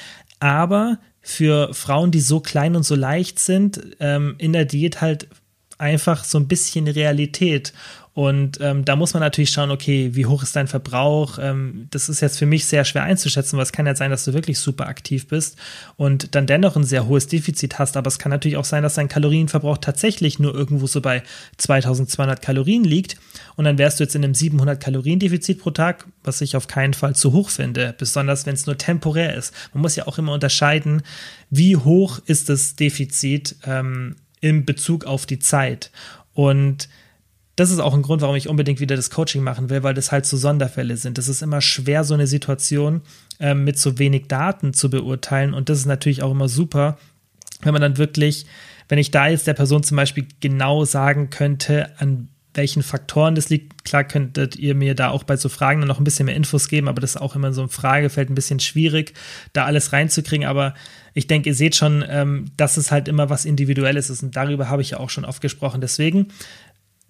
aber 0.41 0.99
für 1.21 1.73
Frauen, 1.73 2.11
die 2.11 2.21
so 2.21 2.41
klein 2.41 2.75
und 2.75 2.83
so 2.83 2.97
leicht 2.97 3.39
sind, 3.39 3.81
ähm, 4.01 4.35
in 4.39 4.53
der 4.53 4.65
Diät 4.65 5.01
halt 5.01 5.29
einfach 5.83 6.25
so 6.25 6.39
ein 6.39 6.49
bisschen 6.49 6.89
Realität. 6.89 7.75
Und 8.15 8.59
ähm, 8.61 8.85
da 8.85 8.95
muss 8.95 9.15
man 9.15 9.23
natürlich 9.23 9.51
schauen, 9.51 9.71
okay, 9.71 10.11
wie 10.13 10.27
hoch 10.27 10.43
ist 10.43 10.55
dein 10.55 10.69
Verbrauch? 10.69 11.39
Ähm, 11.41 11.87
das 11.91 12.11
ist 12.11 12.21
jetzt 12.21 12.39
für 12.39 12.45
mich 12.45 12.67
sehr 12.67 12.85
schwer 12.85 13.05
einzuschätzen, 13.05 13.57
weil 13.57 13.63
es 13.63 13.73
kann 13.73 13.87
ja 13.87 13.97
sein, 13.97 14.11
dass 14.11 14.27
du 14.27 14.35
wirklich 14.35 14.59
super 14.59 14.87
aktiv 14.87 15.29
bist 15.29 15.57
und 15.97 16.35
dann 16.35 16.47
dennoch 16.47 16.77
ein 16.77 16.85
sehr 16.85 17.07
hohes 17.07 17.27
Defizit 17.27 17.79
hast. 17.79 17.97
Aber 17.97 18.09
es 18.09 18.19
kann 18.19 18.29
natürlich 18.29 18.59
auch 18.59 18.67
sein, 18.67 18.83
dass 18.83 18.95
dein 18.95 19.09
Kalorienverbrauch 19.09 19.79
tatsächlich 19.79 20.39
nur 20.39 20.55
irgendwo 20.55 20.87
so 20.87 21.01
bei 21.01 21.23
2200 21.57 22.43
Kalorien 22.43 22.85
liegt. 22.85 23.17
Und 23.57 23.65
dann 23.65 23.79
wärst 23.79 23.99
du 23.99 24.05
jetzt 24.05 24.15
in 24.15 24.25
einem 24.25 24.35
700 24.35 24.79
Kalorien-Defizit 24.79 25.59
pro 25.59 25.71
Tag, 25.71 26.07
was 26.23 26.43
ich 26.43 26.55
auf 26.55 26.69
keinen 26.69 26.93
Fall 26.93 27.17
zu 27.17 27.33
hoch 27.33 27.49
finde, 27.49 27.95
besonders 27.97 28.45
wenn 28.45 28.55
es 28.55 28.67
nur 28.67 28.77
temporär 28.77 29.35
ist. 29.35 29.55
Man 29.73 29.81
muss 29.81 29.97
ja 29.97 30.07
auch 30.07 30.19
immer 30.19 30.33
unterscheiden, 30.33 31.03
wie 31.49 31.77
hoch 31.77 32.21
ist 32.27 32.51
das 32.51 32.77
Defizit 32.77 33.57
ähm, 33.65 34.17
in 34.43 34.67
Bezug 34.67 35.07
auf 35.07 35.25
die 35.25 35.39
Zeit. 35.39 35.91
Und 36.35 36.91
das 37.57 37.71
ist 37.71 37.79
auch 37.79 37.95
ein 37.95 38.03
Grund, 38.03 38.23
warum 38.23 38.37
ich 38.37 38.49
unbedingt 38.49 38.81
wieder 38.81 38.97
das 38.97 39.11
Coaching 39.11 39.43
machen 39.43 39.71
will, 39.71 39.83
weil 39.83 39.95
das 39.95 40.13
halt 40.13 40.27
so 40.27 40.37
Sonderfälle 40.37 40.97
sind. 40.97 41.17
Das 41.17 41.29
ist 41.29 41.43
immer 41.43 41.61
schwer, 41.61 42.05
so 42.05 42.15
eine 42.15 42.27
Situation 42.27 43.03
äh, 43.39 43.55
mit 43.55 43.79
so 43.79 43.99
wenig 43.99 44.27
Daten 44.27 44.75
zu 44.75 44.91
beurteilen. 44.91 45.55
Und 45.55 45.69
das 45.69 45.79
ist 45.79 45.87
natürlich 45.87 46.23
auch 46.23 46.31
immer 46.31 46.49
super, 46.49 46.99
wenn 47.63 47.73
man 47.73 47.83
dann 47.83 47.99
wirklich, 47.99 48.47
wenn 48.89 48.99
ich 48.99 49.11
da 49.11 49.29
jetzt 49.29 49.47
der 49.47 49.55
Person 49.55 49.83
zum 49.83 49.97
Beispiel 49.97 50.27
genau 50.41 50.85
sagen 50.85 51.31
könnte, 51.31 51.99
an 51.99 52.29
welchen 52.55 52.83
Faktoren 52.83 53.35
das 53.35 53.49
liegt. 53.49 53.85
Klar 53.85 54.05
könntet 54.05 54.57
ihr 54.57 54.75
mir 54.75 54.95
da 54.95 55.11
auch 55.11 55.23
bei 55.23 55.37
so 55.37 55.49
Fragen 55.49 55.81
noch 55.81 55.99
ein 55.99 56.05
bisschen 56.05 56.27
mehr 56.27 56.37
Infos 56.37 56.69
geben, 56.69 56.89
aber 56.89 57.01
das 57.01 57.17
ist 57.17 57.21
auch 57.21 57.35
immer 57.35 57.53
so 57.53 57.63
ein 57.63 57.69
Fragefeld 57.69 58.31
ein 58.31 58.35
bisschen 58.35 58.61
schwierig, 58.61 59.15
da 59.53 59.65
alles 59.65 59.93
reinzukriegen. 59.93 60.47
Aber 60.47 60.75
ich 61.15 61.27
denke, 61.27 61.51
ihr 61.51 61.55
seht 61.55 61.77
schon, 61.77 62.05
ähm, 62.09 62.47
dass 62.57 62.77
es 62.77 62.91
halt 62.91 63.09
immer 63.09 63.31
was 63.31 63.45
Individuelles 63.45 64.11
ist 64.11 64.23
und 64.23 64.37
darüber 64.37 64.69
habe 64.69 64.83
ich 64.83 64.91
ja 64.91 65.01
auch 65.01 65.11
schon 65.11 65.25
oft 65.25 65.41
gesprochen. 65.41 65.81
Deswegen 65.81 66.29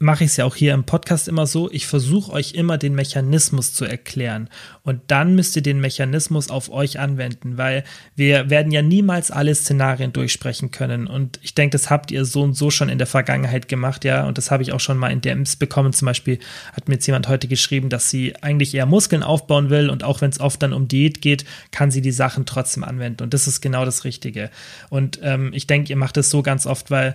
mache 0.02 0.24
ich 0.24 0.30
es 0.30 0.36
ja 0.36 0.44
auch 0.44 0.56
hier 0.56 0.74
im 0.74 0.82
Podcast 0.82 1.28
immer 1.28 1.46
so, 1.46 1.70
ich 1.70 1.86
versuche 1.86 2.32
euch 2.32 2.54
immer 2.54 2.76
den 2.76 2.94
Mechanismus 2.94 3.72
zu 3.72 3.84
erklären. 3.84 4.48
Und 4.82 5.00
dann 5.06 5.36
müsst 5.36 5.54
ihr 5.54 5.62
den 5.62 5.80
Mechanismus 5.80 6.50
auf 6.50 6.72
euch 6.72 6.98
anwenden, 6.98 7.56
weil 7.56 7.84
wir 8.16 8.50
werden 8.50 8.72
ja 8.72 8.82
niemals 8.82 9.30
alle 9.30 9.54
Szenarien 9.54 10.12
durchsprechen 10.12 10.72
können. 10.72 11.06
Und 11.06 11.38
ich 11.42 11.54
denke, 11.54 11.74
das 11.74 11.88
habt 11.88 12.10
ihr 12.10 12.24
so 12.24 12.42
und 12.42 12.54
so 12.54 12.70
schon 12.70 12.88
in 12.88 12.98
der 12.98 13.06
Vergangenheit 13.06 13.68
gemacht, 13.68 14.04
ja, 14.04 14.26
und 14.26 14.38
das 14.38 14.50
habe 14.50 14.64
ich 14.64 14.72
auch 14.72 14.80
schon 14.80 14.98
mal 14.98 15.12
in 15.12 15.20
DMs 15.20 15.54
bekommen, 15.54 15.92
zum 15.92 16.06
Beispiel 16.06 16.40
hat 16.72 16.88
mir 16.88 16.96
jetzt 16.96 17.06
jemand 17.06 17.28
heute 17.28 17.46
geschrieben, 17.46 17.88
dass 17.88 18.10
sie 18.10 18.34
eigentlich 18.42 18.74
eher 18.74 18.86
Muskeln 18.86 19.22
aufbauen 19.22 19.70
will. 19.70 19.88
Und 19.88 20.02
auch 20.02 20.20
wenn 20.20 20.30
es 20.30 20.40
oft 20.40 20.60
dann 20.64 20.72
um 20.72 20.88
Diät 20.88 21.22
geht, 21.22 21.44
kann 21.70 21.92
sie 21.92 22.00
die 22.00 22.10
Sachen 22.10 22.44
trotzdem 22.44 22.82
anwenden. 22.82 23.22
Und 23.22 23.34
das 23.34 23.46
ist 23.46 23.60
genau 23.60 23.84
das 23.84 24.02
Richtige. 24.02 24.50
Und 24.90 25.20
ähm, 25.22 25.52
ich 25.54 25.68
denke, 25.68 25.90
ihr 25.90 25.96
macht 25.96 26.16
es 26.16 26.28
so 26.28 26.42
ganz 26.42 26.66
oft, 26.66 26.90
weil 26.90 27.14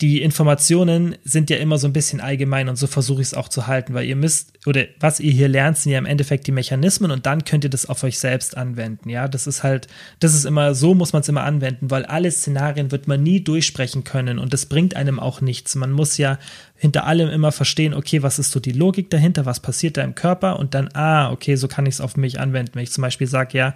die 0.00 0.22
Informationen 0.22 1.16
sind 1.24 1.50
ja 1.50 1.56
immer 1.56 1.76
so 1.76 1.88
ein 1.88 1.92
bisschen 1.92 2.20
allgemein 2.20 2.68
und 2.68 2.76
so 2.76 2.86
versuche 2.86 3.20
ich 3.20 3.28
es 3.28 3.34
auch 3.34 3.48
zu 3.48 3.66
halten, 3.66 3.94
weil 3.94 4.06
ihr 4.06 4.14
müsst, 4.14 4.52
oder 4.64 4.84
was 5.00 5.18
ihr 5.18 5.32
hier 5.32 5.48
lernt, 5.48 5.76
sind 5.76 5.90
ja 5.90 5.98
im 5.98 6.06
Endeffekt 6.06 6.46
die 6.46 6.52
Mechanismen 6.52 7.10
und 7.10 7.26
dann 7.26 7.44
könnt 7.44 7.64
ihr 7.64 7.70
das 7.70 7.86
auf 7.86 8.04
euch 8.04 8.20
selbst 8.20 8.56
anwenden. 8.56 9.08
Ja, 9.08 9.26
das 9.26 9.48
ist 9.48 9.64
halt, 9.64 9.88
das 10.20 10.36
ist 10.36 10.44
immer, 10.44 10.76
so 10.76 10.94
muss 10.94 11.12
man 11.12 11.22
es 11.22 11.28
immer 11.28 11.42
anwenden, 11.42 11.90
weil 11.90 12.04
alle 12.06 12.30
Szenarien 12.30 12.92
wird 12.92 13.08
man 13.08 13.24
nie 13.24 13.42
durchsprechen 13.42 14.04
können 14.04 14.38
und 14.38 14.52
das 14.52 14.66
bringt 14.66 14.94
einem 14.94 15.18
auch 15.18 15.40
nichts. 15.40 15.74
Man 15.74 15.90
muss 15.90 16.16
ja 16.16 16.38
hinter 16.76 17.04
allem 17.04 17.28
immer 17.28 17.50
verstehen, 17.50 17.92
okay, 17.92 18.22
was 18.22 18.38
ist 18.38 18.52
so 18.52 18.60
die 18.60 18.70
Logik 18.70 19.10
dahinter, 19.10 19.46
was 19.46 19.58
passiert 19.58 19.96
da 19.96 20.04
im 20.04 20.14
Körper 20.14 20.60
und 20.60 20.74
dann, 20.74 20.90
ah, 20.94 21.32
okay, 21.32 21.56
so 21.56 21.66
kann 21.66 21.86
ich 21.86 21.94
es 21.94 22.00
auf 22.00 22.16
mich 22.16 22.38
anwenden. 22.38 22.70
Wenn 22.74 22.84
ich 22.84 22.92
zum 22.92 23.02
Beispiel 23.02 23.26
sage, 23.26 23.58
ja, 23.58 23.74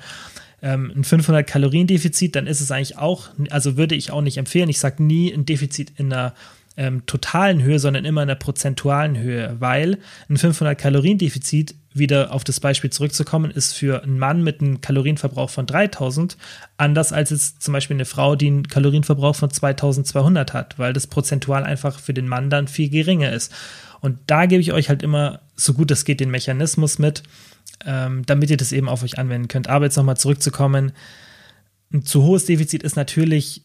ähm, 0.63 0.93
ein 0.95 1.05
500 1.05 1.47
Kalorien 1.47 1.87
Defizit, 1.87 2.37
dann 2.37 2.47
ist 2.47 2.61
es 2.61 2.71
eigentlich 2.71 2.97
auch, 2.97 3.29
also 3.51 3.77
würde 3.77 3.95
ich 3.95 4.11
auch 4.11 4.23
nicht 4.23 4.39
empfehlen. 4.39 4.69
Ich 4.69 4.79
sage 4.79 5.03
nie 5.03 5.33
ein 5.33 5.45
Defizit 5.45 5.93
in 5.99 6.13
einer 6.13 6.35
ähm, 6.77 7.05
totalen 7.07 7.63
Höhe, 7.63 7.79
sondern 7.79 8.05
immer 8.05 8.23
in 8.23 8.29
der 8.29 8.37
prozentualen 8.37 9.19
Höhe, 9.19 9.57
weil 9.59 9.99
ein 10.29 10.39
500 10.39 10.79
Kalorien 10.79 11.19
Defizit 11.19 11.75
wieder 11.93 12.33
auf 12.33 12.45
das 12.45 12.61
Beispiel 12.61 12.91
zurückzukommen, 12.91 13.51
ist 13.51 13.75
für 13.75 14.03
einen 14.03 14.19
Mann 14.19 14.43
mit 14.43 14.61
einem 14.61 14.81
Kalorienverbrauch 14.81 15.51
von 15.51 15.67
3000 15.67 16.39
anders 16.79 17.13
als 17.13 17.31
jetzt 17.31 17.63
zum 17.63 17.73
Beispiel 17.73 17.97
eine 17.97 18.07
Frau, 18.07 18.37
die 18.37 18.47
einen 18.47 18.69
Kalorienverbrauch 18.69 19.37
von 19.37 19.51
2200 19.51 20.55
hat, 20.55 20.79
weil 20.79 20.95
das 20.95 21.07
prozentual 21.07 21.65
einfach 21.65 21.99
für 21.99 22.15
den 22.15 22.29
Mann 22.29 22.49
dann 22.49 22.69
viel 22.69 22.89
geringer 22.89 23.33
ist. 23.33 23.53
Und 24.01 24.19
da 24.27 24.47
gebe 24.47 24.63
ich 24.63 24.73
euch 24.73 24.89
halt 24.89 25.03
immer 25.03 25.41
so 25.55 25.75
gut 25.75 25.91
es 25.91 26.05
geht 26.05 26.21
den 26.21 26.31
Mechanismus 26.31 26.99
mit, 26.99 27.23
ähm, 27.87 28.25
damit 28.27 28.51
ihr 28.51 28.57
das 28.57 28.73
eben 28.73 28.89
auf 28.89 29.03
euch 29.03 29.19
anwenden 29.19 29.49
könnt. 29.49 29.69
Aber 29.69 29.85
jetzt 29.85 29.97
nochmal 29.97 30.17
zurückzukommen, 30.17 30.93
ein 31.93 32.05
zu 32.05 32.23
hohes 32.23 32.47
Defizit 32.47 32.83
ist 32.83 32.97
natürlich 32.97 33.65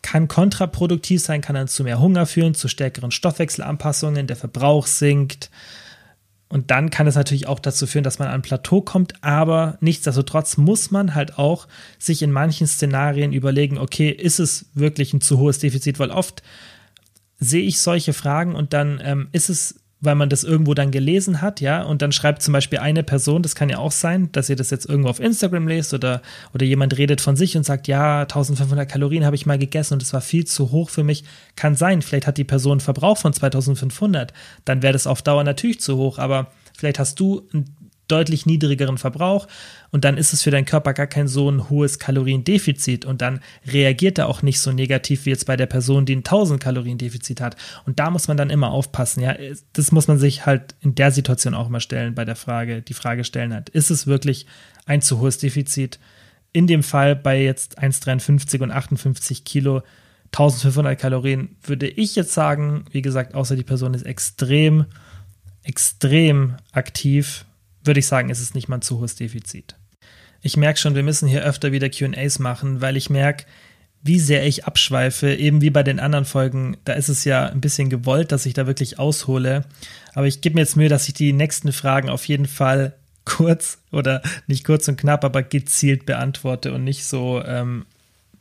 kann 0.00 0.28
kontraproduktiv 0.28 1.20
sein, 1.20 1.40
kann 1.40 1.56
dann 1.56 1.66
zu 1.66 1.82
mehr 1.82 2.00
Hunger 2.00 2.24
führen, 2.24 2.54
zu 2.54 2.68
stärkeren 2.68 3.10
Stoffwechselanpassungen, 3.10 4.28
der 4.28 4.36
Verbrauch 4.36 4.86
sinkt, 4.86 5.50
und 6.48 6.70
dann 6.70 6.88
kann 6.90 7.06
es 7.06 7.14
natürlich 7.14 7.46
auch 7.46 7.58
dazu 7.58 7.86
führen, 7.86 8.04
dass 8.04 8.18
man 8.18 8.28
an 8.28 8.36
ein 8.36 8.42
Plateau 8.42 8.80
kommt, 8.80 9.22
aber 9.22 9.76
nichtsdestotrotz 9.80 10.56
muss 10.56 10.90
man 10.90 11.14
halt 11.14 11.38
auch 11.38 11.68
sich 11.98 12.22
in 12.22 12.32
manchen 12.32 12.66
Szenarien 12.66 13.32
überlegen, 13.32 13.76
okay, 13.76 14.08
ist 14.08 14.38
es 14.38 14.66
wirklich 14.72 15.12
ein 15.12 15.20
zu 15.20 15.38
hohes 15.38 15.58
Defizit? 15.58 15.98
Weil 15.98 16.10
oft 16.10 16.42
sehe 17.38 17.62
ich 17.62 17.80
solche 17.80 18.14
Fragen 18.14 18.54
und 18.54 18.72
dann 18.72 19.00
ähm, 19.04 19.28
ist 19.32 19.50
es 19.50 19.80
weil 20.00 20.14
man 20.14 20.28
das 20.28 20.44
irgendwo 20.44 20.74
dann 20.74 20.90
gelesen 20.90 21.42
hat, 21.42 21.60
ja, 21.60 21.82
und 21.82 22.02
dann 22.02 22.12
schreibt 22.12 22.42
zum 22.42 22.52
Beispiel 22.52 22.78
eine 22.78 23.02
Person, 23.02 23.42
das 23.42 23.54
kann 23.54 23.68
ja 23.68 23.78
auch 23.78 23.90
sein, 23.90 24.30
dass 24.32 24.48
ihr 24.48 24.56
das 24.56 24.70
jetzt 24.70 24.88
irgendwo 24.88 25.10
auf 25.10 25.18
Instagram 25.18 25.66
lest 25.66 25.92
oder, 25.92 26.22
oder 26.54 26.64
jemand 26.64 26.96
redet 26.96 27.20
von 27.20 27.36
sich 27.36 27.56
und 27.56 27.64
sagt, 27.64 27.88
ja, 27.88 28.22
1500 28.22 28.88
Kalorien 28.88 29.24
habe 29.24 29.34
ich 29.34 29.46
mal 29.46 29.58
gegessen 29.58 29.94
und 29.94 30.02
es 30.02 30.12
war 30.12 30.20
viel 30.20 30.44
zu 30.46 30.70
hoch 30.70 30.90
für 30.90 31.02
mich. 31.02 31.24
Kann 31.56 31.74
sein, 31.74 32.02
vielleicht 32.02 32.26
hat 32.26 32.38
die 32.38 32.44
Person 32.44 32.72
einen 32.72 32.80
Verbrauch 32.80 33.18
von 33.18 33.32
2500, 33.32 34.32
dann 34.64 34.82
wäre 34.82 34.92
das 34.92 35.06
auf 35.06 35.22
Dauer 35.22 35.42
natürlich 35.42 35.80
zu 35.80 35.96
hoch, 35.96 36.18
aber 36.18 36.52
vielleicht 36.76 36.98
hast 37.00 37.18
du 37.18 37.48
ein 37.52 37.64
deutlich 38.08 38.46
niedrigeren 38.46 38.98
Verbrauch 38.98 39.46
und 39.90 40.04
dann 40.04 40.16
ist 40.16 40.32
es 40.32 40.42
für 40.42 40.50
deinen 40.50 40.64
Körper 40.64 40.94
gar 40.94 41.06
kein 41.06 41.28
so 41.28 41.50
ein 41.50 41.68
hohes 41.70 41.98
Kaloriendefizit 41.98 43.04
und 43.04 43.22
dann 43.22 43.40
reagiert 43.66 44.18
er 44.18 44.28
auch 44.28 44.42
nicht 44.42 44.60
so 44.60 44.72
negativ 44.72 45.26
wie 45.26 45.30
jetzt 45.30 45.46
bei 45.46 45.56
der 45.56 45.66
Person, 45.66 46.06
die 46.06 46.16
ein 46.16 46.18
1000 46.18 46.62
Kaloriendefizit 46.62 47.40
hat. 47.40 47.56
Und 47.86 47.98
da 47.98 48.10
muss 48.10 48.28
man 48.28 48.36
dann 48.36 48.50
immer 48.50 48.70
aufpassen, 48.70 49.22
ja. 49.22 49.34
Das 49.72 49.92
muss 49.92 50.08
man 50.08 50.18
sich 50.18 50.46
halt 50.46 50.74
in 50.80 50.94
der 50.94 51.10
Situation 51.10 51.54
auch 51.54 51.68
immer 51.68 51.80
stellen 51.80 52.14
bei 52.14 52.24
der 52.24 52.36
Frage, 52.36 52.82
die 52.82 52.94
Frage 52.94 53.24
stellen 53.24 53.54
hat, 53.54 53.68
ist 53.68 53.90
es 53.90 54.06
wirklich 54.06 54.46
ein 54.86 55.02
zu 55.02 55.20
hohes 55.20 55.38
Defizit? 55.38 55.98
In 56.52 56.66
dem 56.66 56.82
Fall 56.82 57.14
bei 57.14 57.42
jetzt 57.42 57.78
1,53 57.78 58.62
und 58.62 58.70
58 58.70 59.44
Kilo 59.44 59.82
1500 60.32 60.98
Kalorien 60.98 61.56
würde 61.62 61.88
ich 61.88 62.16
jetzt 62.16 62.32
sagen, 62.32 62.84
wie 62.90 63.02
gesagt, 63.02 63.34
außer 63.34 63.56
die 63.56 63.62
Person 63.62 63.94
ist 63.94 64.04
extrem, 64.04 64.86
extrem 65.62 66.56
aktiv, 66.72 67.44
würde 67.84 68.00
ich 68.00 68.06
sagen, 68.06 68.30
ist 68.30 68.40
es 68.40 68.54
nicht 68.54 68.68
mal 68.68 68.78
ein 68.78 68.82
zu 68.82 68.98
hohes 68.98 69.16
Defizit. 69.16 69.76
Ich 70.40 70.56
merke 70.56 70.78
schon, 70.78 70.94
wir 70.94 71.02
müssen 71.02 71.28
hier 71.28 71.42
öfter 71.42 71.72
wieder 71.72 71.88
QAs 71.88 72.38
machen, 72.38 72.80
weil 72.80 72.96
ich 72.96 73.10
merke, 73.10 73.44
wie 74.02 74.20
sehr 74.20 74.46
ich 74.46 74.64
abschweife, 74.64 75.34
eben 75.34 75.60
wie 75.60 75.70
bei 75.70 75.82
den 75.82 75.98
anderen 75.98 76.24
Folgen. 76.24 76.76
Da 76.84 76.92
ist 76.92 77.08
es 77.08 77.24
ja 77.24 77.46
ein 77.46 77.60
bisschen 77.60 77.90
gewollt, 77.90 78.30
dass 78.30 78.46
ich 78.46 78.54
da 78.54 78.66
wirklich 78.66 78.98
aushole. 78.98 79.64
Aber 80.14 80.26
ich 80.26 80.40
gebe 80.40 80.54
mir 80.54 80.60
jetzt 80.60 80.76
Mühe, 80.76 80.88
dass 80.88 81.08
ich 81.08 81.14
die 81.14 81.32
nächsten 81.32 81.72
Fragen 81.72 82.08
auf 82.08 82.26
jeden 82.26 82.46
Fall 82.46 82.94
kurz 83.24 83.78
oder 83.92 84.22
nicht 84.46 84.64
kurz 84.64 84.88
und 84.88 84.98
knapp, 84.98 85.24
aber 85.24 85.42
gezielt 85.42 86.06
beantworte 86.06 86.72
und 86.72 86.84
nicht 86.84 87.04
so 87.04 87.42
ähm, 87.44 87.84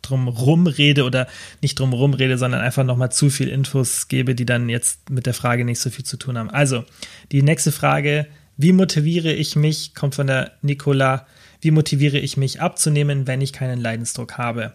drum 0.01 0.27
rumrede 0.27 1.03
oder 1.03 1.27
nicht 1.61 1.79
drum 1.79 1.91
rumrede, 1.91 2.37
sondern 2.37 2.61
einfach 2.61 2.83
nochmal 2.85 3.11
zu 3.11 3.29
viel 3.29 3.49
Infos 3.49 4.07
gebe, 4.07 4.35
die 4.35 4.45
dann 4.45 4.69
jetzt 4.69 5.09
mit 5.09 5.25
der 5.25 5.33
Frage 5.33 5.65
nicht 5.65 5.79
so 5.79 5.89
viel 5.89 6.05
zu 6.05 6.17
tun 6.17 6.37
haben. 6.37 6.49
Also, 6.49 6.85
die 7.31 7.41
nächste 7.41 7.71
Frage 7.71 8.27
wie 8.57 8.73
motiviere 8.73 9.31
ich 9.31 9.55
mich, 9.55 9.93
kommt 9.93 10.15
von 10.15 10.27
der 10.27 10.51
Nicola, 10.61 11.25
wie 11.61 11.71
motiviere 11.71 12.17
ich 12.17 12.37
mich 12.37 12.59
abzunehmen, 12.59 13.27
wenn 13.27 13.41
ich 13.41 13.53
keinen 13.53 13.79
Leidensdruck 13.79 14.37
habe? 14.37 14.73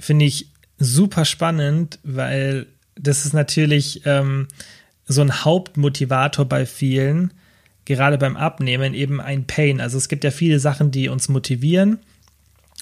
Finde 0.00 0.24
ich 0.24 0.50
super 0.78 1.24
spannend, 1.24 1.98
weil 2.04 2.66
das 2.94 3.26
ist 3.26 3.34
natürlich 3.34 4.02
ähm, 4.06 4.48
so 5.06 5.20
ein 5.20 5.44
Hauptmotivator 5.44 6.44
bei 6.44 6.66
vielen, 6.66 7.32
gerade 7.84 8.18
beim 8.18 8.36
Abnehmen, 8.36 8.94
eben 8.94 9.20
ein 9.20 9.46
Pain. 9.46 9.80
Also 9.80 9.98
es 9.98 10.08
gibt 10.08 10.24
ja 10.24 10.30
viele 10.30 10.60
Sachen, 10.60 10.90
die 10.90 11.08
uns 11.08 11.28
motivieren. 11.28 11.98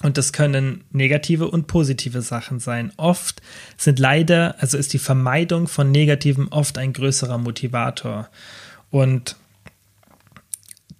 Und 0.03 0.19
das 0.19 0.31
können 0.31 0.83
negative 0.91 1.49
und 1.49 1.65
positive 1.65 2.21
Sachen 2.21 2.59
sein. 2.59 2.91
Oft 2.97 3.41
sind 3.77 3.97
leider, 3.97 4.55
also 4.59 4.77
ist 4.77 4.93
die 4.93 4.99
Vermeidung 4.99 5.67
von 5.67 5.91
Negativen 5.91 6.49
oft 6.49 6.77
ein 6.77 6.93
größerer 6.93 7.39
Motivator. 7.39 8.29
Und 8.91 9.35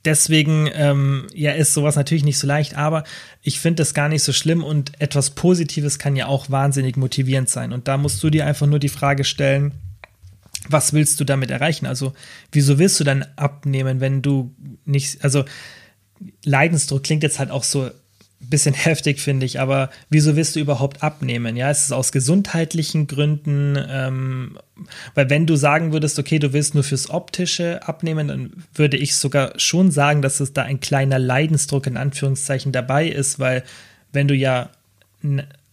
deswegen 0.07 0.69
ähm, 0.73 1.27
ja, 1.33 1.51
ist 1.51 1.73
sowas 1.73 1.97
natürlich 1.97 2.23
nicht 2.23 2.39
so 2.39 2.47
leicht, 2.47 2.75
aber 2.75 3.03
ich 3.41 3.59
finde 3.59 3.81
das 3.81 3.93
gar 3.93 4.07
nicht 4.07 4.23
so 4.23 4.31
schlimm 4.31 4.63
und 4.63 4.99
etwas 5.01 5.31
Positives 5.31 5.99
kann 5.99 6.15
ja 6.15 6.27
auch 6.27 6.49
wahnsinnig 6.49 6.95
motivierend 6.95 7.49
sein. 7.49 7.73
Und 7.73 7.89
da 7.89 7.97
musst 7.97 8.23
du 8.23 8.29
dir 8.29 8.45
einfach 8.45 8.67
nur 8.67 8.79
die 8.79 8.89
Frage 8.89 9.25
stellen, 9.25 9.73
was 10.69 10.93
willst 10.93 11.19
du 11.19 11.25
damit 11.25 11.51
erreichen? 11.51 11.85
Also, 11.85 12.13
wieso 12.53 12.79
willst 12.79 12.99
du 12.99 13.03
dann 13.03 13.25
abnehmen, 13.35 13.99
wenn 13.99 14.21
du 14.21 14.55
nicht, 14.85 15.23
also 15.23 15.43
Leidensdruck 16.45 17.03
klingt 17.03 17.23
jetzt 17.23 17.37
halt 17.37 17.51
auch 17.51 17.63
so 17.63 17.91
bisschen 18.39 18.73
heftig, 18.75 19.19
finde 19.19 19.45
ich, 19.45 19.59
aber 19.59 19.89
wieso 20.09 20.35
willst 20.35 20.55
du 20.55 20.59
überhaupt 20.59 21.03
abnehmen? 21.03 21.57
Ja, 21.57 21.71
ist 21.71 21.85
es 21.85 21.91
aus 21.91 22.11
gesundheitlichen 22.11 23.07
Gründen? 23.07 23.77
Ähm, 23.89 24.59
weil 25.15 25.29
wenn 25.29 25.45
du 25.45 25.55
sagen 25.55 25.91
würdest, 25.91 26.19
okay, 26.19 26.39
du 26.39 26.53
willst 26.53 26.75
nur 26.75 26.83
fürs 26.83 27.09
Optische 27.09 27.87
abnehmen, 27.87 28.27
dann 28.27 28.51
würde 28.73 28.97
ich 28.97 29.15
sogar 29.15 29.53
schon 29.59 29.91
sagen, 29.91 30.21
dass 30.21 30.39
es 30.39 30.53
da 30.53 30.63
ein 30.63 30.79
kleiner 30.79 31.19
Leidensdruck 31.19 31.87
in 31.87 31.97
Anführungszeichen 31.97 32.71
dabei 32.71 33.07
ist, 33.07 33.39
weil 33.39 33.63
wenn 34.13 34.27
du 34.27 34.35
ja 34.35 34.69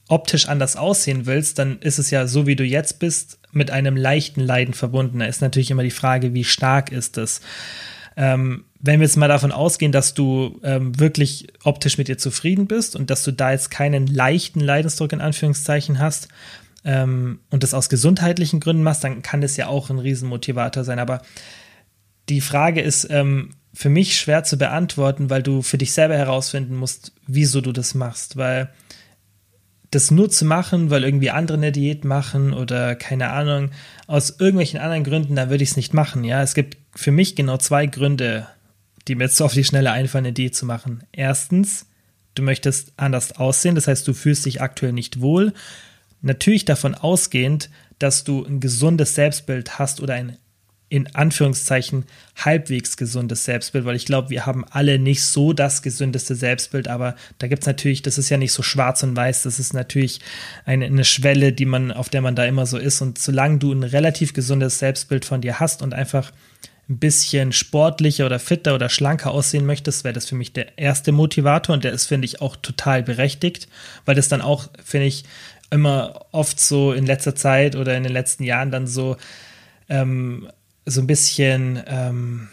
optisch 0.09 0.49
anders 0.49 0.77
aussehen 0.77 1.27
willst, 1.27 1.59
dann 1.59 1.79
ist 1.81 1.99
es 1.99 2.11
ja 2.11 2.27
so, 2.27 2.47
wie 2.47 2.57
du 2.57 2.65
jetzt 2.65 2.99
bist, 2.99 3.39
mit 3.53 3.71
einem 3.71 3.97
leichten 3.97 4.41
Leiden 4.41 4.75
verbunden. 4.75 5.21
Da 5.21 5.27
ist 5.27 5.43
natürlich 5.43 5.71
immer 5.71 5.83
die 5.83 5.91
Frage, 5.91 6.35
wie 6.35 6.45
stark 6.45 6.91
ist 6.93 7.19
es? 7.19 7.41
Ähm, 8.17 8.65
wenn 8.87 9.01
wir 9.01 9.07
jetzt 9.07 9.17
mal 9.17 9.29
davon 9.29 9.51
ausgehen, 9.51 9.93
dass 9.93 10.13
du 10.13 10.61
ähm, 10.63 10.99
wirklich 11.01 11.47
optisch 11.65 11.97
mit 11.97 12.09
dir 12.09 12.19
zufrieden 12.19 12.67
bist 12.67 12.97
und 12.97 13.09
dass 13.09 13.25
du 13.25 13.33
da 13.33 13.51
jetzt 13.51 13.71
keinen 13.71 14.07
leichten 14.07 14.61
Leidensdruck 14.61 15.15
in 15.15 15.23
Anführungszeichen 15.23 15.99
hast 15.99 16.29
ähm, 16.85 17.41
und 17.49 17.63
das 17.63 17.73
aus 17.73 17.89
gesundheitlichen 17.89 18.61
Gründen 18.61 18.83
machst, 18.83 19.03
dann 19.03 19.23
kann 19.23 19.41
das 19.41 19.57
ja 19.57 19.69
auch 19.69 19.89
ein 19.89 19.99
Riesenmotivator 19.99 20.85
sein. 20.85 20.99
Aber 20.99 21.23
die 22.29 22.43
Frage 22.43 22.83
ist 22.83 23.09
ähm, 23.09 23.55
für 23.73 23.89
mich 23.89 24.19
schwer 24.19 24.45
zu 24.45 24.59
beantworten, 24.59 25.31
weil 25.31 25.43
du 25.43 25.63
für 25.63 25.79
dich 25.79 25.93
selber 25.93 26.19
herausfinden 26.19 26.77
musst, 26.77 27.13
wieso 27.27 27.63
du 27.63 27.73
das 27.73 27.95
machst. 27.95 28.37
Weil 28.37 28.69
das 29.91 30.11
nur 30.11 30.29
zu 30.29 30.45
machen, 30.45 30.91
weil 30.91 31.05
irgendwie 31.05 31.31
andere 31.31 31.57
eine 31.57 31.73
Diät 31.73 32.05
machen 32.05 32.53
oder 32.53 32.97
keine 32.97 33.31
Ahnung, 33.31 33.71
aus 34.09 34.29
irgendwelchen 34.39 34.79
anderen 34.79 35.05
Gründen, 35.05 35.37
da 35.37 35.49
würde 35.49 35.65
ich 35.65 35.71
es 35.71 35.77
nicht 35.77 35.95
machen. 35.95 36.23
Ja, 36.23 36.43
es 36.43 36.53
gibt 36.53 36.77
für 36.95 37.13
mich 37.13 37.35
genau 37.35 37.57
zwei 37.57 37.87
Gründe, 37.87 38.47
die 39.09 39.15
mir 39.15 39.25
jetzt 39.25 39.37
so 39.37 39.45
auf 39.45 39.55
die 39.55 39.65
Schnelle 39.65 39.93
einfallen, 39.93 40.27
eine 40.27 40.33
Diät 40.33 40.55
zu 40.55 40.67
machen. 40.67 41.05
Erstens, 41.13 41.87
du 42.35 42.43
möchtest 42.43 42.93
anders 42.97 43.33
aussehen, 43.33 43.75
das 43.75 43.89
heißt, 43.89 44.07
du 44.07 44.15
fühlst 44.15 44.47
dich 44.47 44.61
aktuell 44.61 44.93
nicht 44.93 45.21
wohl. 45.21 45.53
Natürlich 46.23 46.65
davon 46.65 46.95
ausgehend, 46.95 47.71
dass 47.99 48.25
du 48.25 48.45
ein 48.45 48.61
gesundes 48.61 49.15
Selbstbild 49.15 49.79
hast 49.79 50.01
oder 50.01 50.15
ein 50.15 50.39
in 50.91 51.13
Anführungszeichen 51.15 52.05
halbwegs 52.37 52.97
gesundes 52.97 53.45
Selbstbild, 53.45 53.85
weil 53.85 53.97
ich 53.97 54.05
glaube, 54.05 54.31
wir 54.31 54.47
haben 54.47 54.65
alle 54.71 55.01
nicht 55.01 55.25
so 55.25 55.53
das 55.53 55.83
gesündeste 55.83 56.37
Selbstbild, 56.37 56.87
aber 56.87 57.17
da 57.39 57.49
gibt 57.49 57.63
es 57.63 57.67
natürlich, 57.67 58.03
das 58.03 58.17
ist 58.17 58.29
ja 58.29 58.37
nicht 58.37 58.53
so 58.53 58.63
schwarz 58.63 59.03
und 59.03 59.17
weiß, 59.17 59.43
das 59.43 59.59
ist 59.59 59.73
natürlich 59.73 60.21
eine, 60.65 60.85
eine 60.85 61.05
Schwelle, 61.05 61.53
die 61.53 61.65
man, 61.65 61.91
auf 61.91 62.11
der 62.11 62.21
man 62.21 62.37
da 62.37 62.45
immer 62.45 62.67
so 62.67 62.79
ist. 62.79 63.01
Und 63.01 63.19
solange 63.19 63.59
du 63.59 63.73
ein 63.73 63.83
relativ 63.83 64.35
gesundes 64.35 64.79
Selbstbild 64.79 65.25
von 65.25 65.41
dir 65.41 65.59
hast 65.59 65.83
und 65.83 65.95
einfach 65.95 66.31
ein 66.89 66.99
bisschen 66.99 67.53
sportlicher 67.53 68.27
oder 68.27 68.39
fitter 68.39 68.75
oder 68.75 68.89
schlanker 68.89 69.31
aussehen 69.31 69.65
möchtest, 69.65 70.05
wäre 70.05 70.13
das 70.13 70.29
für 70.29 70.35
mich 70.35 70.53
der 70.53 70.77
erste 70.79 71.13
Motivator 71.13 71.75
und 71.75 71.85
der 71.85 71.93
ist, 71.93 72.07
finde 72.07 72.27
ich, 72.27 72.43
auch 72.43 72.57
total 72.57 73.03
berechtigt, 73.03 73.69
weil 74.05 74.15
das 74.15 74.29
dann 74.29 74.43
auch, 74.43 74.69
finde 74.85 75.07
ich, 75.07 75.25
immer 75.71 76.27
oft 76.33 76.61
so 76.61 76.93
in 76.93 77.07
letzter 77.07 77.35
Zeit 77.35 77.75
oder 77.75 77.97
in 77.97 78.03
den 78.03 78.13
letzten 78.13 78.45
Jahren 78.45 78.71
dann 78.71 78.87
so, 78.87 79.17
ähm, 79.89 80.49
so 80.85 81.01
ein 81.01 81.07
bisschen, 81.07 81.83
ähm, 81.87 82.49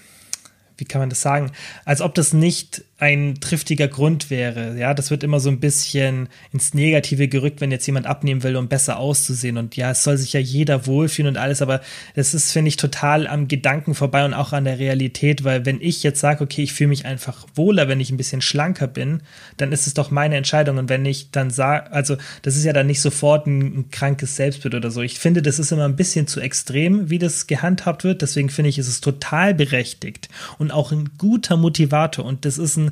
wie 0.81 0.85
kann 0.85 0.99
man 0.99 1.09
das 1.09 1.21
sagen, 1.21 1.51
als 1.85 2.01
ob 2.01 2.15
das 2.15 2.33
nicht 2.33 2.83
ein 3.01 3.39
triftiger 3.39 3.87
Grund 3.87 4.29
wäre. 4.29 4.77
Ja, 4.77 4.93
das 4.93 5.09
wird 5.09 5.23
immer 5.23 5.39
so 5.39 5.49
ein 5.49 5.59
bisschen 5.59 6.29
ins 6.53 6.75
Negative 6.75 7.27
gerückt, 7.27 7.59
wenn 7.59 7.71
jetzt 7.71 7.87
jemand 7.87 8.05
abnehmen 8.05 8.43
will, 8.43 8.55
um 8.55 8.67
besser 8.67 8.97
auszusehen. 8.97 9.57
Und 9.57 9.75
ja, 9.75 9.89
es 9.89 10.03
soll 10.03 10.17
sich 10.17 10.33
ja 10.33 10.39
jeder 10.39 10.85
wohlfühlen 10.85 11.35
und 11.35 11.41
alles, 11.41 11.63
aber 11.63 11.81
das 12.13 12.35
ist, 12.35 12.51
finde 12.51 12.69
ich, 12.69 12.77
total 12.77 13.25
am 13.25 13.47
Gedanken 13.47 13.95
vorbei 13.95 14.23
und 14.23 14.35
auch 14.35 14.53
an 14.53 14.65
der 14.65 14.77
Realität, 14.77 15.43
weil 15.43 15.65
wenn 15.65 15.81
ich 15.81 16.03
jetzt 16.03 16.19
sage, 16.19 16.43
okay, 16.43 16.61
ich 16.61 16.73
fühle 16.73 16.89
mich 16.89 17.07
einfach 17.07 17.47
wohler, 17.55 17.87
wenn 17.87 17.99
ich 17.99 18.11
ein 18.11 18.17
bisschen 18.17 18.41
schlanker 18.41 18.85
bin, 18.85 19.23
dann 19.57 19.71
ist 19.71 19.87
es 19.87 19.95
doch 19.95 20.11
meine 20.11 20.35
Entscheidung. 20.35 20.77
Und 20.77 20.89
wenn 20.89 21.03
ich 21.03 21.31
dann 21.31 21.49
sage, 21.49 21.91
also 21.91 22.17
das 22.43 22.55
ist 22.55 22.65
ja 22.65 22.73
dann 22.73 22.85
nicht 22.85 23.01
sofort 23.01 23.47
ein, 23.47 23.61
ein 23.79 23.89
krankes 23.89 24.35
Selbstbild 24.35 24.75
oder 24.75 24.91
so. 24.91 25.01
Ich 25.01 25.17
finde, 25.17 25.41
das 25.41 25.57
ist 25.57 25.71
immer 25.71 25.85
ein 25.85 25.95
bisschen 25.95 26.27
zu 26.27 26.39
extrem, 26.39 27.09
wie 27.09 27.17
das 27.17 27.47
gehandhabt 27.47 28.03
wird. 28.03 28.21
Deswegen 28.21 28.49
finde 28.49 28.69
ich, 28.69 28.77
ist 28.77 28.87
es 28.87 29.01
total 29.01 29.55
berechtigt 29.55 30.29
und 30.59 30.70
auch 30.71 30.91
ein 30.91 31.11
guter 31.17 31.57
Motivator. 31.57 32.25
Und 32.25 32.45
das 32.45 32.57
ist 32.57 32.77
ein 32.77 32.91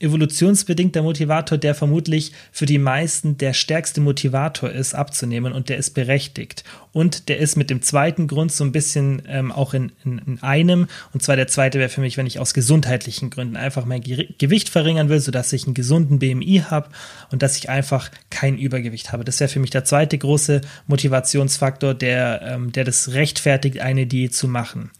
evolutionsbedingter 0.00 1.02
Motivator, 1.02 1.58
der 1.58 1.74
vermutlich 1.74 2.32
für 2.52 2.64
die 2.64 2.78
meisten 2.78 3.36
der 3.36 3.52
stärkste 3.52 4.00
Motivator 4.00 4.70
ist, 4.70 4.94
abzunehmen 4.94 5.52
und 5.52 5.68
der 5.68 5.76
ist 5.76 5.90
berechtigt. 5.90 6.64
Und 6.92 7.28
der 7.28 7.38
ist 7.38 7.56
mit 7.56 7.68
dem 7.68 7.82
zweiten 7.82 8.26
Grund 8.26 8.50
so 8.50 8.64
ein 8.64 8.72
bisschen 8.72 9.22
ähm, 9.28 9.52
auch 9.52 9.74
in, 9.74 9.92
in, 10.04 10.18
in, 10.26 10.42
einem. 10.42 10.88
Und 11.12 11.22
zwar 11.22 11.36
der 11.36 11.48
zweite 11.48 11.78
wäre 11.78 11.90
für 11.90 12.00
mich, 12.00 12.16
wenn 12.16 12.26
ich 12.26 12.38
aus 12.38 12.54
gesundheitlichen 12.54 13.28
Gründen 13.28 13.56
einfach 13.56 13.84
mein 13.84 14.00
Gewicht 14.00 14.70
verringern 14.70 15.10
will, 15.10 15.20
sodass 15.20 15.52
ich 15.52 15.66
einen 15.66 15.74
gesunden 15.74 16.18
BMI 16.18 16.64
habe 16.70 16.88
und 17.30 17.42
dass 17.42 17.58
ich 17.58 17.68
einfach 17.68 18.10
kein 18.30 18.56
Übergewicht 18.56 19.12
habe. 19.12 19.24
Das 19.24 19.38
wäre 19.38 19.50
für 19.50 19.60
mich 19.60 19.70
der 19.70 19.84
zweite 19.84 20.16
große 20.16 20.62
Motivationsfaktor, 20.86 21.92
der, 21.92 22.40
ähm, 22.42 22.72
der 22.72 22.84
das 22.84 23.12
rechtfertigt, 23.12 23.80
eine 23.80 24.06
Diät 24.06 24.34
zu 24.34 24.48
machen. 24.48 24.90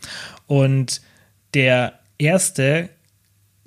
Und 0.47 1.01
der 1.55 2.00
erste 2.21 2.91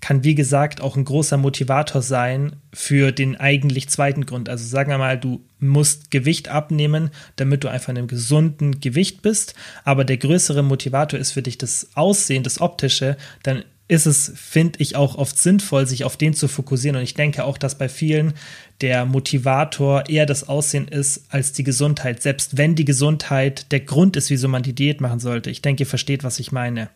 kann, 0.03 0.25
wie 0.25 0.35
gesagt, 0.35 0.81
auch 0.81 0.97
ein 0.97 1.05
großer 1.05 1.37
Motivator 1.37 2.01
sein 2.01 2.57
für 2.73 3.13
den 3.13 3.37
eigentlich 3.37 3.87
zweiten 3.87 4.25
Grund. 4.25 4.49
Also 4.49 4.65
sagen 4.67 4.91
wir 4.91 4.97
mal, 4.97 5.17
du 5.17 5.45
musst 5.59 6.11
Gewicht 6.11 6.49
abnehmen, 6.49 7.09
damit 7.37 7.63
du 7.63 7.69
einfach 7.69 7.89
in 7.89 7.97
einem 7.97 8.07
gesunden 8.07 8.81
Gewicht 8.81 9.21
bist. 9.21 9.55
Aber 9.85 10.03
der 10.03 10.17
größere 10.17 10.61
Motivator 10.61 11.17
ist 11.17 11.31
für 11.31 11.41
dich 11.41 11.57
das 11.57 11.91
Aussehen, 11.93 12.43
das 12.43 12.59
Optische. 12.59 13.15
Dann 13.43 13.63
ist 13.93 14.07
es, 14.07 14.31
finde 14.35 14.79
ich, 14.79 14.95
auch 14.95 15.15
oft 15.15 15.37
sinnvoll, 15.37 15.85
sich 15.85 16.03
auf 16.03 16.17
den 16.17 16.33
zu 16.33 16.47
fokussieren. 16.47 16.97
Und 16.97 17.03
ich 17.03 17.13
denke 17.13 17.43
auch, 17.45 17.59
dass 17.59 17.77
bei 17.77 17.87
vielen 17.87 18.33
der 18.81 19.05
Motivator 19.05 20.09
eher 20.09 20.25
das 20.25 20.49
Aussehen 20.49 20.87
ist 20.87 21.25
als 21.29 21.53
die 21.53 21.63
Gesundheit. 21.63 22.23
Selbst 22.23 22.57
wenn 22.57 22.73
die 22.73 22.85
Gesundheit 22.85 23.71
der 23.71 23.81
Grund 23.81 24.17
ist, 24.17 24.31
wieso 24.31 24.47
man 24.47 24.63
die 24.63 24.73
Diät 24.73 24.99
machen 24.99 25.19
sollte. 25.19 25.51
Ich 25.51 25.61
denke, 25.61 25.83
ihr 25.83 25.87
versteht, 25.87 26.23
was 26.23 26.39
ich 26.39 26.51
meine. 26.51 26.89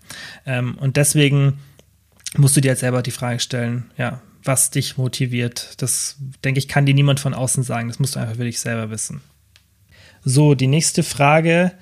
Ähm, 0.47 0.75
und 0.79 0.97
deswegen 0.97 1.59
musst 2.35 2.57
du 2.57 2.61
dir 2.61 2.69
jetzt 2.69 2.79
selber 2.79 3.03
die 3.03 3.11
Frage 3.11 3.39
stellen, 3.39 3.91
ja, 3.95 4.21
was 4.43 4.71
dich 4.71 4.97
motiviert. 4.97 5.75
Das, 5.77 6.17
denke 6.43 6.57
ich, 6.57 6.67
kann 6.67 6.87
dir 6.87 6.95
niemand 6.95 7.19
von 7.19 7.35
außen 7.35 7.61
sagen. 7.61 7.89
Das 7.89 7.99
musst 7.99 8.15
du 8.15 8.19
einfach 8.19 8.37
wirklich 8.37 8.59
selber 8.59 8.89
wissen. 8.89 9.21
So, 10.25 10.55
die 10.55 10.67
nächste 10.67 11.03
Frage. 11.03 11.73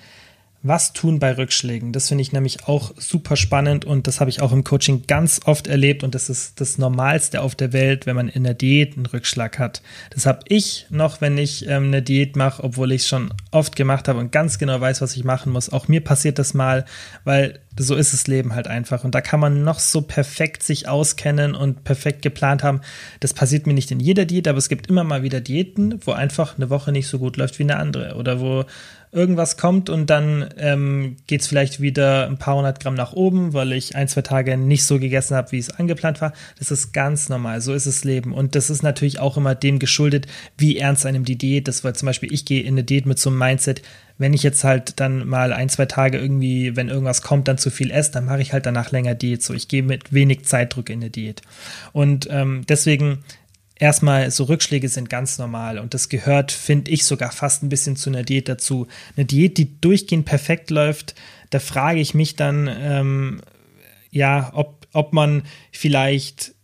Was 0.67 0.93
tun 0.93 1.19
bei 1.19 1.37
Rückschlägen? 1.37 1.91
Das 1.91 2.07
finde 2.07 2.23
ich 2.23 2.31
nämlich 2.31 2.67
auch 2.67 2.91
super 2.97 3.35
spannend 3.35 3.85
und 3.85 4.07
das 4.07 4.19
habe 4.19 4.31
ich 4.31 4.41
auch 4.41 4.51
im 4.51 4.63
Coaching 4.63 5.03
ganz 5.05 5.41
oft 5.45 5.67
erlebt 5.67 6.03
und 6.03 6.15
das 6.15 6.27
ist 6.27 6.59
das 6.59 6.79
Normalste 6.79 7.41
auf 7.41 7.53
der 7.53 7.71
Welt, 7.71 8.07
wenn 8.07 8.15
man 8.15 8.29
in 8.29 8.45
der 8.45 8.55
Diät 8.55 8.97
einen 8.97 9.05
Rückschlag 9.05 9.59
hat. 9.59 9.83
Das 10.09 10.25
habe 10.25 10.39
ich 10.47 10.87
noch, 10.89 11.21
wenn 11.21 11.37
ich 11.37 11.67
ähm, 11.67 11.85
eine 11.85 12.01
Diät 12.01 12.35
mache, 12.35 12.63
obwohl 12.63 12.93
ich 12.93 13.03
es 13.03 13.07
schon 13.07 13.31
oft 13.51 13.75
gemacht 13.75 14.07
habe 14.07 14.17
und 14.17 14.31
ganz 14.31 14.57
genau 14.57 14.81
weiß, 14.81 15.01
was 15.01 15.15
ich 15.15 15.23
machen 15.23 15.53
muss. 15.53 15.71
Auch 15.71 15.87
mir 15.87 16.03
passiert 16.03 16.39
das 16.39 16.55
mal, 16.55 16.85
weil 17.25 17.59
so 17.77 17.93
ist 17.93 18.13
das 18.13 18.25
Leben 18.25 18.55
halt 18.55 18.67
einfach. 18.67 19.03
Und 19.03 19.13
da 19.13 19.21
kann 19.21 19.39
man 19.39 19.63
noch 19.63 19.79
so 19.79 20.01
perfekt 20.01 20.63
sich 20.63 20.87
auskennen 20.87 21.53
und 21.53 21.83
perfekt 21.83 22.21
geplant 22.21 22.63
haben. 22.63 22.81
Das 23.19 23.33
passiert 23.33 23.67
mir 23.67 23.73
nicht 23.73 23.91
in 23.91 23.99
jeder 23.99 24.25
Diät, 24.25 24.47
aber 24.47 24.57
es 24.57 24.69
gibt 24.69 24.87
immer 24.87 25.03
mal 25.03 25.23
wieder 25.23 25.41
Diäten, 25.41 25.99
wo 26.05 26.11
einfach 26.11 26.55
eine 26.55 26.69
Woche 26.69 26.91
nicht 26.91 27.07
so 27.07 27.19
gut 27.19 27.37
läuft 27.37 27.59
wie 27.59 27.63
eine 27.63 27.77
andere. 27.77 28.15
Oder 28.15 28.39
wo 28.39 28.65
irgendwas 29.15 29.55
kommt 29.55 29.89
und 29.89 30.09
dann 30.09 30.49
ähm, 30.57 31.15
geht 31.25 31.41
es 31.41 31.47
vielleicht 31.47 31.79
wieder 31.79 32.27
ein 32.27 32.37
paar 32.37 32.57
hundert 32.57 32.81
Gramm 32.81 32.95
nach 32.95 33.13
oben, 33.13 33.53
weil 33.53 33.71
ich 33.71 33.95
ein, 33.95 34.09
zwei 34.09 34.21
Tage 34.21 34.57
nicht 34.57 34.83
so 34.83 34.99
gegessen 34.99 35.35
habe, 35.35 35.53
wie 35.53 35.57
es 35.57 35.69
angeplant 35.69 36.19
war. 36.19 36.33
Das 36.59 36.69
ist 36.69 36.91
ganz 36.91 37.29
normal. 37.29 37.61
So 37.61 37.73
ist 37.73 37.87
das 37.87 38.03
Leben. 38.03 38.33
Und 38.33 38.55
das 38.55 38.69
ist 38.69 38.83
natürlich 38.83 39.19
auch 39.19 39.37
immer 39.37 39.55
dem 39.55 39.79
geschuldet, 39.79 40.27
wie 40.57 40.77
ernst 40.77 41.05
einem 41.05 41.23
die 41.23 41.37
Diät 41.37 41.67
ist. 41.69 41.85
Weil 41.85 41.95
zum 41.95 42.07
Beispiel 42.07 42.33
ich 42.33 42.43
gehe 42.45 42.61
in 42.61 42.73
eine 42.73 42.83
Diät 42.83 43.05
mit 43.05 43.17
so 43.17 43.29
einem 43.29 43.39
Mindset, 43.39 43.81
wenn 44.17 44.33
ich 44.33 44.43
jetzt 44.43 44.63
halt 44.63 44.99
dann 44.99 45.27
mal 45.27 45.53
ein, 45.53 45.69
zwei 45.69 45.85
Tage 45.85 46.19
irgendwie, 46.19 46.75
wenn 46.75 46.89
irgendwas 46.89 47.21
kommt, 47.21 47.47
dann 47.47 47.57
zu 47.57 47.69
viel 47.69 47.91
esse, 47.91 48.11
dann 48.11 48.25
mache 48.25 48.41
ich 48.41 48.51
halt 48.51 48.65
danach 48.65 48.91
länger 48.91 49.15
Diät. 49.15 49.43
So, 49.43 49.53
ich 49.53 49.69
gehe 49.69 49.83
mit 49.83 50.13
wenig 50.13 50.43
Zeitdruck 50.45 50.89
in 50.89 50.99
eine 50.99 51.09
Diät. 51.09 51.41
Und 51.93 52.27
ähm, 52.29 52.63
deswegen 52.67 53.23
erstmal 53.77 54.31
so 54.31 54.45
Rückschläge 54.45 54.89
sind 54.89 55.09
ganz 55.09 55.37
normal 55.37 55.79
und 55.79 55.93
das 55.93 56.09
gehört, 56.09 56.51
finde 56.51 56.91
ich, 56.91 57.05
sogar 57.05 57.31
fast 57.31 57.63
ein 57.63 57.69
bisschen 57.69 57.95
zu 57.95 58.09
einer 58.09 58.23
Diät 58.23 58.49
dazu. 58.49 58.87
Eine 59.15 59.25
Diät, 59.25 59.57
die 59.57 59.79
durchgehend 59.79 60.25
perfekt 60.25 60.69
läuft, 60.69 61.15
da 61.49 61.59
frage 61.59 61.99
ich 61.99 62.13
mich 62.13 62.35
dann, 62.35 62.67
ähm, 62.67 63.41
ja, 64.11 64.51
ob, 64.53 64.87
ob 64.93 65.13
man 65.13 65.43
vielleicht 65.71 66.54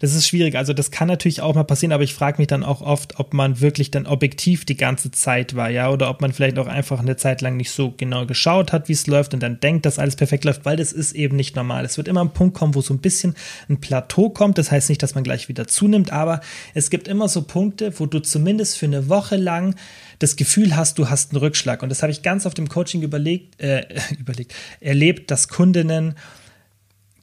das 0.00 0.14
ist 0.14 0.26
schwierig. 0.26 0.56
Also 0.56 0.72
das 0.72 0.90
kann 0.90 1.08
natürlich 1.08 1.40
auch 1.40 1.54
mal 1.54 1.64
passieren, 1.64 1.92
aber 1.92 2.02
ich 2.02 2.14
frage 2.14 2.38
mich 2.38 2.46
dann 2.46 2.62
auch 2.62 2.80
oft, 2.80 3.18
ob 3.18 3.34
man 3.34 3.60
wirklich 3.60 3.90
dann 3.90 4.06
objektiv 4.06 4.64
die 4.64 4.76
ganze 4.76 5.10
Zeit 5.10 5.56
war, 5.56 5.70
ja, 5.70 5.90
oder 5.90 6.10
ob 6.10 6.20
man 6.20 6.32
vielleicht 6.32 6.58
auch 6.58 6.66
einfach 6.66 7.00
eine 7.00 7.16
Zeit 7.16 7.40
lang 7.40 7.56
nicht 7.56 7.70
so 7.70 7.92
genau 7.96 8.26
geschaut 8.26 8.72
hat, 8.72 8.88
wie 8.88 8.92
es 8.92 9.06
läuft 9.06 9.34
und 9.34 9.42
dann 9.42 9.60
denkt, 9.60 9.86
dass 9.86 9.98
alles 9.98 10.16
perfekt 10.16 10.44
läuft, 10.44 10.64
weil 10.64 10.76
das 10.76 10.92
ist 10.92 11.12
eben 11.12 11.36
nicht 11.36 11.56
normal. 11.56 11.84
Es 11.84 11.96
wird 11.96 12.08
immer 12.08 12.20
ein 12.20 12.30
Punkt 12.30 12.56
kommen, 12.56 12.74
wo 12.74 12.80
so 12.80 12.94
ein 12.94 12.98
bisschen 12.98 13.34
ein 13.68 13.80
Plateau 13.80 14.30
kommt. 14.30 14.58
Das 14.58 14.70
heißt 14.70 14.88
nicht, 14.88 15.02
dass 15.02 15.14
man 15.14 15.24
gleich 15.24 15.48
wieder 15.48 15.66
zunimmt, 15.66 16.12
aber 16.12 16.40
es 16.74 16.90
gibt 16.90 17.08
immer 17.08 17.28
so 17.28 17.42
Punkte, 17.42 17.98
wo 17.98 18.06
du 18.06 18.20
zumindest 18.20 18.78
für 18.78 18.86
eine 18.86 19.08
Woche 19.08 19.36
lang 19.36 19.74
das 20.18 20.36
Gefühl 20.36 20.76
hast, 20.76 20.98
du 20.98 21.08
hast 21.10 21.32
einen 21.32 21.40
Rückschlag. 21.40 21.82
Und 21.82 21.90
das 21.90 22.02
habe 22.02 22.10
ich 22.10 22.22
ganz 22.22 22.46
auf 22.46 22.54
dem 22.54 22.68
Coaching 22.68 23.02
überlegt, 23.02 23.60
äh, 23.60 23.86
überlegt, 24.18 24.54
erlebt, 24.80 25.30
dass 25.30 25.48
Kundinnen 25.48 26.14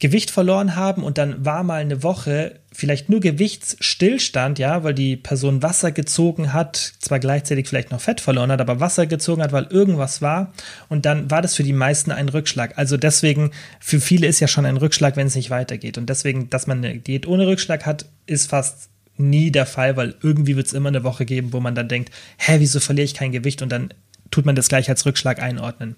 Gewicht 0.04 0.32
verloren 0.32 0.76
haben 0.76 1.02
und 1.02 1.18
dann 1.18 1.46
war 1.46 1.63
mal 1.63 1.80
eine 1.80 2.04
Woche 2.04 2.60
vielleicht 2.74 3.08
nur 3.08 3.22
Gewichtsstillstand, 3.22 4.60
ja, 4.60 4.84
weil 4.84 4.94
die 4.94 5.16
Person 5.16 5.63
Wasser 5.63 5.94
gezogen 5.94 6.52
hat, 6.52 6.76
zwar 7.00 7.20
gleichzeitig 7.20 7.70
vielleicht 7.70 7.89
noch 7.89 8.02
Fett 8.02 8.20
verloren 8.20 8.52
hat, 8.52 8.60
aber 8.60 8.82
Wasser 8.82 9.06
gezogen 9.06 9.42
hat, 9.42 9.54
weil 9.54 9.63
irgendwas 9.70 10.22
war 10.22 10.52
und 10.89 11.06
dann 11.06 11.32
war 11.32 11.42
das 11.42 11.56
für 11.56 11.63
die 11.63 11.72
meisten 11.72 12.12
ein 12.12 12.28
Rückschlag. 12.28 12.78
Also 12.78 12.98
deswegen, 12.98 13.52
für 13.80 14.02
viele 14.02 14.28
ist 14.28 14.42
ja 14.42 14.50
schon 14.50 14.66
ein 14.66 14.76
Rückschlag, 14.76 15.16
wenn 15.16 15.28
es 15.28 15.36
nicht 15.36 15.50
weitergeht 15.50 15.98
und 15.98 16.10
deswegen, 16.10 16.50
dass 16.50 16.68
man 16.68 16.80
eine 16.80 17.00
Diät 17.00 17.26
ohne 17.26 17.48
Rückschlag 17.48 17.86
hat, 17.86 18.06
ist 18.26 18.50
fast 18.50 18.89
nie 19.16 19.52
der 19.52 19.66
Fall, 19.66 19.96
weil 19.96 20.16
irgendwie 20.22 20.58
wird 20.58 20.68
es 20.68 20.74
immer 20.74 20.89
eine 20.89 21.06
Woche 21.06 21.24
geben, 21.24 21.54
wo 21.54 21.62
man 21.62 21.76
dann 21.76 21.88
denkt, 21.88 22.12
hä, 22.39 22.56
wieso 22.60 22.82
verliere 22.82 23.06
ich 23.06 23.13
kein 23.13 23.32
Gewicht 23.32 23.62
und 23.62 23.72
dann 23.72 23.94
tut 24.34 24.46
man 24.48 24.56
das 24.56 24.67
gleich 24.67 24.89
als 24.89 25.06
Rückschlag 25.06 25.41
einordnen. 25.41 25.96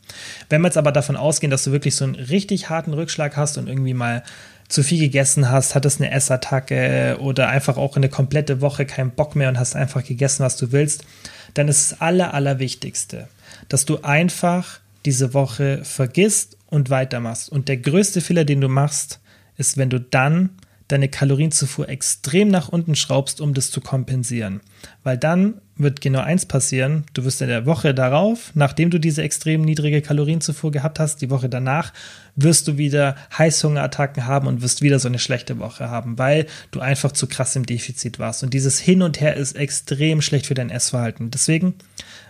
Wenn 0.50 0.62
wir 0.62 0.68
jetzt 0.68 0.78
aber 0.78 0.92
davon 0.92 1.16
ausgehen, 1.16 1.52
dass 1.52 1.64
du 1.64 1.72
wirklich 1.72 1.96
so 1.96 2.04
einen 2.04 2.16
richtig 2.16 2.70
harten 2.70 2.94
Rückschlag 2.94 3.38
hast 3.38 3.58
und 3.58 3.70
irgendwie 3.70 3.94
mal 3.94 4.24
zu 4.68 4.84
viel 4.84 5.00
gegessen 5.00 5.50
hast, 5.50 5.74
hattest 5.74 6.02
eine 6.02 6.12
Essattacke 6.12 7.18
oder 7.22 7.48
einfach 7.48 7.78
auch 7.78 7.96
eine 7.96 8.10
komplette 8.10 8.60
Woche 8.60 8.86
keinen 8.86 9.12
Bock 9.12 9.38
mehr 9.38 9.48
und 9.48 9.58
hast 9.58 9.76
einfach 9.76 10.04
gegessen, 10.04 10.44
was 10.44 10.58
du 10.58 10.74
willst, 10.74 11.06
dann 11.54 11.70
ist 11.70 11.92
das 11.92 12.02
Aller, 12.02 12.34
Allerwichtigste, 12.34 13.30
dass 13.70 13.86
du 13.86 14.02
einfach 14.02 14.80
diese 15.06 15.34
Woche 15.34 15.86
vergisst 15.86 16.58
und 16.68 16.90
weitermachst. 16.90 17.50
Und 17.50 17.70
der 17.70 17.78
größte 17.78 18.20
Fehler, 18.20 18.44
den 18.44 18.60
du 18.60 18.68
machst, 18.68 19.22
ist, 19.56 19.78
wenn 19.78 19.90
du 19.90 20.02
dann 20.02 20.50
deine 20.88 21.10
Kalorienzufuhr 21.10 21.90
extrem 21.90 22.50
nach 22.50 22.70
unten 22.70 22.96
schraubst, 22.96 23.42
um 23.42 23.54
das 23.54 23.72
zu 23.72 23.82
kompensieren. 23.82 24.62
Weil 25.04 25.18
dann 25.18 25.56
wird 25.78 26.00
genau 26.00 26.20
eins 26.20 26.46
passieren, 26.46 27.06
du 27.14 27.26
wirst 27.26 27.42
in 27.42 27.48
der 27.48 27.66
Woche 27.66 27.94
darauf, 27.94 28.52
nachdem 28.54 28.92
du 28.92 29.00
diese 29.00 29.24
extrem 29.24 29.62
niedrige 29.62 30.02
Kalorienzufuhr 30.02 30.72
gehabt 30.72 31.00
hast, 31.00 31.22
die 31.22 31.30
Woche 31.30 31.50
danach, 31.50 31.92
wirst 32.36 32.68
du 32.68 32.78
wieder 32.78 33.16
Heißhungerattacken 33.38 34.26
haben 34.26 34.48
und 34.48 34.62
wirst 34.62 34.82
wieder 34.82 35.00
so 35.00 35.08
eine 35.08 35.20
schlechte 35.20 35.58
Woche 35.60 35.90
haben, 35.90 36.18
weil 36.18 36.46
du 36.72 36.80
einfach 36.80 37.12
zu 37.12 37.28
krass 37.28 37.56
im 37.56 37.66
Defizit 37.66 38.20
warst. 38.20 38.44
Und 38.44 38.54
dieses 38.54 38.80
Hin 38.80 39.02
und 39.02 39.20
Her 39.20 39.36
ist 39.36 39.56
extrem 39.56 40.22
schlecht 40.22 40.46
für 40.46 40.54
dein 40.54 40.70
Essverhalten. 40.70 41.32
Deswegen, 41.32 41.74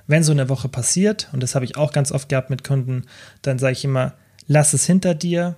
wenn 0.08 0.24
so 0.24 0.32
eine 0.32 0.50
Woche 0.50 0.70
passiert, 0.70 1.30
und 1.34 1.44
das 1.44 1.56
habe 1.56 1.66
ich 1.66 1.76
auch 1.76 1.92
ganz 1.92 2.12
oft 2.12 2.30
gehabt 2.30 2.50
mit 2.50 2.64
Kunden, 2.64 3.04
dann 3.42 3.60
sage 3.60 3.74
ich 3.74 3.84
immer, 3.84 4.14
lass 4.48 4.74
es 4.74 4.86
hinter 4.86 5.14
dir, 5.14 5.58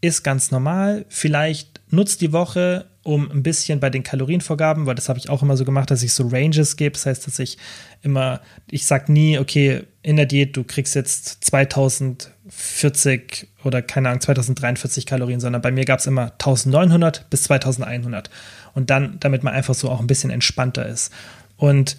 ist 0.00 0.22
ganz 0.22 0.50
normal. 0.50 1.04
Vielleicht 1.08 1.75
nutzt 1.90 2.20
die 2.20 2.32
Woche, 2.32 2.86
um 3.02 3.30
ein 3.30 3.42
bisschen 3.42 3.78
bei 3.78 3.90
den 3.90 4.02
Kalorienvorgaben, 4.02 4.86
weil 4.86 4.96
das 4.96 5.08
habe 5.08 5.18
ich 5.18 5.28
auch 5.28 5.42
immer 5.42 5.56
so 5.56 5.64
gemacht, 5.64 5.90
dass 5.90 6.02
ich 6.02 6.12
so 6.12 6.26
Ranges 6.26 6.76
gebe. 6.76 6.92
Das 6.92 7.06
heißt, 7.06 7.26
dass 7.26 7.38
ich 7.38 7.58
immer, 8.02 8.40
ich 8.68 8.86
sage 8.86 9.12
nie, 9.12 9.38
okay, 9.38 9.84
in 10.02 10.16
der 10.16 10.26
Diät, 10.26 10.56
du 10.56 10.64
kriegst 10.64 10.96
jetzt 10.96 11.44
2040 11.44 13.48
oder 13.62 13.82
keine 13.82 14.08
Ahnung, 14.08 14.20
2043 14.20 15.06
Kalorien, 15.06 15.40
sondern 15.40 15.62
bei 15.62 15.70
mir 15.70 15.84
gab 15.84 16.00
es 16.00 16.06
immer 16.06 16.32
1900 16.32 17.30
bis 17.30 17.44
2100. 17.44 18.30
Und 18.74 18.90
dann, 18.90 19.18
damit 19.20 19.44
man 19.44 19.54
einfach 19.54 19.74
so 19.74 19.88
auch 19.88 20.00
ein 20.00 20.08
bisschen 20.08 20.30
entspannter 20.30 20.86
ist. 20.86 21.12
Und 21.56 21.96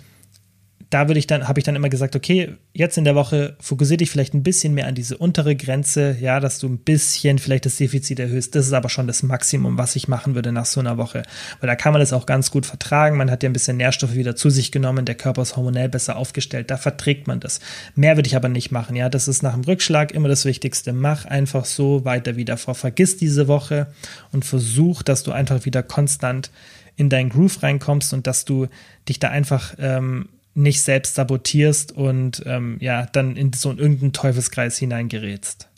da 0.90 1.10
würde 1.10 1.20
ich 1.20 1.28
dann, 1.28 1.48
habe 1.48 1.60
ich 1.60 1.66
dann 1.66 1.76
immer 1.76 1.90
gesagt, 1.90 2.16
okay, 2.16 2.56
jetzt 2.74 2.98
in 2.98 3.04
der 3.04 3.16
Woche 3.16 3.58
fokussiere 3.60 3.98
dich 3.98 4.10
vielleicht 4.10 4.34
ein 4.34 4.44
bisschen 4.44 4.74
mehr 4.74 4.88
an 4.88 4.96
diese 4.96 5.18
untere 5.18 5.56
Grenze, 5.56 6.16
ja, 6.20 6.40
dass 6.40 6.60
du 6.60 6.68
ein 6.68 6.78
bisschen 6.78 7.40
vielleicht 7.40 7.66
das 7.66 7.76
Defizit 7.76 8.20
erhöhst. 8.20 8.56
Das 8.56 8.68
ist 8.68 8.74
aber 8.74 8.88
schon 8.88 9.06
das 9.06 9.22
Maximum, 9.22 9.78
was 9.78 9.98
ich 9.98 10.08
machen 10.08 10.34
würde 10.34 10.54
nach 10.54 10.66
so 10.66 10.80
einer 10.80 10.98
Woche. 10.98 11.24
Weil 11.60 11.68
da 11.68 11.76
kann 11.76 11.92
man 11.92 12.00
das 12.00 12.14
auch 12.14 12.26
ganz 12.26 12.52
gut 12.52 12.66
vertragen. 12.66 13.18
Man 13.18 13.30
hat 13.30 13.44
ja 13.44 13.50
ein 13.50 13.54
bisschen 13.54 13.78
Nährstoffe 13.78 14.16
wieder 14.16 14.38
zu 14.38 14.50
sich 14.50 14.72
genommen, 14.72 15.06
der 15.06 15.16
Körper 15.16 15.42
ist 15.42 15.58
hormonell 15.58 15.90
besser 15.90 16.16
aufgestellt, 16.16 16.72
da 16.72 16.78
verträgt 16.78 17.28
man 17.28 17.42
das. 17.42 17.60
Mehr 17.96 18.16
würde 18.16 18.28
ich 18.28 18.36
aber 18.38 18.50
nicht 18.50 18.72
machen, 18.72 18.96
ja. 18.96 19.10
Das 19.10 19.28
ist 19.28 19.44
nach 19.44 19.54
dem 19.54 19.64
Rückschlag 19.64 20.14
immer 20.14 20.30
das 20.30 20.46
Wichtigste. 20.46 20.94
Mach 20.94 21.26
einfach 21.26 21.66
so 21.66 22.06
weiter 22.06 22.38
wie 22.38 22.46
davor. 22.46 22.76
Vergiss 22.76 23.18
diese 23.18 23.50
Woche 23.50 23.88
und 24.32 24.46
versuch, 24.46 25.04
dass 25.04 25.24
du 25.24 25.34
einfach 25.34 25.66
wieder 25.66 25.84
konstant 25.84 26.50
in 26.96 27.10
deinen 27.10 27.30
Groove 27.30 27.62
reinkommst 27.62 28.14
und 28.14 28.26
dass 28.26 28.46
du 28.46 28.68
dich 29.08 29.20
da 29.20 29.30
einfach 29.30 29.76
ähm, 29.80 30.30
nicht 30.58 30.82
selbst 30.82 31.16
sabotierst 31.16 31.92
und 31.92 32.42
ähm, 32.46 32.78
ja, 32.82 33.06
dann 33.06 33.36
in 33.36 33.54
so 33.54 33.70
irgendeinen 33.70 34.12
Teufelskreis 34.12 34.78
hineingerätst. 34.78 35.70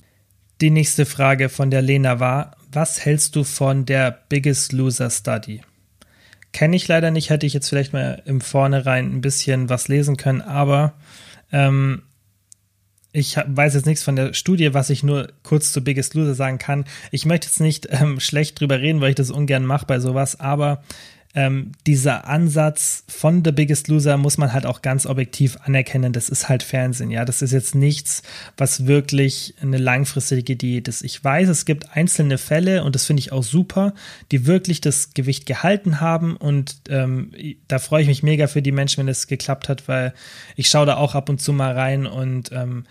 Die 0.62 0.70
nächste 0.72 1.06
Frage 1.06 1.50
von 1.50 1.70
der 1.70 1.82
Lena 1.82 2.20
war, 2.20 2.56
was 2.72 3.04
hältst 3.04 3.36
du 3.36 3.44
von 3.44 3.86
der 3.86 4.20
Biggest 4.30 4.72
Loser 4.72 5.10
Study? 5.10 5.62
Kenne 6.54 6.78
ich 6.78 6.88
leider 6.88 7.12
nicht, 7.12 7.30
hätte 7.30 7.46
ich 7.46 7.54
jetzt 7.54 7.68
vielleicht 7.68 7.94
mal 7.94 8.22
im 8.26 8.42
Vornherein 8.42 9.14
ein 9.14 9.22
bisschen 9.22 9.70
was 9.70 9.90
lesen 9.90 10.18
können, 10.18 10.42
aber 10.42 10.94
ähm, 11.52 12.04
ich 13.12 13.36
weiß 13.36 13.74
jetzt 13.74 13.86
nichts 13.86 14.04
von 14.04 14.16
der 14.16 14.34
Studie, 14.34 14.74
was 14.74 14.90
ich 14.90 15.04
nur 15.04 15.30
kurz 15.44 15.74
zu 15.74 15.84
Biggest 15.84 16.14
Loser 16.14 16.36
sagen 16.36 16.58
kann. 16.58 16.86
Ich 17.12 17.26
möchte 17.26 17.48
jetzt 17.48 17.60
nicht 17.60 17.88
ähm, 17.90 18.20
schlecht 18.20 18.60
drüber 18.60 18.80
reden, 18.80 19.02
weil 19.02 19.10
ich 19.10 19.16
das 19.16 19.32
ungern 19.32 19.66
mache 19.66 19.86
bei 19.86 20.00
sowas, 20.00 20.40
aber 20.40 20.84
ähm, 21.36 21.74
dieser 21.86 22.28
Ansatz 22.28 23.04
von 23.08 23.46
The 23.46 23.52
Biggest 23.52 23.88
Loser 23.88 24.18
muss 24.18 24.40
man 24.40 24.52
halt 24.52 24.66
auch 24.66 24.82
ganz 24.82 25.06
objektiv 25.06 25.58
anerkennen. 25.64 26.12
Das 26.12 26.28
ist 26.28 26.50
halt 26.50 26.64
Fernsehen, 26.64 27.12
ja. 27.12 27.24
Das 27.24 27.44
ist 27.44 27.52
jetzt 27.52 27.76
nichts, 27.76 28.24
was 28.58 28.88
wirklich 28.88 29.54
eine 29.62 29.78
langfristige 29.78 30.56
Diät 30.56 30.88
ist. 30.88 31.04
Ich 31.04 31.24
weiß, 31.24 31.48
es 31.50 31.66
gibt 31.66 31.96
einzelne 31.96 32.40
Fälle 32.40 32.84
und 32.84 32.96
das 32.96 33.06
finde 33.06 33.20
ich 33.20 33.32
auch 33.32 33.44
super, 33.44 33.94
die 34.32 34.48
wirklich 34.48 34.82
das 34.82 35.14
Gewicht 35.14 35.46
gehalten 35.46 36.02
haben 36.02 36.36
und 36.36 36.82
ähm, 36.90 37.32
da 37.68 37.78
freue 37.78 38.02
ich 38.02 38.08
mich 38.08 38.24
mega 38.24 38.48
für 38.48 38.64
die 38.64 38.72
Menschen, 38.72 39.02
wenn 39.02 39.08
es 39.08 39.28
geklappt 39.28 39.70
hat, 39.70 39.88
weil 39.88 40.14
ich 40.56 40.68
schaue 40.68 40.88
da 40.88 40.98
auch 40.98 41.14
ab 41.14 41.30
und 41.30 41.40
zu 41.40 41.54
mal 41.54 41.74
rein 41.74 42.08
und 42.08 42.52
ähm, 42.52 42.86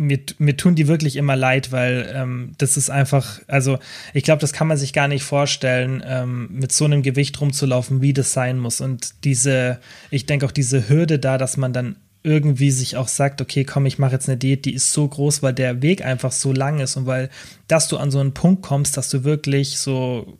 mir, 0.00 0.18
mir 0.38 0.56
tun 0.56 0.74
die 0.74 0.88
wirklich 0.88 1.16
immer 1.16 1.36
leid, 1.36 1.72
weil 1.72 2.10
ähm, 2.14 2.52
das 2.58 2.76
ist 2.76 2.90
einfach, 2.90 3.40
also 3.46 3.78
ich 4.14 4.24
glaube, 4.24 4.40
das 4.40 4.52
kann 4.52 4.66
man 4.66 4.78
sich 4.78 4.92
gar 4.92 5.08
nicht 5.08 5.22
vorstellen, 5.22 6.02
ähm, 6.04 6.48
mit 6.50 6.72
so 6.72 6.86
einem 6.86 7.02
Gewicht 7.02 7.40
rumzulaufen, 7.40 8.00
wie 8.00 8.14
das 8.14 8.32
sein 8.32 8.58
muss. 8.58 8.80
Und 8.80 9.24
diese, 9.24 9.78
ich 10.10 10.24
denke 10.24 10.46
auch 10.46 10.52
diese 10.52 10.88
Hürde 10.88 11.18
da, 11.18 11.36
dass 11.36 11.58
man 11.58 11.74
dann 11.74 11.96
irgendwie 12.22 12.70
sich 12.70 12.96
auch 12.96 13.08
sagt, 13.08 13.40
okay, 13.40 13.64
komm, 13.64 13.86
ich 13.86 13.98
mache 13.98 14.12
jetzt 14.12 14.28
eine 14.28 14.38
Diät, 14.38 14.64
die 14.64 14.74
ist 14.74 14.92
so 14.92 15.06
groß, 15.06 15.42
weil 15.42 15.54
der 15.54 15.82
Weg 15.82 16.04
einfach 16.04 16.32
so 16.32 16.52
lang 16.52 16.80
ist 16.80 16.96
und 16.96 17.06
weil, 17.06 17.30
dass 17.68 17.88
du 17.88 17.98
an 17.98 18.10
so 18.10 18.20
einen 18.20 18.34
Punkt 18.34 18.62
kommst, 18.62 18.96
dass 18.96 19.10
du 19.10 19.24
wirklich 19.24 19.78
so 19.78 20.38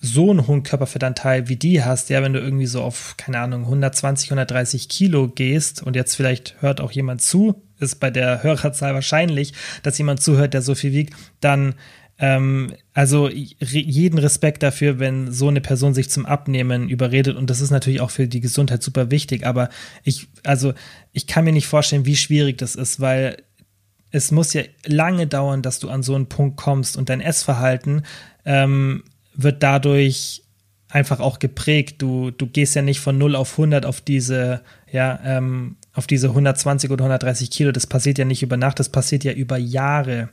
so 0.00 0.30
einen 0.30 0.46
hohen 0.46 0.62
Körperfettanteil 0.62 1.48
wie 1.48 1.56
die 1.56 1.82
hast, 1.82 2.08
ja, 2.08 2.22
wenn 2.22 2.32
du 2.32 2.38
irgendwie 2.38 2.66
so 2.66 2.82
auf, 2.82 3.16
keine 3.16 3.40
Ahnung, 3.40 3.62
120, 3.64 4.30
130 4.30 4.88
Kilo 4.88 5.26
gehst 5.26 5.82
und 5.82 5.96
jetzt 5.96 6.14
vielleicht 6.14 6.54
hört 6.60 6.80
auch 6.80 6.92
jemand 6.92 7.20
zu, 7.20 7.60
ist 7.78 8.00
bei 8.00 8.10
der 8.10 8.42
Hörerzahl 8.42 8.94
wahrscheinlich, 8.94 9.52
dass 9.82 9.98
jemand 9.98 10.22
zuhört, 10.22 10.54
der 10.54 10.62
so 10.62 10.74
viel 10.74 10.92
wiegt, 10.92 11.14
dann 11.40 11.74
ähm, 12.18 12.74
also 12.94 13.28
jeden 13.28 14.18
Respekt 14.18 14.62
dafür, 14.62 14.98
wenn 14.98 15.30
so 15.30 15.48
eine 15.48 15.60
Person 15.60 15.94
sich 15.94 16.10
zum 16.10 16.26
Abnehmen 16.26 16.88
überredet. 16.88 17.36
Und 17.36 17.48
das 17.48 17.60
ist 17.60 17.70
natürlich 17.70 18.00
auch 18.00 18.10
für 18.10 18.26
die 18.26 18.40
Gesundheit 18.40 18.82
super 18.82 19.10
wichtig, 19.10 19.46
aber 19.46 19.68
ich, 20.02 20.26
also 20.44 20.74
ich 21.12 21.26
kann 21.26 21.44
mir 21.44 21.52
nicht 21.52 21.68
vorstellen, 21.68 22.06
wie 22.06 22.16
schwierig 22.16 22.58
das 22.58 22.74
ist, 22.74 23.00
weil 23.00 23.36
es 24.10 24.30
muss 24.30 24.52
ja 24.52 24.62
lange 24.84 25.26
dauern, 25.26 25.62
dass 25.62 25.78
du 25.78 25.90
an 25.90 26.02
so 26.02 26.14
einen 26.14 26.28
Punkt 26.28 26.56
kommst. 26.56 26.96
Und 26.96 27.08
dein 27.08 27.20
Essverhalten 27.20 28.02
ähm, 28.44 29.04
wird 29.34 29.62
dadurch 29.62 30.42
einfach 30.88 31.20
auch 31.20 31.38
geprägt. 31.38 32.00
Du, 32.02 32.30
du 32.30 32.46
gehst 32.46 32.74
ja 32.74 32.82
nicht 32.82 33.00
von 33.00 33.18
0 33.18 33.36
auf 33.36 33.52
100 33.52 33.84
auf 33.84 34.00
diese, 34.00 34.62
ja, 34.92 35.18
ähm, 35.24 35.76
auf 35.98 36.06
diese 36.06 36.28
120 36.28 36.90
oder 36.90 37.04
130 37.04 37.50
Kilo. 37.50 37.72
Das 37.72 37.86
passiert 37.86 38.18
ja 38.18 38.24
nicht 38.24 38.42
über 38.42 38.56
Nacht, 38.56 38.78
das 38.78 38.88
passiert 38.88 39.24
ja 39.24 39.32
über 39.32 39.58
Jahre. 39.58 40.28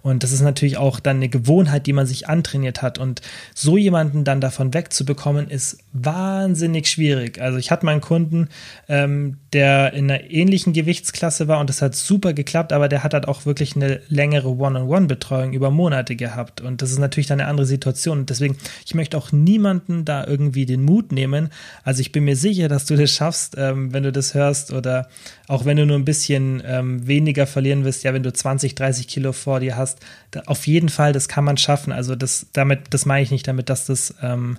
Und 0.00 0.22
das 0.22 0.30
ist 0.30 0.42
natürlich 0.42 0.76
auch 0.76 1.00
dann 1.00 1.16
eine 1.16 1.28
Gewohnheit, 1.28 1.86
die 1.86 1.92
man 1.92 2.06
sich 2.06 2.28
antrainiert 2.28 2.82
hat. 2.82 2.98
Und 2.98 3.20
so 3.52 3.76
jemanden 3.76 4.22
dann 4.22 4.40
davon 4.40 4.74
wegzubekommen, 4.74 5.50
ist 5.50 5.78
wahnsinnig 5.92 6.86
schwierig. 6.86 7.40
Also 7.40 7.58
ich 7.58 7.72
hatte 7.72 7.84
mal 7.84 7.92
einen 7.92 8.00
Kunden, 8.00 8.48
ähm, 8.88 9.38
der 9.52 9.92
in 9.92 10.10
einer 10.10 10.30
ähnlichen 10.30 10.72
Gewichtsklasse 10.72 11.48
war 11.48 11.58
und 11.58 11.68
das 11.68 11.82
hat 11.82 11.96
super 11.96 12.32
geklappt, 12.32 12.72
aber 12.72 12.88
der 12.88 13.02
hat 13.02 13.14
halt 13.14 13.26
auch 13.26 13.44
wirklich 13.44 13.74
eine 13.74 14.00
längere 14.08 14.56
One-on-One-Betreuung 14.56 15.52
über 15.52 15.70
Monate 15.70 16.14
gehabt. 16.14 16.60
Und 16.60 16.80
das 16.80 16.92
ist 16.92 16.98
natürlich 16.98 17.26
dann 17.26 17.40
eine 17.40 17.48
andere 17.48 17.66
Situation. 17.66 18.20
Und 18.20 18.30
deswegen, 18.30 18.56
ich 18.86 18.94
möchte 18.94 19.18
auch 19.18 19.32
niemanden 19.32 20.04
da 20.04 20.24
irgendwie 20.24 20.64
den 20.64 20.84
Mut 20.84 21.10
nehmen. 21.10 21.48
Also 21.82 22.02
ich 22.02 22.12
bin 22.12 22.24
mir 22.24 22.36
sicher, 22.36 22.68
dass 22.68 22.84
du 22.84 22.94
das 22.94 23.10
schaffst, 23.10 23.56
ähm, 23.58 23.92
wenn 23.98 24.04
du 24.04 24.12
das 24.12 24.32
hörst 24.32 24.72
oder 24.72 25.08
auch 25.48 25.64
wenn 25.64 25.76
du 25.76 25.84
nur 25.84 25.98
ein 25.98 26.04
bisschen 26.04 26.62
ähm, 26.64 27.04
weniger 27.04 27.48
verlieren 27.48 27.84
wirst, 27.84 28.04
ja, 28.04 28.14
wenn 28.14 28.22
du 28.22 28.32
20, 28.32 28.76
30 28.76 29.08
Kilo 29.08 29.32
vor 29.32 29.58
dir 29.58 29.76
hast, 29.76 29.98
da, 30.30 30.42
auf 30.46 30.68
jeden 30.68 30.88
Fall, 30.88 31.12
das 31.12 31.26
kann 31.26 31.42
man 31.42 31.56
schaffen. 31.56 31.92
Also 31.92 32.14
das, 32.14 32.46
damit, 32.52 32.82
das 32.90 33.06
meine 33.06 33.24
ich 33.24 33.32
nicht 33.32 33.48
damit, 33.48 33.68
dass 33.68 33.86
das, 33.86 34.14
ähm, 34.22 34.58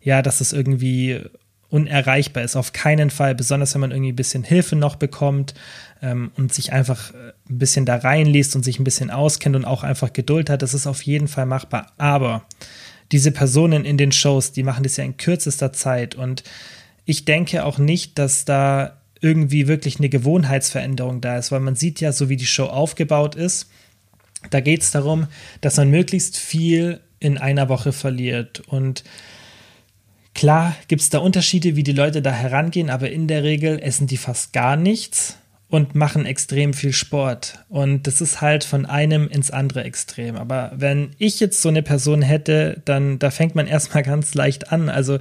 ja, 0.00 0.22
dass 0.22 0.38
das 0.38 0.52
irgendwie 0.52 1.20
unerreichbar 1.68 2.44
ist. 2.44 2.54
Auf 2.54 2.72
keinen 2.72 3.10
Fall, 3.10 3.34
besonders 3.34 3.74
wenn 3.74 3.80
man 3.80 3.90
irgendwie 3.90 4.12
ein 4.12 4.16
bisschen 4.16 4.44
Hilfe 4.44 4.76
noch 4.76 4.94
bekommt 4.94 5.54
ähm, 6.00 6.30
und 6.36 6.54
sich 6.54 6.72
einfach 6.72 7.12
äh, 7.12 7.32
ein 7.50 7.58
bisschen 7.58 7.86
da 7.86 7.96
reinliest 7.96 8.54
und 8.54 8.64
sich 8.64 8.78
ein 8.78 8.84
bisschen 8.84 9.10
auskennt 9.10 9.56
und 9.56 9.64
auch 9.64 9.82
einfach 9.82 10.12
Geduld 10.12 10.48
hat. 10.48 10.62
Das 10.62 10.74
ist 10.74 10.86
auf 10.86 11.02
jeden 11.02 11.26
Fall 11.26 11.46
machbar. 11.46 11.92
Aber 11.98 12.46
diese 13.10 13.32
Personen 13.32 13.84
in 13.84 13.96
den 13.96 14.12
Shows, 14.12 14.52
die 14.52 14.62
machen 14.62 14.84
das 14.84 14.96
ja 14.96 15.02
in 15.02 15.16
kürzester 15.16 15.72
Zeit 15.72 16.14
und 16.14 16.44
ich 17.06 17.24
denke 17.24 17.64
auch 17.64 17.78
nicht, 17.78 18.18
dass 18.18 18.44
da 18.44 19.00
irgendwie 19.20 19.66
wirklich 19.66 19.98
eine 19.98 20.10
Gewohnheitsveränderung 20.10 21.20
da 21.20 21.38
ist, 21.38 21.50
weil 21.50 21.60
man 21.60 21.76
sieht 21.76 22.00
ja, 22.00 22.12
so 22.12 22.28
wie 22.28 22.36
die 22.36 22.46
Show 22.46 22.66
aufgebaut 22.66 23.34
ist, 23.34 23.70
da 24.50 24.60
geht 24.60 24.82
es 24.82 24.90
darum, 24.90 25.28
dass 25.60 25.78
man 25.78 25.88
möglichst 25.88 26.36
viel 26.36 27.00
in 27.18 27.38
einer 27.38 27.68
Woche 27.68 27.92
verliert. 27.92 28.60
Und 28.66 29.04
klar 30.34 30.76
gibt 30.88 31.02
es 31.02 31.10
da 31.10 31.18
Unterschiede, 31.18 31.76
wie 31.76 31.82
die 31.82 31.92
Leute 31.92 32.20
da 32.20 32.32
herangehen, 32.32 32.90
aber 32.90 33.10
in 33.10 33.26
der 33.26 33.42
Regel 33.42 33.78
essen 33.78 34.06
die 34.06 34.18
fast 34.18 34.52
gar 34.52 34.76
nichts 34.76 35.38
und 35.68 35.94
machen 35.94 36.26
extrem 36.26 36.74
viel 36.74 36.92
Sport. 36.92 37.58
Und 37.68 38.06
das 38.06 38.20
ist 38.20 38.40
halt 38.40 38.62
von 38.62 38.86
einem 38.86 39.28
ins 39.28 39.50
andere 39.50 39.82
Extrem. 39.82 40.36
Aber 40.36 40.72
wenn 40.76 41.10
ich 41.18 41.40
jetzt 41.40 41.60
so 41.60 41.68
eine 41.68 41.82
Person 41.82 42.22
hätte, 42.22 42.82
dann 42.84 43.18
da 43.18 43.30
fängt 43.30 43.54
man 43.54 43.66
erstmal 43.66 44.02
ganz 44.04 44.34
leicht 44.34 44.70
an. 44.70 44.88
Also 44.88 45.18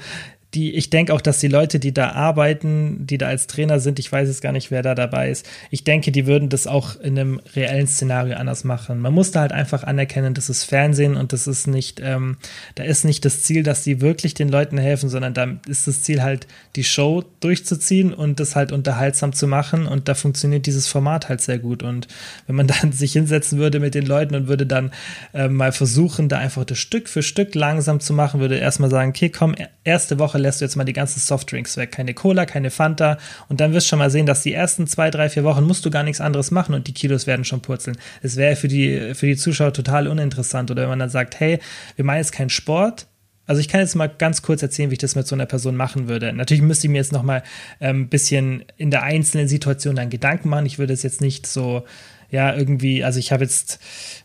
die, 0.55 0.73
ich 0.73 0.89
denke 0.89 1.13
auch, 1.13 1.21
dass 1.21 1.39
die 1.39 1.49
Leute, 1.49 1.79
die 1.79 1.93
da 1.93 2.11
arbeiten, 2.11 3.05
die 3.05 3.17
da 3.17 3.27
als 3.27 3.47
Trainer 3.47 3.79
sind, 3.79 3.99
ich 3.99 4.11
weiß 4.11 4.27
jetzt 4.29 4.41
gar 4.41 4.53
nicht, 4.53 4.71
wer 4.71 4.81
da 4.81 4.95
dabei 4.95 5.29
ist, 5.29 5.45
ich 5.69 5.83
denke, 5.83 6.11
die 6.11 6.25
würden 6.25 6.49
das 6.49 6.65
auch 6.65 6.99
in 6.99 7.19
einem 7.19 7.41
reellen 7.55 7.87
Szenario 7.87 8.37
anders 8.37 8.63
machen. 8.63 9.01
Man 9.01 9.13
muss 9.13 9.31
da 9.31 9.41
halt 9.41 9.51
einfach 9.51 9.83
anerkennen, 9.83 10.33
das 10.33 10.49
ist 10.49 10.63
Fernsehen 10.63 11.17
und 11.17 11.33
das 11.33 11.47
ist 11.47 11.67
nicht, 11.67 12.01
ähm, 12.01 12.37
da 12.75 12.83
ist 12.83 13.03
nicht 13.03 13.25
das 13.25 13.43
Ziel, 13.43 13.63
dass 13.63 13.83
sie 13.83 14.01
wirklich 14.01 14.33
den 14.33 14.49
Leuten 14.49 14.77
helfen, 14.77 15.09
sondern 15.09 15.33
da 15.33 15.47
ist 15.67 15.87
das 15.87 16.03
Ziel 16.03 16.23
halt, 16.23 16.47
die 16.75 16.83
Show 16.83 17.23
durchzuziehen 17.41 18.13
und 18.13 18.39
das 18.39 18.55
halt 18.55 18.71
unterhaltsam 18.71 19.33
zu 19.33 19.47
machen 19.47 19.87
und 19.87 20.07
da 20.07 20.15
funktioniert 20.15 20.65
dieses 20.65 20.87
Format 20.87 21.27
halt 21.27 21.41
sehr 21.41 21.59
gut. 21.59 21.83
Und 21.83 22.07
wenn 22.47 22.55
man 22.55 22.67
dann 22.81 22.93
sich 22.93 23.13
hinsetzen 23.13 23.59
würde 23.59 23.79
mit 23.79 23.93
den 23.93 24.05
Leuten 24.05 24.35
und 24.35 24.47
würde 24.47 24.65
dann 24.65 24.91
äh, 25.33 25.49
mal 25.49 25.73
versuchen, 25.73 26.29
da 26.29 26.37
einfach 26.37 26.63
das 26.63 26.77
Stück 26.77 27.09
für 27.09 27.23
Stück 27.23 27.55
langsam 27.55 27.99
zu 27.99 28.13
machen, 28.13 28.39
würde 28.39 28.57
erstmal 28.57 28.89
sagen, 28.89 29.09
okay, 29.09 29.29
komm, 29.29 29.55
erste 29.83 30.17
Woche 30.17 30.37
lässt 30.45 30.61
du 30.61 30.65
jetzt 30.65 30.75
mal 30.75 30.83
die 30.83 30.93
ganzen 30.93 31.19
Softdrinks 31.19 31.75
weg. 31.77 31.91
Keine 31.91 32.13
Cola, 32.13 32.45
keine 32.45 32.71
Fanta. 32.71 33.17
Und 33.49 33.59
dann 33.59 33.73
wirst 33.73 33.87
du 33.87 33.89
schon 33.89 33.99
mal 33.99 34.09
sehen, 34.09 34.25
dass 34.25 34.43
die 34.43 34.53
ersten 34.53 34.87
zwei, 34.87 35.09
drei, 35.11 35.29
vier 35.29 35.43
Wochen 35.43 35.63
musst 35.63 35.85
du 35.85 35.89
gar 35.89 36.03
nichts 36.03 36.21
anderes 36.21 36.51
machen 36.51 36.73
und 36.75 36.87
die 36.87 36.93
Kilos 36.93 37.27
werden 37.27 37.43
schon 37.43 37.61
purzeln. 37.61 37.97
Es 38.21 38.35
wäre 38.35 38.55
für 38.55 38.67
die, 38.67 39.13
für 39.13 39.25
die 39.25 39.35
Zuschauer 39.35 39.73
total 39.73 40.07
uninteressant. 40.07 40.71
Oder 40.71 40.83
wenn 40.83 40.89
man 40.89 40.99
dann 40.99 41.09
sagt, 41.09 41.39
hey, 41.39 41.59
wir 41.95 42.05
machen 42.05 42.17
jetzt 42.17 42.31
keinen 42.31 42.49
Sport, 42.49 43.07
also 43.47 43.61
ich 43.61 43.67
kann 43.67 43.81
jetzt 43.81 43.95
mal 43.95 44.07
ganz 44.07 44.41
kurz 44.41 44.61
erzählen, 44.63 44.89
wie 44.89 44.95
ich 44.95 44.99
das 44.99 45.15
mit 45.15 45.27
so 45.27 45.35
einer 45.35 45.45
Person 45.45 45.75
machen 45.75 46.07
würde. 46.07 46.33
Natürlich 46.33 46.63
müsste 46.63 46.87
ich 46.87 46.91
mir 46.91 46.97
jetzt 46.97 47.11
noch 47.11 47.23
mal 47.23 47.43
ein 47.79 47.89
ähm, 47.89 48.09
bisschen 48.09 48.65
in 48.77 48.89
der 48.89 49.03
einzelnen 49.03 49.47
Situation 49.47 49.95
dann 49.95 50.09
Gedanken 50.09 50.49
machen. 50.49 50.65
Ich 50.65 50.79
würde 50.79 50.93
es 50.93 51.03
jetzt 51.03 51.21
nicht 51.21 51.45
so, 51.45 51.85
ja, 52.31 52.55
irgendwie, 52.55 53.03
also 53.03 53.19
ich 53.19 53.31
habe 53.31 53.43
jetzt 53.43 53.79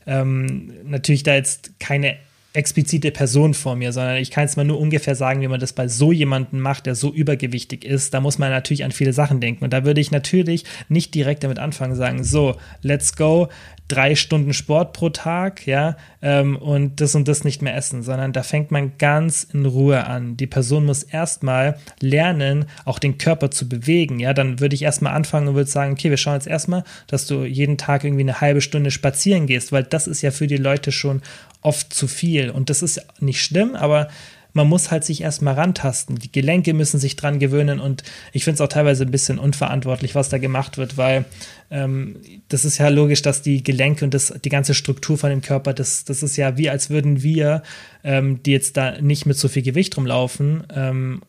ähm, 0.06 0.72
natürlich 0.84 1.22
da 1.22 1.34
jetzt 1.34 1.78
keine 1.78 2.16
explizite 2.52 3.10
Person 3.12 3.54
vor 3.54 3.76
mir, 3.76 3.92
sondern 3.92 4.16
ich 4.16 4.30
kann 4.30 4.44
es 4.44 4.56
mal 4.56 4.64
nur 4.64 4.80
ungefähr 4.80 5.14
sagen, 5.14 5.40
wie 5.40 5.48
man 5.48 5.60
das 5.60 5.72
bei 5.72 5.86
so 5.86 6.10
jemandem 6.10 6.60
macht, 6.60 6.86
der 6.86 6.94
so 6.94 7.12
übergewichtig 7.12 7.84
ist. 7.84 8.12
Da 8.12 8.20
muss 8.20 8.38
man 8.38 8.50
natürlich 8.50 8.84
an 8.84 8.90
viele 8.90 9.12
Sachen 9.12 9.40
denken. 9.40 9.64
Und 9.64 9.72
da 9.72 9.84
würde 9.84 10.00
ich 10.00 10.10
natürlich 10.10 10.64
nicht 10.88 11.14
direkt 11.14 11.44
damit 11.44 11.58
anfangen, 11.58 11.94
sagen, 11.94 12.24
so, 12.24 12.56
let's 12.82 13.14
go, 13.14 13.48
drei 13.90 14.14
Stunden 14.14 14.52
Sport 14.54 14.92
pro 14.92 15.10
Tag, 15.10 15.66
ja, 15.66 15.96
ähm, 16.22 16.56
und 16.56 17.00
das 17.00 17.14
und 17.14 17.26
das 17.28 17.44
nicht 17.44 17.60
mehr 17.60 17.76
essen, 17.76 18.02
sondern 18.02 18.32
da 18.32 18.42
fängt 18.42 18.70
man 18.70 18.92
ganz 18.98 19.42
in 19.52 19.66
Ruhe 19.66 20.06
an. 20.06 20.36
Die 20.36 20.46
Person 20.46 20.86
muss 20.86 21.02
erstmal 21.02 21.76
lernen, 22.00 22.66
auch 22.84 22.98
den 22.98 23.18
Körper 23.18 23.50
zu 23.50 23.68
bewegen, 23.68 24.20
ja, 24.20 24.32
dann 24.32 24.60
würde 24.60 24.74
ich 24.74 24.82
erstmal 24.82 25.14
anfangen 25.14 25.48
und 25.48 25.54
würde 25.54 25.70
sagen, 25.70 25.92
okay, 25.92 26.10
wir 26.10 26.16
schauen 26.16 26.34
jetzt 26.34 26.46
erstmal, 26.46 26.84
dass 27.08 27.26
du 27.26 27.44
jeden 27.44 27.78
Tag 27.78 28.04
irgendwie 28.04 28.22
eine 28.22 28.40
halbe 28.40 28.60
Stunde 28.60 28.90
spazieren 28.90 29.46
gehst, 29.46 29.72
weil 29.72 29.82
das 29.82 30.06
ist 30.06 30.22
ja 30.22 30.30
für 30.30 30.46
die 30.46 30.56
Leute 30.56 30.92
schon 30.92 31.22
oft 31.62 31.92
zu 31.92 32.06
viel 32.06 32.50
und 32.50 32.70
das 32.70 32.82
ist 32.82 33.04
nicht 33.20 33.42
schlimm, 33.42 33.74
aber 33.74 34.08
man 34.52 34.68
muss 34.68 34.90
halt 34.90 35.04
sich 35.04 35.22
erstmal 35.22 35.54
rantasten. 35.54 36.16
Die 36.16 36.32
Gelenke 36.32 36.74
müssen 36.74 36.98
sich 36.98 37.16
dran 37.16 37.38
gewöhnen 37.38 37.80
und 37.80 38.02
ich 38.32 38.44
finde 38.44 38.56
es 38.56 38.60
auch 38.60 38.68
teilweise 38.68 39.04
ein 39.04 39.10
bisschen 39.10 39.38
unverantwortlich, 39.38 40.14
was 40.14 40.28
da 40.28 40.38
gemacht 40.38 40.78
wird, 40.78 40.96
weil 40.96 41.24
ähm, 41.70 42.16
das 42.48 42.64
ist 42.64 42.78
ja 42.78 42.88
logisch, 42.88 43.22
dass 43.22 43.42
die 43.42 43.62
Gelenke 43.62 44.04
und 44.04 44.14
das, 44.14 44.34
die 44.44 44.48
ganze 44.48 44.74
Struktur 44.74 45.18
von 45.18 45.30
dem 45.30 45.42
Körper, 45.42 45.72
das, 45.72 46.04
das 46.04 46.22
ist 46.22 46.36
ja 46.36 46.56
wie, 46.56 46.70
als 46.70 46.90
würden 46.90 47.22
wir, 47.22 47.62
ähm, 48.02 48.42
die 48.42 48.52
jetzt 48.52 48.76
da 48.76 49.00
nicht 49.00 49.26
mit 49.26 49.36
so 49.36 49.48
viel 49.48 49.62
Gewicht 49.62 49.96
rumlaufen, 49.96 50.64
ähm, 50.74 51.22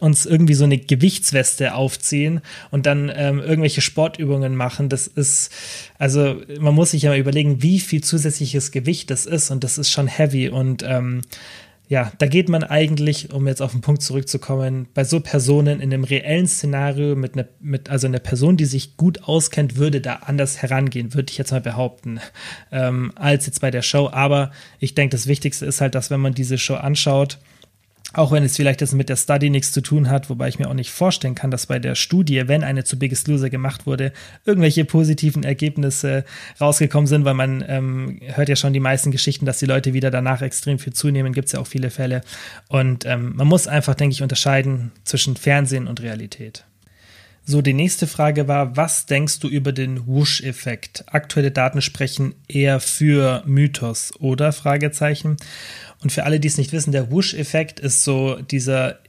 uns 0.00 0.26
irgendwie 0.26 0.54
so 0.54 0.64
eine 0.64 0.78
Gewichtsweste 0.78 1.74
aufziehen 1.74 2.40
und 2.70 2.86
dann 2.86 3.10
ähm, 3.14 3.40
irgendwelche 3.40 3.80
Sportübungen 3.80 4.56
machen. 4.56 4.88
Das 4.88 5.06
ist, 5.06 5.50
also 5.98 6.40
man 6.60 6.74
muss 6.74 6.92
sich 6.92 7.02
ja 7.02 7.10
mal 7.10 7.18
überlegen, 7.18 7.62
wie 7.62 7.80
viel 7.80 8.02
zusätzliches 8.02 8.70
Gewicht 8.70 9.10
das 9.10 9.26
ist 9.26 9.50
und 9.50 9.64
das 9.64 9.78
ist 9.78 9.90
schon 9.90 10.06
heavy 10.06 10.48
und 10.48 10.82
ähm, 10.86 11.20
ja, 11.92 12.10
da 12.16 12.26
geht 12.26 12.48
man 12.48 12.64
eigentlich, 12.64 13.34
um 13.34 13.46
jetzt 13.46 13.60
auf 13.60 13.72
den 13.72 13.82
Punkt 13.82 14.00
zurückzukommen, 14.00 14.88
bei 14.94 15.04
so 15.04 15.20
Personen 15.20 15.78
in 15.78 15.92
einem 15.92 16.04
reellen 16.04 16.46
Szenario 16.46 17.14
mit 17.16 17.34
einer, 17.34 17.46
mit, 17.60 17.90
also 17.90 18.06
einer 18.06 18.18
Person, 18.18 18.56
die 18.56 18.64
sich 18.64 18.96
gut 18.96 19.24
auskennt, 19.24 19.76
würde 19.76 20.00
da 20.00 20.14
anders 20.24 20.62
herangehen, 20.62 21.12
würde 21.12 21.30
ich 21.30 21.36
jetzt 21.36 21.50
mal 21.50 21.60
behaupten, 21.60 22.18
ähm, 22.70 23.12
als 23.14 23.44
jetzt 23.44 23.60
bei 23.60 23.70
der 23.70 23.82
Show. 23.82 24.08
Aber 24.10 24.52
ich 24.78 24.94
denke, 24.94 25.14
das 25.14 25.26
Wichtigste 25.26 25.66
ist 25.66 25.82
halt, 25.82 25.94
dass 25.94 26.10
wenn 26.10 26.20
man 26.20 26.32
diese 26.32 26.56
Show 26.56 26.76
anschaut, 26.76 27.36
auch 28.12 28.32
wenn 28.32 28.42
es 28.42 28.56
vielleicht 28.56 28.80
jetzt 28.80 28.94
mit 28.94 29.08
der 29.08 29.16
Study 29.16 29.50
nichts 29.50 29.72
zu 29.72 29.80
tun 29.80 30.10
hat, 30.10 30.30
wobei 30.30 30.48
ich 30.48 30.58
mir 30.58 30.68
auch 30.68 30.74
nicht 30.74 30.90
vorstellen 30.90 31.34
kann, 31.34 31.50
dass 31.50 31.66
bei 31.66 31.78
der 31.78 31.94
Studie, 31.94 32.46
wenn 32.46 32.64
eine 32.64 32.84
zu 32.84 32.98
Biggest 32.98 33.28
Loser 33.28 33.50
gemacht 33.50 33.86
wurde, 33.86 34.12
irgendwelche 34.44 34.84
positiven 34.84 35.44
Ergebnisse 35.44 36.24
rausgekommen 36.60 37.06
sind, 37.06 37.24
weil 37.24 37.34
man 37.34 37.64
ähm, 37.66 38.20
hört 38.22 38.48
ja 38.48 38.56
schon 38.56 38.72
die 38.72 38.80
meisten 38.80 39.10
Geschichten, 39.10 39.46
dass 39.46 39.58
die 39.58 39.66
Leute 39.66 39.92
wieder 39.92 40.10
danach 40.10 40.42
extrem 40.42 40.78
viel 40.78 40.92
zunehmen, 40.92 41.32
gibt 41.32 41.46
es 41.46 41.52
ja 41.52 41.60
auch 41.60 41.66
viele 41.66 41.90
Fälle. 41.90 42.22
Und 42.68 43.06
ähm, 43.06 43.32
man 43.36 43.46
muss 43.46 43.66
einfach, 43.66 43.94
denke 43.94 44.14
ich, 44.14 44.22
unterscheiden 44.22 44.92
zwischen 45.04 45.36
Fernsehen 45.36 45.86
und 45.86 46.02
Realität. 46.02 46.64
So, 47.44 47.60
die 47.60 47.74
nächste 47.74 48.06
Frage 48.06 48.46
war, 48.46 48.76
was 48.76 49.06
denkst 49.06 49.40
du 49.40 49.48
über 49.48 49.72
den 49.72 50.06
Whoosh-Effekt? 50.06 51.04
Aktuelle 51.08 51.50
Daten 51.50 51.82
sprechen 51.82 52.34
eher 52.46 52.78
für 52.78 53.42
Mythos, 53.46 54.12
oder? 54.20 54.52
Fragezeichen. 54.52 55.36
Und 56.02 56.12
für 56.12 56.24
alle, 56.24 56.38
die 56.38 56.46
es 56.46 56.56
nicht 56.56 56.72
wissen, 56.72 56.92
der 56.92 57.10
Whoosh-Effekt 57.10 57.80
ist 57.80 58.04
so 58.04 58.36
dieser 58.36 59.00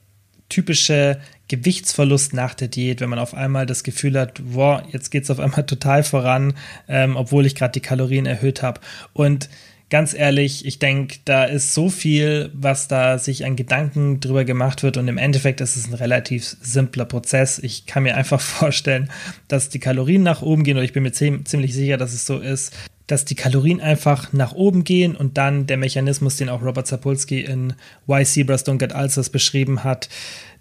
typische 0.49 1.19
Gewichtsverlust 1.47 2.33
nach 2.33 2.55
der 2.55 2.69
Diät, 2.69 3.01
wenn 3.01 3.09
man 3.09 3.19
auf 3.19 3.35
einmal 3.35 3.67
das 3.67 3.83
Gefühl 3.83 4.19
hat, 4.19 4.41
wow, 4.43 4.81
jetzt 4.91 5.11
geht 5.11 5.23
es 5.23 5.29
auf 5.29 5.39
einmal 5.39 5.65
total 5.67 6.03
voran, 6.03 6.55
ähm, 6.87 7.15
obwohl 7.15 7.45
ich 7.45 7.53
gerade 7.53 7.73
die 7.73 7.81
Kalorien 7.81 8.25
erhöht 8.25 8.63
habe. 8.63 8.81
Und 9.13 9.49
ganz 9.93 10.15
ehrlich, 10.15 10.65
ich 10.65 10.79
denke, 10.79 11.17
da 11.23 11.43
ist 11.43 11.75
so 11.75 11.87
viel, 11.87 12.49
was 12.55 12.87
da 12.87 13.19
sich 13.19 13.45
an 13.45 13.55
Gedanken 13.55 14.19
drüber 14.19 14.43
gemacht 14.43 14.81
wird 14.81 14.97
und 14.97 15.07
im 15.07 15.19
Endeffekt 15.19 15.61
ist 15.61 15.75
es 15.75 15.87
ein 15.87 15.93
relativ 15.93 16.57
simpler 16.63 17.05
Prozess. 17.05 17.59
Ich 17.59 17.85
kann 17.85 18.01
mir 18.01 18.15
einfach 18.15 18.41
vorstellen, 18.41 19.11
dass 19.47 19.69
die 19.69 19.77
Kalorien 19.77 20.23
nach 20.23 20.41
oben 20.41 20.63
gehen 20.63 20.77
oder 20.77 20.83
ich 20.83 20.93
bin 20.93 21.03
mir 21.03 21.11
ziemlich 21.11 21.75
sicher, 21.75 21.97
dass 21.97 22.11
es 22.11 22.25
so 22.25 22.39
ist, 22.39 22.73
dass 23.05 23.23
die 23.23 23.35
Kalorien 23.35 23.81
einfach 23.81 24.33
nach 24.33 24.53
oben 24.53 24.83
gehen 24.83 25.15
und 25.15 25.37
dann 25.37 25.67
der 25.67 25.77
Mechanismus, 25.77 26.37
den 26.37 26.49
auch 26.49 26.63
Robert 26.63 26.87
Sapolsky 26.87 27.41
in 27.41 27.73
Why 28.07 28.25
Zebras 28.25 28.65
Don't 28.65 28.79
Get 28.79 28.95
Ulcers 28.95 29.29
beschrieben 29.29 29.83
hat, 29.83 30.09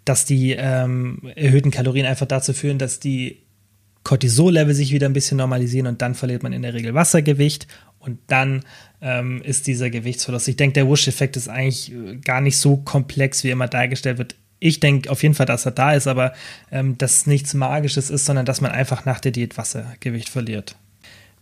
dass 0.04 0.26
die 0.26 0.52
ähm, 0.58 1.22
erhöhten 1.36 1.70
Kalorien 1.70 2.04
einfach 2.04 2.26
dazu 2.26 2.52
führen, 2.52 2.76
dass 2.76 3.00
die 3.00 3.38
Cortisol-Level 4.04 4.74
sich 4.74 4.92
wieder 4.92 5.08
ein 5.08 5.12
bisschen 5.12 5.38
normalisieren 5.38 5.86
und 5.86 6.02
dann 6.02 6.14
verliert 6.14 6.42
man 6.42 6.52
in 6.52 6.62
der 6.62 6.74
Regel 6.74 6.94
Wassergewicht 6.94 7.66
und 7.98 8.18
dann 8.26 8.64
ähm, 9.00 9.42
ist 9.42 9.66
dieser 9.66 9.90
Gewichtsverlust. 9.90 10.48
Ich 10.48 10.56
denke, 10.56 10.74
der 10.74 10.88
Wush-Effekt 10.88 11.36
ist 11.36 11.48
eigentlich 11.48 11.92
äh, 11.92 12.16
gar 12.16 12.40
nicht 12.40 12.58
so 12.58 12.76
komplex, 12.78 13.44
wie 13.44 13.50
immer 13.50 13.68
dargestellt 13.68 14.18
wird. 14.18 14.34
Ich 14.58 14.80
denke 14.80 15.10
auf 15.10 15.22
jeden 15.22 15.34
Fall, 15.34 15.46
dass 15.46 15.66
er 15.66 15.72
da 15.72 15.92
ist, 15.92 16.06
aber 16.06 16.32
ähm, 16.70 16.98
dass 16.98 17.26
nichts 17.26 17.54
Magisches 17.54 18.10
ist, 18.10 18.26
sondern 18.26 18.46
dass 18.46 18.60
man 18.60 18.70
einfach 18.70 19.04
nach 19.04 19.20
der 19.20 19.32
Diät 19.32 19.56
Wassergewicht 19.58 20.28
verliert. 20.28 20.76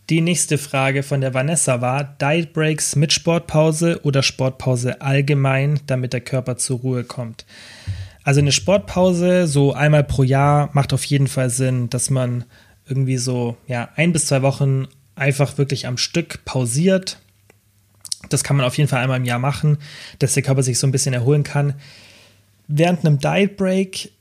Die 0.09 0.21
nächste 0.21 0.57
Frage 0.57 1.03
von 1.03 1.21
der 1.21 1.33
Vanessa 1.33 1.81
war: 1.81 2.03
Diet 2.03 2.53
Breaks 2.53 2.95
mit 2.95 3.13
Sportpause 3.13 3.99
oder 4.03 4.23
Sportpause 4.23 5.01
allgemein, 5.01 5.79
damit 5.87 6.13
der 6.13 6.21
Körper 6.21 6.57
zur 6.57 6.79
Ruhe 6.79 7.03
kommt? 7.03 7.45
Also 8.23 8.39
eine 8.39 8.51
Sportpause 8.51 9.47
so 9.47 9.73
einmal 9.73 10.03
pro 10.03 10.23
Jahr 10.23 10.69
macht 10.73 10.93
auf 10.93 11.03
jeden 11.05 11.27
Fall 11.27 11.49
Sinn, 11.49 11.89
dass 11.89 12.09
man 12.09 12.45
irgendwie 12.87 13.17
so 13.17 13.57
ja 13.67 13.89
ein 13.95 14.13
bis 14.13 14.27
zwei 14.27 14.41
Wochen 14.41 14.87
einfach 15.15 15.57
wirklich 15.57 15.87
am 15.87 15.97
Stück 15.97 16.45
pausiert. 16.45 17.19
Das 18.29 18.43
kann 18.43 18.57
man 18.57 18.65
auf 18.65 18.77
jeden 18.77 18.89
Fall 18.89 19.01
einmal 19.01 19.17
im 19.17 19.25
Jahr 19.25 19.39
machen, 19.39 19.77
dass 20.19 20.33
der 20.33 20.43
Körper 20.43 20.63
sich 20.63 20.77
so 20.77 20.87
ein 20.87 20.91
bisschen 20.91 21.13
erholen 21.13 21.43
kann. 21.43 21.73
Während 22.67 23.05
einem 23.05 23.19
Diet 23.19 23.57
Break 23.57 24.11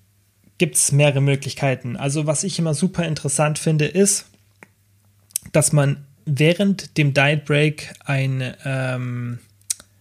gibt 0.58 0.76
es 0.76 0.92
mehrere 0.92 1.20
Möglichkeiten. 1.20 1.96
Also 1.96 2.26
was 2.26 2.44
ich 2.44 2.58
immer 2.58 2.74
super 2.74 3.06
interessant 3.06 3.58
finde, 3.58 3.86
ist, 3.86 4.26
dass 5.52 5.72
man 5.72 6.04
während 6.26 6.96
dem 6.98 7.14
Diet 7.14 7.44
Break 7.44 7.92
ein, 8.04 8.54
ähm, 8.64 9.38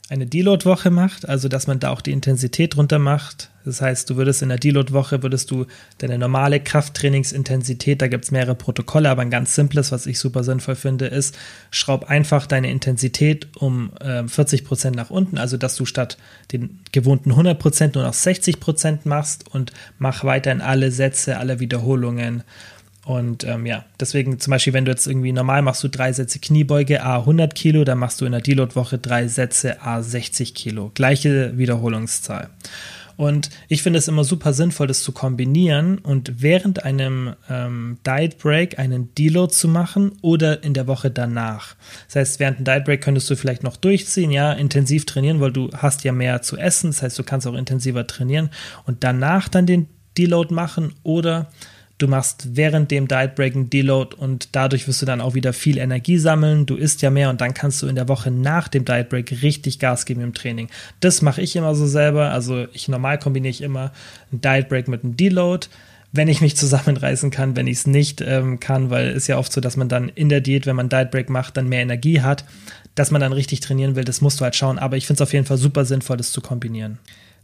eine 0.10 0.26
Deload-Woche 0.26 0.90
macht, 0.90 1.30
also 1.30 1.48
dass 1.48 1.68
man 1.68 1.80
da 1.80 1.92
auch 1.92 2.02
die 2.02 2.12
Intensität 2.12 2.76
runter 2.76 2.98
macht. 2.98 3.52
Das 3.64 3.82
heißt, 3.82 4.10
du 4.10 4.16
würdest 4.16 4.42
in 4.42 4.50
der 4.50 4.58
Deload-Woche, 4.58 5.22
würdest 5.22 5.52
du 5.52 5.68
deine 6.00 6.18
normale 6.18 6.60
Krafttrainingsintensität, 6.60 8.02
da 8.02 8.08
gibt 8.08 8.26
es 8.26 8.32
mehrere 8.32 8.56
Protokolle, 8.56 9.10
aber 9.10 9.22
ein 9.22 9.30
ganz 9.30 9.54
simples, 9.54 9.92
was 9.92 10.08
ich 10.08 10.18
super 10.18 10.44
sinnvoll 10.44 10.76
finde, 10.76 11.06
ist, 11.06 11.38
schraub 11.70 12.06
einfach 12.06 12.48
deine 12.48 12.72
Intensität 12.72 13.48
um 13.58 13.92
äh, 14.00 14.28
40 14.28 14.66
Prozent 14.66 14.96
nach 14.96 15.12
unten, 15.12 15.38
also 15.38 15.58
dass 15.58 15.76
du 15.76 15.86
statt 15.86 16.18
den 16.52 16.80
gewohnten 16.92 17.32
100 17.32 17.60
Prozent 17.60 17.96
nur 17.96 18.04
noch 18.04 18.14
60 18.14 18.60
Prozent 18.60 19.06
machst 19.06 19.54
und 19.54 19.74
mach 20.00 20.24
weiterhin 20.24 20.62
alle 20.62 20.92
Sätze, 20.92 21.38
alle 21.38 21.60
Wiederholungen 21.60 22.44
und 23.10 23.44
ähm, 23.44 23.66
ja, 23.66 23.86
deswegen 24.00 24.40
zum 24.40 24.52
Beispiel, 24.52 24.74
wenn 24.74 24.86
du 24.86 24.92
jetzt 24.92 25.08
irgendwie 25.08 25.32
normal 25.32 25.64
machst 25.64 25.84
du 25.84 25.88
drei 25.88 26.14
Sätze 26.14 26.38
Kniebeuge 26.38 27.02
A 27.02 27.18
100 27.18 27.56
Kilo, 27.56 27.84
dann 27.84 27.98
machst 27.98 28.22
du 28.22 28.26
in 28.26 28.34
der 28.34 28.42
Deload-Woche 28.42 29.00
drei 29.00 29.28
Sätze 29.28 29.82
A 29.82 30.04
60 30.04 30.54
Kilo. 30.54 30.92
Gleiche 30.94 31.58
Wiederholungszahl. 31.58 32.52
Und 33.18 33.50
ich 33.68 33.82
finde 33.82 33.98
es 33.98 34.08
immer 34.08 34.24
super 34.24 34.54
sinnvoll, 34.54 34.86
das 34.86 35.02
zu 35.02 35.12
kombinieren 35.12 35.98
und 35.98 36.44
während 36.44 36.84
einem 36.84 37.34
ähm, 37.50 37.98
Diet 38.06 38.38
Break 38.38 38.78
einen 38.78 39.12
Deload 39.16 39.52
zu 39.52 39.68
machen 39.68 40.12
oder 40.22 40.64
in 40.64 40.76
der 40.76 40.86
Woche 40.86 41.10
danach. 41.10 41.78
Das 42.06 42.16
heißt, 42.16 42.40
während 42.40 42.58
einem 42.58 42.66
Diet 42.66 42.86
Break 42.86 43.02
könntest 43.02 43.28
du 43.32 43.36
vielleicht 43.36 43.64
noch 43.64 43.78
durchziehen, 43.78 44.30
ja, 44.30 44.54
intensiv 44.54 45.08
trainieren, 45.08 45.40
weil 45.40 45.52
du 45.52 45.72
hast 45.76 46.04
ja 46.04 46.12
mehr 46.12 46.44
zu 46.44 46.58
essen. 46.58 46.92
Das 46.92 47.02
heißt, 47.02 47.18
du 47.18 47.24
kannst 47.24 47.48
auch 47.48 47.56
intensiver 47.56 48.06
trainieren 48.06 48.52
und 48.86 49.04
danach 49.04 49.50
dann 49.50 49.66
den 49.66 49.88
Deload 50.16 50.54
machen 50.54 50.94
oder 51.02 51.50
Du 52.00 52.08
machst 52.08 52.56
während 52.56 52.92
dem 52.92 53.08
Diet 53.08 53.36
Break 53.36 53.56
einen 53.56 53.70
Deload 53.70 54.16
und 54.16 54.50
dadurch 54.54 54.88
wirst 54.88 55.02
du 55.02 55.06
dann 55.06 55.20
auch 55.20 55.36
wieder 55.36 55.54
viel 55.54 55.78
Energie 55.78 56.18
sammeln. 56.18 56.66
Du 56.66 56.76
isst 56.76 57.02
ja 57.02 57.10
mehr 57.10 57.30
und 57.30 57.42
dann 57.42 57.54
kannst 57.54 57.82
du 57.82 57.88
in 57.88 57.96
der 57.96 58.08
Woche 58.08 58.32
nach 58.32 58.70
dem 58.70 58.86
Diet 58.86 59.10
Break 59.10 59.44
richtig 59.44 59.80
Gas 59.80 60.06
geben 60.06 60.22
im 60.22 60.34
Training. 60.34 60.70
Das 61.02 61.22
mache 61.22 61.42
ich 61.42 61.58
immer 61.58 61.76
so 61.76 61.86
selber. 61.86 62.32
Also 62.32 62.68
ich 62.74 62.88
normal 62.88 63.20
kombiniere 63.20 63.52
ich 63.52 63.62
immer 63.62 63.92
einen 64.32 64.42
Diet 64.42 64.70
Break 64.70 64.88
mit 64.88 65.04
einem 65.04 65.16
Deload 65.16 65.68
wenn 66.12 66.28
ich 66.28 66.42
mich 66.42 66.56
zusammenreißen 66.58 67.30
kann, 67.32 67.56
wenn 67.56 67.68
ich 67.68 67.80
es 67.80 67.88
nicht 67.88 68.22
ähm, 68.22 68.60
kann, 68.60 68.90
weil 68.90 69.10
es 69.10 69.28
ja 69.28 69.38
oft 69.38 69.52
so, 69.52 69.62
dass 69.62 69.78
man 69.78 69.90
dann 69.90 70.10
in 70.10 70.30
der 70.30 70.42
Diät, 70.42 70.66
wenn 70.66 70.76
man 70.76 70.90
Diet 70.90 71.12
Break 71.12 71.30
macht, 71.30 71.58
dann 71.58 71.70
mehr 71.70 71.82
Energie 71.82 72.22
hat, 72.22 72.46
dass 72.96 73.12
man 73.12 73.22
dann 73.22 73.34
richtig 73.34 73.60
trainieren 73.60 73.96
will, 73.96 74.04
das 74.04 74.22
musst 74.22 74.40
du 74.40 74.44
halt 74.44 74.56
schauen. 74.56 74.80
Aber 74.80 74.98
ich 74.98 75.06
finde 75.06 75.22
es 75.22 75.28
auf 75.28 75.34
jeden 75.34 75.46
Fall 75.46 75.58
super 75.58 75.86
sinnvoll, 75.86 76.18
das 76.18 76.32
zu 76.32 76.42
kombinieren. 76.42 76.98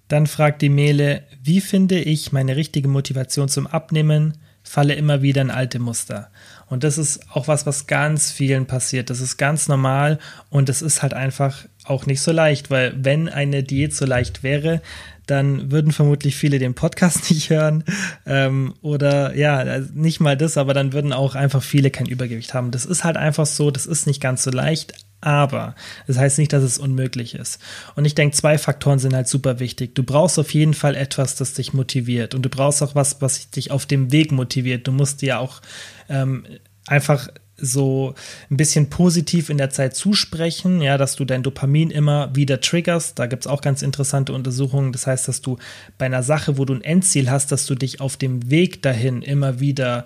Dann 0.07 0.27
fragt 0.27 0.61
die 0.61 0.69
Mele, 0.69 1.23
wie 1.43 1.61
finde 1.61 1.99
ich 1.99 2.31
meine 2.31 2.55
richtige 2.55 2.87
Motivation 2.87 3.49
zum 3.49 3.67
Abnehmen? 3.67 4.33
Falle 4.65 4.95
immer 4.95 5.21
wieder 5.21 5.41
in 5.41 5.51
alte 5.51 5.79
Muster. 5.79 6.29
Und 6.67 6.83
das 6.83 6.97
ist 6.97 7.29
auch 7.31 7.47
was, 7.47 7.65
was 7.65 7.87
ganz 7.87 8.31
vielen 8.31 8.65
passiert. 8.65 9.09
Das 9.09 9.21
ist 9.21 9.37
ganz 9.37 9.67
normal 9.67 10.19
und 10.49 10.67
es 10.67 10.81
ist 10.81 11.03
halt 11.03 11.13
einfach 11.13 11.65
auch 11.83 12.07
nicht 12.07 12.21
so 12.21 12.31
leicht, 12.31 12.71
weil 12.71 12.93
wenn 12.97 13.29
eine 13.29 13.63
Diät 13.63 13.95
so 13.95 14.05
leicht 14.05 14.41
wäre, 14.41 14.81
dann 15.27 15.71
würden 15.71 15.91
vermutlich 15.91 16.35
viele 16.35 16.59
den 16.59 16.73
Podcast 16.73 17.29
nicht 17.29 17.49
hören 17.49 17.83
ähm, 18.25 18.73
oder 18.81 19.35
ja, 19.35 19.79
nicht 19.93 20.19
mal 20.19 20.35
das, 20.35 20.57
aber 20.57 20.73
dann 20.73 20.93
würden 20.93 21.13
auch 21.13 21.35
einfach 21.35 21.63
viele 21.63 21.91
kein 21.91 22.07
Übergewicht 22.07 22.53
haben. 22.53 22.71
Das 22.71 22.85
ist 22.85 23.03
halt 23.03 23.17
einfach 23.17 23.45
so, 23.45 23.71
das 23.71 23.85
ist 23.85 24.07
nicht 24.07 24.21
ganz 24.21 24.43
so 24.43 24.51
leicht, 24.51 24.93
aber 25.21 25.75
das 26.07 26.17
heißt 26.17 26.37
nicht, 26.37 26.53
dass 26.53 26.63
es 26.63 26.77
unmöglich 26.77 27.35
ist. 27.35 27.59
Und 27.95 28.05
ich 28.05 28.15
denke, 28.15 28.35
zwei 28.35 28.57
Faktoren 28.57 28.99
sind 28.99 29.15
halt 29.15 29.27
super 29.27 29.59
wichtig. 29.59 29.95
Du 29.95 30.03
brauchst 30.03 30.37
auf 30.37 30.53
jeden 30.53 30.73
Fall 30.73 30.95
etwas, 30.95 31.35
das 31.35 31.53
dich 31.53 31.73
motiviert 31.73 32.35
und 32.35 32.43
du 32.43 32.49
brauchst 32.49 32.83
auch 32.83 32.95
was, 32.95 33.21
was 33.21 33.49
dich 33.49 33.71
auf 33.71 33.85
dem 33.85 34.11
Weg 34.11 34.31
motiviert. 34.31 34.87
Du 34.87 34.91
musst 34.91 35.21
dir 35.21 35.39
auch 35.39 35.61
ähm, 36.09 36.45
einfach 36.87 37.29
so 37.57 38.13
ein 38.51 38.57
bisschen 38.57 38.89
positiv 38.89 39.49
in 39.49 39.57
der 39.57 39.69
Zeit 39.69 39.95
zusprechen, 39.95 40.81
ja, 40.81 40.97
dass 40.97 41.15
du 41.15 41.25
dein 41.25 41.43
Dopamin 41.43 41.89
immer 41.89 42.35
wieder 42.35 42.59
triggerst. 42.59 43.17
Da 43.17 43.27
gibt 43.27 43.45
es 43.45 43.47
auch 43.47 43.61
ganz 43.61 43.81
interessante 43.81 44.33
Untersuchungen. 44.33 44.91
Das 44.91 45.07
heißt, 45.07 45.27
dass 45.27 45.41
du 45.41 45.57
bei 45.97 46.05
einer 46.05 46.23
Sache, 46.23 46.57
wo 46.57 46.65
du 46.65 46.73
ein 46.73 46.81
Endziel 46.81 47.29
hast, 47.31 47.51
dass 47.51 47.65
du 47.65 47.75
dich 47.75 48.01
auf 48.01 48.17
dem 48.17 48.49
Weg 48.51 48.81
dahin 48.81 49.21
immer 49.21 49.59
wieder 49.59 50.05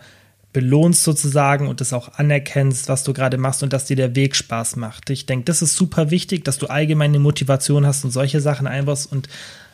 belohnst 0.51 1.03
sozusagen 1.03 1.67
und 1.67 1.79
das 1.79 1.93
auch 1.93 2.13
anerkennst, 2.13 2.89
was 2.89 3.03
du 3.03 3.13
gerade 3.13 3.37
machst 3.37 3.61
und 3.61 3.71
dass 3.71 3.85
dir 3.85 3.95
der 3.95 4.15
Weg 4.15 4.35
Spaß 4.35 4.77
macht. 4.77 5.09
Ich 5.09 5.25
denke, 5.25 5.45
das 5.45 5.61
ist 5.61 5.75
super 5.75 6.09
wichtig, 6.09 6.43
dass 6.43 6.57
du 6.57 6.67
allgemeine 6.67 7.19
Motivation 7.19 7.85
hast 7.85 8.03
und 8.03 8.11
solche 8.11 8.41
Sachen 8.41 8.65
einbaust 8.65 9.11
und 9.11 9.29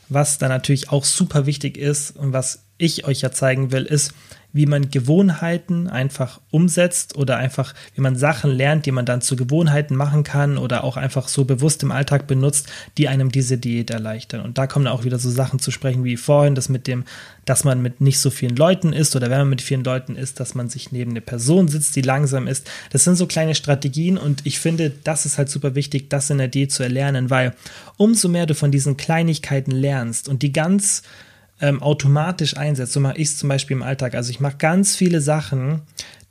was 0.09 0.37
dann 0.37 0.49
natürlich 0.49 0.89
auch 0.89 1.05
super 1.05 1.45
wichtig 1.45 1.77
ist 1.77 2.15
und 2.15 2.33
was 2.33 2.64
ich 2.77 3.05
euch 3.05 3.21
ja 3.21 3.31
zeigen 3.31 3.71
will, 3.71 3.83
ist, 3.83 4.13
wie 4.55 4.65
man 4.67 4.89
Gewohnheiten 4.89 5.89
einfach 5.89 6.39
umsetzt 6.49 7.17
oder 7.17 7.35
einfach, 7.35 7.73
wie 7.93 7.99
man 7.99 8.15
Sachen 8.15 8.51
lernt, 8.51 8.85
die 8.85 8.93
man 8.93 9.05
dann 9.05 9.19
zu 9.19 9.35
Gewohnheiten 9.35 9.97
machen 9.97 10.23
kann 10.23 10.57
oder 10.57 10.85
auch 10.85 10.95
einfach 10.95 11.27
so 11.27 11.43
bewusst 11.43 11.83
im 11.83 11.91
Alltag 11.91 12.25
benutzt, 12.25 12.69
die 12.97 13.09
einem 13.09 13.33
diese 13.33 13.57
Diät 13.57 13.89
erleichtern. 13.89 14.39
Und 14.39 14.57
da 14.57 14.65
kommen 14.65 14.87
auch 14.87 15.03
wieder 15.03 15.19
so 15.19 15.29
Sachen 15.29 15.59
zu 15.59 15.71
sprechen 15.71 16.05
wie 16.05 16.15
vorhin, 16.15 16.55
das 16.55 16.69
mit 16.69 16.87
dem, 16.87 17.03
dass 17.43 17.65
man 17.65 17.81
mit 17.81 17.99
nicht 17.99 18.19
so 18.19 18.29
vielen 18.29 18.55
Leuten 18.55 18.93
ist 18.93 19.13
oder 19.17 19.29
wenn 19.29 19.39
man 19.39 19.49
mit 19.49 19.61
vielen 19.61 19.83
Leuten 19.83 20.15
ist, 20.15 20.39
dass 20.39 20.55
man 20.55 20.69
sich 20.69 20.93
neben 20.93 21.11
eine 21.11 21.21
Person 21.21 21.67
sitzt, 21.67 21.93
die 21.97 22.01
langsam 22.01 22.47
ist. 22.47 22.71
Das 22.91 23.03
sind 23.03 23.17
so 23.17 23.27
kleine 23.27 23.55
Strategien 23.55 24.17
und 24.17 24.45
ich 24.45 24.59
finde, 24.59 24.89
das 25.03 25.25
ist 25.25 25.37
halt 25.37 25.49
super 25.49 25.75
wichtig, 25.75 26.09
das 26.09 26.29
in 26.29 26.37
der 26.37 26.47
Diät 26.47 26.71
zu 26.71 26.81
erlernen, 26.81 27.29
weil 27.29 27.53
umso 27.97 28.29
mehr 28.29 28.45
du 28.45 28.55
von 28.55 28.71
diesen 28.71 28.95
Kleinigkeiten 28.95 29.71
lernst 29.71 30.29
und 30.29 30.43
die 30.43 30.53
ganz 30.53 31.03
ähm, 31.61 31.81
automatisch 31.81 32.57
einsetzt. 32.57 32.93
So 32.93 32.99
mache 32.99 33.17
ich 33.17 33.29
es 33.29 33.37
zum 33.37 33.49
Beispiel 33.49 33.77
im 33.77 33.83
Alltag. 33.83 34.15
Also 34.15 34.29
ich 34.29 34.39
mache 34.39 34.57
ganz 34.57 34.95
viele 34.95 35.21
Sachen, 35.21 35.81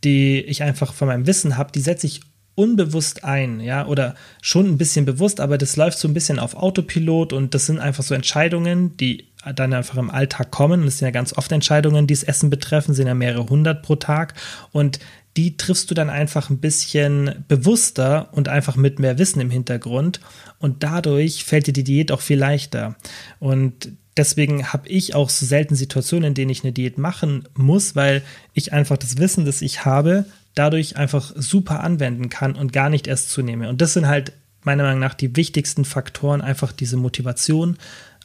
die 0.05 0.41
ich 0.41 0.63
einfach 0.63 0.93
von 0.93 1.09
meinem 1.09 1.27
Wissen 1.27 1.57
habe, 1.57 1.73
die 1.73 1.81
setze 1.81 2.07
ich 2.07 2.21
unbewusst 2.57 3.25
ein, 3.25 3.61
ja, 3.61 3.87
oder 3.87 4.15
schon 4.41 4.67
ein 4.67 4.79
bisschen 4.79 5.05
bewusst, 5.05 5.41
aber 5.41 5.59
das 5.59 5.77
läuft 5.77 5.99
so 5.99 6.07
ein 6.07 6.15
bisschen 6.15 6.39
auf 6.39 6.55
Autopilot 6.55 7.33
und 7.33 7.55
das 7.55 7.67
sind 7.67 7.81
einfach 7.81 8.05
so 8.05 8.15
Entscheidungen, 8.15 8.97
die 8.97 9.29
dann 9.57 9.73
einfach 9.73 9.97
im 9.97 10.11
Alltag 10.11 10.51
kommen. 10.51 10.85
das 10.85 10.99
sind 10.99 11.07
ja 11.07 11.11
ganz 11.11 11.37
oft 11.37 11.51
Entscheidungen, 11.53 12.07
die 12.07 12.15
das 12.15 12.23
Essen 12.23 12.51
betreffen, 12.51 12.95
sind 12.95 13.09
ja 13.09 13.15
mehrere 13.15 13.49
hundert 13.49 13.83
pro 13.83 13.97
Tag 13.97 14.35
und 14.73 15.01
die 15.37 15.57
triffst 15.57 15.91
du 15.91 15.95
dann 15.95 16.11
einfach 16.11 16.49
ein 16.49 16.59
bisschen 16.59 17.45
bewusster 17.49 18.29
und 18.33 18.49
einfach 18.49 18.77
mit 18.77 19.01
mehr 19.01 19.19
Wissen 19.19 19.41
im 19.41 19.51
Hintergrund 19.51 20.21
und 20.59 20.85
dadurch 20.85 21.45
fällt 21.45 21.67
dir 21.67 21.73
die 21.73 21.83
Diät 21.83 22.13
auch 22.13 22.21
viel 22.21 22.39
leichter. 22.39 22.95
Und 23.41 23.89
deswegen 24.17 24.73
habe 24.73 24.89
ich 24.89 25.15
auch 25.15 25.31
so 25.31 25.47
selten 25.47 25.75
Situationen, 25.75 26.29
in 26.29 26.35
denen 26.35 26.51
ich 26.51 26.65
eine 26.65 26.73
Diät 26.73 26.99
machen 26.99 27.49
muss, 27.55 27.97
weil 27.97 28.23
ich 28.53 28.73
einfach 28.73 28.97
das 28.97 29.19
Wissen, 29.19 29.45
das 29.45 29.63
ich 29.63 29.85
habe, 29.85 30.25
dadurch 30.55 30.97
einfach 30.97 31.33
super 31.35 31.81
anwenden 31.81 32.29
kann 32.29 32.55
und 32.55 32.73
gar 32.73 32.91
nicht 32.91 33.07
erst 33.07 33.31
zunehme. 33.31 33.69
Und 33.69 33.81
das 33.81 33.95
sind 33.95 34.07
halt 34.07 34.33
meiner 34.63 34.85
Meinung 34.85 35.01
nach 35.01 35.15
die 35.15 35.37
wichtigsten 35.37 35.85
Faktoren, 35.85 36.41
einfach 36.41 36.73
diese 36.73 36.97
Motivation 36.97 37.77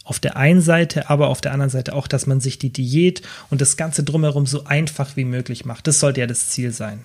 auf 0.04 0.20
der 0.20 0.38
einen 0.38 0.62
Seite, 0.62 1.10
aber 1.10 1.28
auf 1.28 1.42
der 1.42 1.54
anderen 1.54 1.70
Seite 1.70 1.94
auch, 1.94 2.08
dass 2.08 2.26
man 2.26 2.40
sich 2.40 2.58
die 2.58 2.72
Diät 2.72 3.22
und 3.50 3.62
das 3.62 3.78
Ganze 3.78 4.04
drumherum 4.04 4.48
so 4.48 4.64
einfach 4.66 5.16
wie 5.16 5.26
möglich 5.26 5.66
macht. 5.66 5.86
Das 5.86 6.00
sollte 6.00 6.22
ja 6.22 6.28
das 6.28 6.50
Ziel 6.50 6.72
sein. 6.72 7.02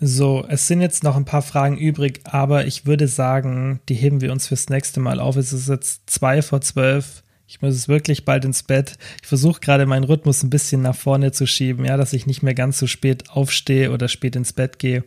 So, 0.00 0.44
es 0.48 0.66
sind 0.66 0.80
jetzt 0.80 1.04
noch 1.04 1.16
ein 1.16 1.24
paar 1.24 1.42
Fragen 1.42 1.76
übrig, 1.76 2.20
aber 2.24 2.66
ich 2.66 2.86
würde 2.86 3.08
sagen, 3.08 3.80
die 3.88 3.94
heben 3.94 4.20
wir 4.20 4.32
uns 4.32 4.48
fürs 4.48 4.68
nächste 4.68 5.00
Mal 5.00 5.20
auf. 5.20 5.36
Es 5.36 5.52
ist 5.52 5.68
jetzt 5.68 6.08
zwei 6.08 6.42
vor 6.42 6.60
zwölf. 6.60 7.22
Ich 7.46 7.60
muss 7.60 7.74
es 7.74 7.88
wirklich 7.88 8.24
bald 8.24 8.46
ins 8.46 8.62
Bett. 8.62 8.96
Ich 9.20 9.28
versuche 9.28 9.60
gerade 9.60 9.84
meinen 9.84 10.04
Rhythmus 10.04 10.42
ein 10.42 10.50
bisschen 10.50 10.80
nach 10.80 10.96
vorne 10.96 11.30
zu 11.30 11.46
schieben, 11.46 11.84
ja, 11.84 11.98
dass 11.98 12.14
ich 12.14 12.26
nicht 12.26 12.42
mehr 12.42 12.54
ganz 12.54 12.78
so 12.78 12.86
spät 12.86 13.30
aufstehe 13.30 13.90
oder 13.92 14.08
spät 14.08 14.34
ins 14.34 14.54
Bett 14.54 14.78
gehe. 14.78 15.04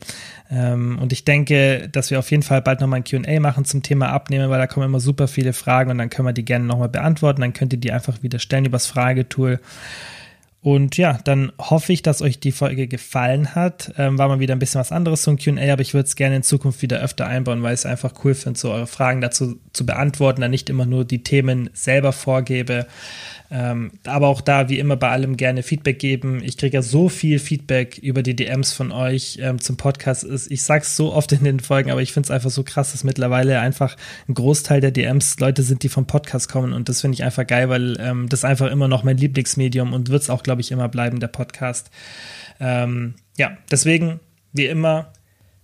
Ähm, 0.51 0.99
und 1.01 1.11
ich 1.11 1.25
denke, 1.25 1.89
dass 1.91 2.11
wir 2.11 2.19
auf 2.19 2.29
jeden 2.29 2.43
Fall 2.43 2.61
bald 2.61 2.79
nochmal 2.79 2.99
ein 2.99 3.03
QA 3.03 3.39
machen 3.39 3.65
zum 3.65 3.81
Thema 3.81 4.09
Abnehmen, 4.09 4.51
weil 4.51 4.59
da 4.59 4.67
kommen 4.67 4.85
immer 4.85 4.99
super 4.99 5.27
viele 5.27 5.51
Fragen 5.51 5.89
und 5.89 5.97
dann 5.97 6.11
können 6.11 6.27
wir 6.27 6.33
die 6.33 6.45
gerne 6.45 6.65
nochmal 6.65 6.89
beantworten. 6.89 7.41
Dann 7.41 7.53
könnt 7.53 7.73
ihr 7.73 7.79
die 7.79 7.91
einfach 7.91 8.21
wieder 8.21 8.37
stellen 8.37 8.65
übers 8.65 8.85
Fragetool. 8.85 9.59
Und 10.67 10.97
ja, 10.97 11.17
dann 11.23 11.53
hoffe 11.57 11.93
ich, 11.93 12.01
dass 12.01 12.21
euch 12.21 12.41
die 12.41 12.51
Folge 12.51 12.89
gefallen 12.89 13.55
hat. 13.55 13.93
Ähm, 13.97 14.17
war 14.17 14.27
mal 14.27 14.41
wieder 14.41 14.53
ein 14.53 14.59
bisschen 14.59 14.81
was 14.81 14.91
anderes 14.91 15.21
zum 15.21 15.37
QA, 15.37 15.71
aber 15.71 15.81
ich 15.81 15.93
würde 15.93 16.07
es 16.07 16.17
gerne 16.17 16.35
in 16.35 16.43
Zukunft 16.43 16.81
wieder 16.81 16.99
öfter 16.99 17.25
einbauen, 17.25 17.63
weil 17.63 17.73
ich 17.73 17.79
es 17.79 17.85
einfach 17.85 18.11
cool 18.25 18.35
finde, 18.35 18.59
so 18.59 18.71
eure 18.71 18.85
Fragen 18.85 19.21
dazu 19.21 19.61
zu 19.71 19.85
beantworten, 19.85 20.41
dann 20.41 20.51
nicht 20.51 20.69
immer 20.69 20.85
nur 20.85 21.05
die 21.05 21.23
Themen 21.23 21.69
selber 21.71 22.11
vorgebe. 22.11 22.85
Ähm, 23.49 23.91
aber 24.05 24.27
auch 24.27 24.41
da, 24.41 24.67
wie 24.67 24.79
immer, 24.79 24.97
bei 24.97 25.09
allem 25.09 25.37
gerne 25.37 25.63
Feedback 25.63 25.99
geben. 25.99 26.41
Ich 26.43 26.57
kriege 26.57 26.75
ja 26.75 26.81
so 26.81 27.07
viel 27.07 27.39
Feedback 27.39 27.97
über 27.97 28.21
die 28.21 28.35
DMs 28.35 28.73
von 28.73 28.91
euch 28.91 29.39
ähm, 29.41 29.61
zum 29.61 29.77
Podcast. 29.77 30.25
Ich 30.49 30.63
sag's 30.63 30.97
so 30.97 31.13
oft 31.13 31.31
in 31.31 31.43
den 31.43 31.59
Folgen, 31.59 31.89
aber 31.89 32.01
ich 32.01 32.11
finde 32.11 32.27
es 32.27 32.31
einfach 32.31 32.49
so 32.49 32.63
krass, 32.63 32.91
dass 32.91 33.03
mittlerweile 33.03 33.59
einfach 33.59 33.95
ein 34.27 34.33
Großteil 34.33 34.81
der 34.81 34.91
DMs 34.91 35.39
Leute 35.39 35.63
sind, 35.63 35.83
die 35.83 35.89
vom 35.89 36.07
Podcast 36.07 36.49
kommen. 36.49 36.73
Und 36.73 36.89
das 36.89 37.01
finde 37.01 37.15
ich 37.15 37.23
einfach 37.23 37.47
geil, 37.47 37.69
weil 37.69 37.97
ähm, 37.99 38.27
das 38.27 38.43
einfach 38.43 38.69
immer 38.69 38.89
noch 38.89 39.03
mein 39.03 39.17
Lieblingsmedium 39.17 39.93
und 39.93 40.09
wird 40.09 40.23
es 40.23 40.29
auch, 40.29 40.43
glaube 40.43 40.61
ich, 40.61 40.71
immer 40.71 40.89
bleiben, 40.89 41.19
der 41.19 41.27
Podcast. 41.27 41.89
Ähm, 42.59 43.15
ja, 43.37 43.57
deswegen, 43.71 44.19
wie 44.51 44.65
immer, 44.65 45.13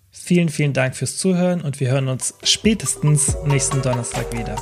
vielen, 0.10 0.48
vielen 0.50 0.74
Dank 0.74 0.96
fürs 0.96 1.18
Zuhören 1.18 1.62
und 1.62 1.80
wir 1.80 1.92
hören 1.92 2.08
uns 2.08 2.36
spätestens 2.44 3.36
nächsten 3.46 3.82
Donnerstag 3.82 4.32
wieder. 4.38 4.56